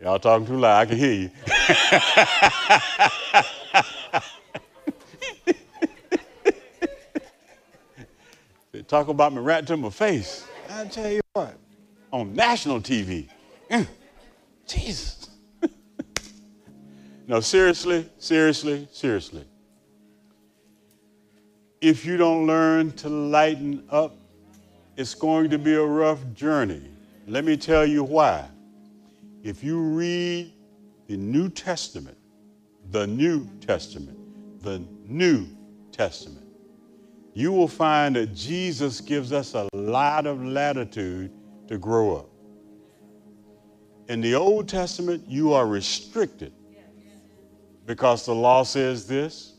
Y'all 0.00 0.18
talking 0.18 0.46
too 0.46 0.58
loud. 0.58 0.80
I 0.80 0.86
can 0.86 0.96
hear 0.96 1.12
you. 1.12 1.30
they 8.72 8.80
talk 8.82 9.08
about 9.08 9.34
me 9.34 9.40
right 9.40 9.66
to 9.66 9.76
my 9.76 9.90
face. 9.90 10.46
I 10.70 10.86
tell 10.86 11.10
you 11.10 11.20
what, 11.34 11.58
on 12.10 12.34
national 12.34 12.80
TV. 12.80 13.28
Mm, 13.70 13.86
Jesus. 14.66 15.21
No, 17.26 17.40
seriously, 17.40 18.08
seriously, 18.18 18.88
seriously. 18.92 19.44
If 21.80 22.04
you 22.04 22.16
don't 22.16 22.46
learn 22.46 22.92
to 22.92 23.08
lighten 23.08 23.84
up, 23.90 24.16
it's 24.96 25.14
going 25.14 25.50
to 25.50 25.58
be 25.58 25.74
a 25.74 25.84
rough 25.84 26.20
journey. 26.34 26.82
Let 27.26 27.44
me 27.44 27.56
tell 27.56 27.86
you 27.86 28.02
why. 28.02 28.48
If 29.42 29.62
you 29.62 29.80
read 29.80 30.52
the 31.06 31.16
New 31.16 31.48
Testament, 31.48 32.18
the 32.90 33.06
New 33.06 33.48
Testament, 33.60 34.18
the 34.62 34.82
New 35.06 35.46
Testament, 35.92 36.46
you 37.34 37.52
will 37.52 37.68
find 37.68 38.16
that 38.16 38.34
Jesus 38.34 39.00
gives 39.00 39.32
us 39.32 39.54
a 39.54 39.68
lot 39.72 40.26
of 40.26 40.44
latitude 40.44 41.32
to 41.68 41.78
grow 41.78 42.16
up. 42.16 42.28
In 44.08 44.20
the 44.20 44.34
Old 44.34 44.68
Testament, 44.68 45.24
you 45.26 45.52
are 45.52 45.66
restricted 45.66 46.52
because 47.86 48.24
the 48.26 48.34
law 48.34 48.62
says 48.62 49.06
this 49.06 49.54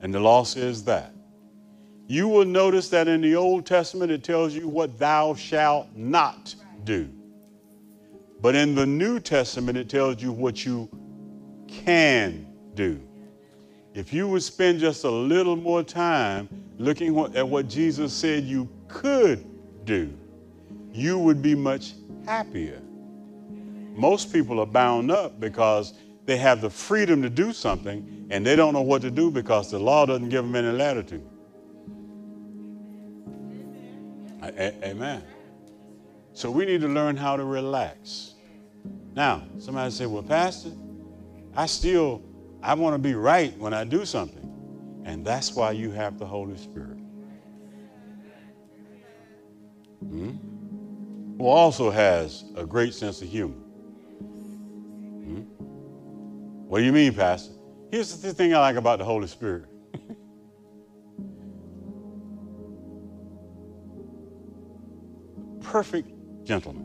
and 0.00 0.12
the 0.12 0.20
law 0.20 0.44
says 0.44 0.84
that. 0.84 1.12
You 2.08 2.28
will 2.28 2.44
notice 2.44 2.88
that 2.90 3.08
in 3.08 3.20
the 3.20 3.36
Old 3.36 3.64
Testament 3.64 4.10
it 4.10 4.22
tells 4.22 4.54
you 4.54 4.68
what 4.68 4.98
thou 4.98 5.34
shalt 5.34 5.88
not 5.94 6.54
do. 6.84 7.08
But 8.40 8.54
in 8.54 8.74
the 8.74 8.84
New 8.84 9.20
Testament 9.20 9.78
it 9.78 9.88
tells 9.88 10.20
you 10.20 10.32
what 10.32 10.64
you 10.64 10.88
can 11.68 12.46
do. 12.74 13.00
If 13.94 14.12
you 14.12 14.26
would 14.28 14.42
spend 14.42 14.80
just 14.80 15.04
a 15.04 15.10
little 15.10 15.56
more 15.56 15.82
time 15.82 16.48
looking 16.78 17.16
at 17.36 17.48
what 17.48 17.68
Jesus 17.68 18.12
said 18.12 18.44
you 18.44 18.68
could 18.88 19.46
do, 19.84 20.12
you 20.92 21.18
would 21.18 21.42
be 21.42 21.54
much 21.54 21.92
happier. 22.26 22.80
Most 23.94 24.32
people 24.32 24.60
are 24.60 24.66
bound 24.66 25.10
up 25.10 25.38
because 25.38 25.94
they 26.24 26.36
have 26.36 26.60
the 26.60 26.70
freedom 26.70 27.22
to 27.22 27.30
do 27.30 27.52
something 27.52 28.26
and 28.30 28.46
they 28.46 28.56
don't 28.56 28.72
know 28.72 28.82
what 28.82 29.02
to 29.02 29.10
do 29.10 29.30
because 29.30 29.70
the 29.70 29.78
law 29.78 30.06
doesn't 30.06 30.28
give 30.28 30.44
them 30.44 30.54
any 30.54 30.76
latitude. 30.76 31.26
Amen. 34.42 35.22
So 36.32 36.50
we 36.50 36.64
need 36.64 36.80
to 36.80 36.88
learn 36.88 37.16
how 37.16 37.36
to 37.36 37.44
relax. 37.44 38.34
Now, 39.14 39.42
somebody 39.58 39.90
say, 39.90 40.06
well, 40.06 40.22
Pastor, 40.22 40.70
I 41.54 41.66
still, 41.66 42.22
I 42.62 42.74
want 42.74 42.94
to 42.94 42.98
be 42.98 43.14
right 43.14 43.56
when 43.58 43.74
I 43.74 43.84
do 43.84 44.04
something. 44.04 44.48
And 45.04 45.24
that's 45.24 45.52
why 45.54 45.72
you 45.72 45.90
have 45.90 46.18
the 46.18 46.26
Holy 46.26 46.56
Spirit. 46.56 46.98
Hmm? 50.00 50.30
Who 51.38 51.46
also 51.46 51.90
has 51.90 52.44
a 52.56 52.64
great 52.64 52.94
sense 52.94 53.20
of 53.20 53.28
humor. 53.28 53.61
What 56.72 56.78
do 56.78 56.84
you 56.86 56.92
mean, 56.92 57.12
Pastor? 57.12 57.52
Here's 57.90 58.18
the 58.22 58.32
thing 58.32 58.54
I 58.54 58.58
like 58.58 58.76
about 58.76 58.98
the 58.98 59.04
Holy 59.04 59.26
Spirit. 59.26 59.66
Perfect 65.60 66.08
gentleman. 66.44 66.84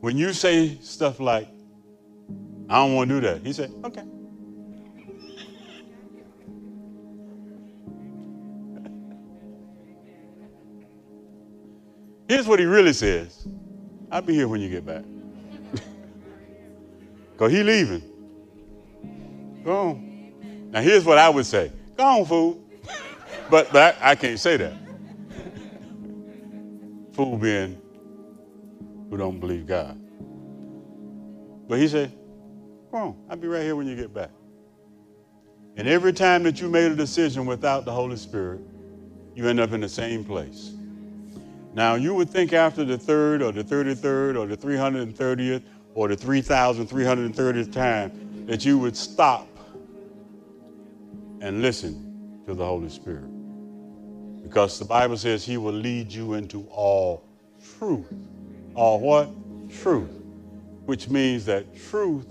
When 0.00 0.18
you 0.18 0.32
say 0.32 0.76
stuff 0.80 1.20
like, 1.20 1.46
I 2.68 2.74
don't 2.78 2.96
want 2.96 3.10
to 3.10 3.20
do 3.20 3.28
that, 3.28 3.46
he 3.46 3.52
said, 3.52 3.72
okay. 3.84 4.02
Here's 12.28 12.48
what 12.48 12.58
he 12.58 12.64
really 12.64 12.92
says 12.92 13.46
I'll 14.10 14.20
be 14.20 14.34
here 14.34 14.48
when 14.48 14.60
you 14.60 14.68
get 14.68 14.84
back. 14.84 15.04
Because 17.36 17.52
he 17.52 17.62
leaving. 17.62 18.02
Go 19.62 19.90
on. 19.90 20.70
Now 20.70 20.80
here's 20.80 21.04
what 21.04 21.18
I 21.18 21.28
would 21.28 21.44
say. 21.44 21.70
Go 21.94 22.02
on, 22.02 22.24
fool. 22.24 22.64
but 23.50 23.70
but 23.70 23.98
I, 24.00 24.12
I 24.12 24.14
can't 24.14 24.40
say 24.40 24.56
that. 24.56 24.72
fool 27.12 27.36
being 27.36 27.78
who 29.10 29.18
don't 29.18 29.38
believe 29.38 29.66
God. 29.66 30.00
But 31.68 31.78
he 31.78 31.88
said, 31.88 32.10
Come 32.90 33.00
on, 33.00 33.16
I'll 33.28 33.36
be 33.36 33.48
right 33.48 33.62
here 33.62 33.76
when 33.76 33.86
you 33.86 33.96
get 33.96 34.14
back. 34.14 34.30
And 35.76 35.86
every 35.86 36.14
time 36.14 36.42
that 36.44 36.58
you 36.58 36.70
made 36.70 36.90
a 36.90 36.96
decision 36.96 37.44
without 37.44 37.84
the 37.84 37.92
Holy 37.92 38.16
Spirit, 38.16 38.62
you 39.34 39.46
end 39.46 39.60
up 39.60 39.72
in 39.72 39.82
the 39.82 39.90
same 39.90 40.24
place. 40.24 40.72
Now, 41.74 41.96
you 41.96 42.14
would 42.14 42.30
think 42.30 42.54
after 42.54 42.82
the 42.82 42.96
third 42.96 43.42
or 43.42 43.52
the 43.52 43.62
33rd 43.62 44.38
or 44.38 44.46
the 44.46 44.56
330th 44.56 45.62
or 45.96 46.08
the 46.08 46.16
3,330th 46.16 47.72
time 47.72 48.44
that 48.46 48.64
you 48.66 48.78
would 48.78 48.94
stop 48.94 49.48
and 51.40 51.62
listen 51.62 52.42
to 52.46 52.54
the 52.54 52.64
Holy 52.64 52.90
Spirit. 52.90 53.24
Because 54.42 54.78
the 54.78 54.84
Bible 54.84 55.16
says 55.16 55.42
he 55.42 55.56
will 55.56 55.72
lead 55.72 56.12
you 56.12 56.34
into 56.34 56.66
all 56.70 57.24
truth. 57.78 58.12
All 58.74 59.00
what? 59.00 59.30
Truth. 59.70 60.10
Which 60.84 61.08
means 61.08 61.46
that 61.46 61.74
truth 61.88 62.26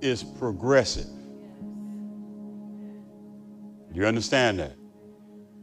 is 0.00 0.24
progressive. 0.24 1.06
Do 3.92 4.00
you 4.00 4.06
understand 4.06 4.58
that? 4.60 4.72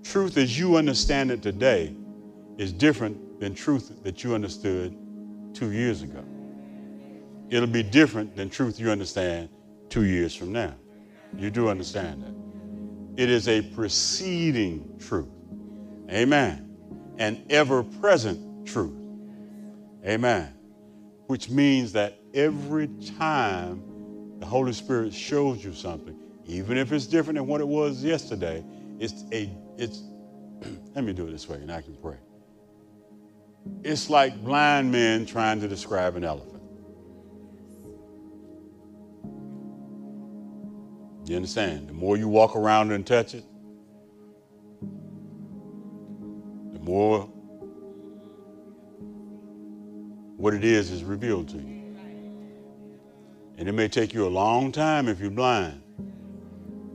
Truth 0.04 0.38
as 0.38 0.58
you 0.58 0.76
understand 0.76 1.32
it 1.32 1.42
today 1.42 1.96
is 2.60 2.72
different 2.72 3.40
than 3.40 3.56
truth 3.56 3.92
that 4.04 4.24
you 4.24 4.36
understood 4.36 4.96
two 5.56 5.72
years 5.72 6.04
ago. 6.04 6.24
It'll 7.50 7.68
be 7.68 7.84
different 7.84 8.36
than 8.36 8.50
truth 8.50 8.80
you 8.80 8.90
understand 8.90 9.50
two 9.90 10.06
years 10.06 10.36
from 10.36 10.52
now. 10.52 10.74
You 11.38 11.52
do 11.52 11.70
understand 11.70 12.24
that. 12.24 13.22
It 13.22 13.30
is 13.30 13.48
a 13.48 13.62
preceding 13.62 14.98
truth. 15.00 15.30
Amen. 16.10 16.78
An 17.18 17.46
ever 17.50 17.84
present 17.84 18.68
truth. 18.68 18.94
Amen. 20.06 20.54
Which 21.28 21.50
means 21.50 21.94
that 21.94 22.20
every 22.34 22.88
time 23.18 23.82
the 24.40 24.46
Holy 24.46 24.74
Spirit 24.74 25.14
shows 25.14 25.64
you 25.64 25.74
something, 25.74 26.18
even 26.46 26.78
if 26.78 26.92
it's 26.92 27.08
different 27.08 27.38
than 27.38 27.48
what 27.48 27.62
it 27.62 27.68
was 27.68 28.04
yesterday, 28.04 28.64
it's 29.00 29.24
a, 29.32 29.50
it's, 29.78 30.04
let 30.96 31.04
me 31.04 31.14
do 31.14 31.28
it 31.28 31.32
this 31.32 31.48
way 31.48 31.58
and 31.58 31.72
I 31.72 31.82
can 31.82 31.96
pray. 31.96 32.18
It's 33.84 34.10
like 34.10 34.44
blind 34.44 34.92
men 34.92 35.26
trying 35.26 35.60
to 35.62 35.68
describe 35.68 36.16
an 36.16 36.24
elephant. 36.24 36.55
You 41.26 41.36
understand? 41.36 41.90
The 41.90 41.94
more 41.94 42.18
you 42.18 42.28
walk 42.28 42.56
around 42.56 42.92
and 42.92 43.06
touch 43.06 43.34
it, 43.34 43.44
the 46.74 46.80
more 46.80 47.22
what 50.38 50.54
it 50.54 50.64
is 50.64 50.92
is 50.92 51.04
revealed 51.04 51.50
to 51.50 51.58
you. 51.58 51.98
And 53.58 53.68
it 53.68 53.72
may 53.72 53.88
take 53.88 54.14
you 54.14 54.28
a 54.28 54.30
long 54.30 54.72
time 54.72 55.08
if 55.08 55.20
you're 55.20 55.32
blind 55.32 55.82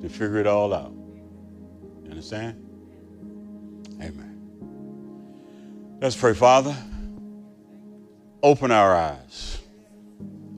to 0.01 0.09
figure 0.09 0.39
it 0.39 0.47
all 0.47 0.73
out. 0.73 0.93
You 2.05 2.11
understand? 2.11 2.55
Amen. 4.01 5.99
Let's 6.01 6.15
pray, 6.17 6.35
Father. 6.35 6.77
Open 8.43 8.71
our 8.71 8.95
eyes, 8.95 9.61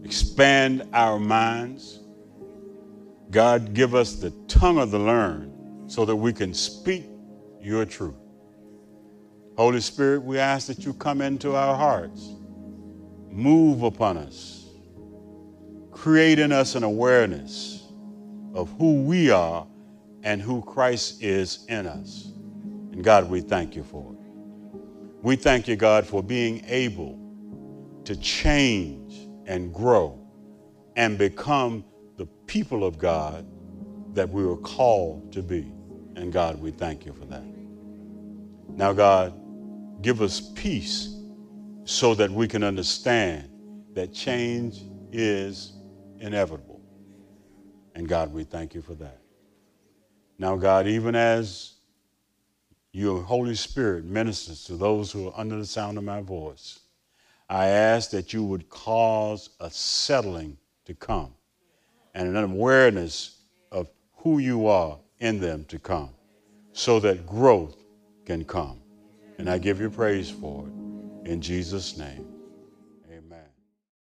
expand 0.04 0.86
our 0.92 1.18
minds. 1.18 2.01
God, 3.32 3.72
give 3.72 3.94
us 3.94 4.16
the 4.16 4.30
tongue 4.46 4.78
of 4.78 4.90
the 4.90 4.98
learned 4.98 5.90
so 5.90 6.04
that 6.04 6.14
we 6.14 6.34
can 6.34 6.52
speak 6.52 7.06
your 7.62 7.86
truth. 7.86 8.14
Holy 9.56 9.80
Spirit, 9.80 10.22
we 10.22 10.38
ask 10.38 10.66
that 10.66 10.84
you 10.84 10.92
come 10.92 11.22
into 11.22 11.54
our 11.54 11.74
hearts, 11.74 12.34
move 13.30 13.84
upon 13.84 14.18
us, 14.18 14.66
create 15.90 16.38
in 16.38 16.52
us 16.52 16.74
an 16.74 16.84
awareness 16.84 17.86
of 18.54 18.70
who 18.78 19.02
we 19.02 19.30
are 19.30 19.66
and 20.22 20.42
who 20.42 20.60
Christ 20.60 21.22
is 21.22 21.64
in 21.70 21.86
us. 21.86 22.32
And 22.92 23.02
God, 23.02 23.30
we 23.30 23.40
thank 23.40 23.74
you 23.74 23.82
for 23.82 24.12
it. 24.12 24.18
We 25.22 25.36
thank 25.36 25.68
you, 25.68 25.76
God, 25.76 26.06
for 26.06 26.22
being 26.22 26.62
able 26.66 27.18
to 28.04 28.14
change 28.16 29.26
and 29.46 29.72
grow 29.72 30.18
and 30.96 31.16
become 31.16 31.82
people 32.52 32.84
of 32.84 32.98
God 32.98 33.46
that 34.14 34.28
we 34.28 34.44
were 34.44 34.58
called 34.58 35.32
to 35.32 35.42
be. 35.42 35.72
And 36.16 36.30
God, 36.30 36.60
we 36.60 36.70
thank 36.70 37.06
you 37.06 37.14
for 37.14 37.24
that. 37.24 37.42
Now, 38.68 38.92
God, 38.92 39.32
give 40.02 40.20
us 40.20 40.52
peace 40.54 41.16
so 41.84 42.14
that 42.14 42.30
we 42.30 42.46
can 42.46 42.62
understand 42.62 43.48
that 43.94 44.12
change 44.12 44.82
is 45.12 45.72
inevitable. 46.18 46.82
And 47.94 48.06
God, 48.06 48.30
we 48.34 48.44
thank 48.44 48.74
you 48.74 48.82
for 48.82 48.92
that. 48.96 49.22
Now, 50.38 50.54
God, 50.56 50.86
even 50.86 51.14
as 51.14 51.76
your 52.92 53.22
Holy 53.22 53.54
Spirit 53.54 54.04
ministers 54.04 54.64
to 54.64 54.76
those 54.76 55.10
who 55.10 55.28
are 55.28 55.34
under 55.38 55.56
the 55.56 55.64
sound 55.64 55.96
of 55.96 56.04
my 56.04 56.20
voice, 56.20 56.80
I 57.48 57.68
ask 57.68 58.10
that 58.10 58.34
you 58.34 58.44
would 58.44 58.68
cause 58.68 59.48
a 59.58 59.70
settling 59.70 60.58
to 60.84 60.94
come 60.94 61.32
and 62.14 62.28
an 62.28 62.44
awareness 62.44 63.38
of 63.70 63.88
who 64.16 64.38
you 64.38 64.66
are 64.66 64.98
in 65.20 65.40
them 65.40 65.64
to 65.66 65.78
come 65.78 66.10
so 66.72 67.00
that 67.00 67.26
growth 67.26 67.76
can 68.24 68.44
come. 68.44 68.80
And 69.38 69.48
I 69.48 69.58
give 69.58 69.80
you 69.80 69.90
praise 69.90 70.30
for 70.30 70.66
it 70.66 71.28
in 71.28 71.40
Jesus' 71.40 71.96
name. 71.96 72.31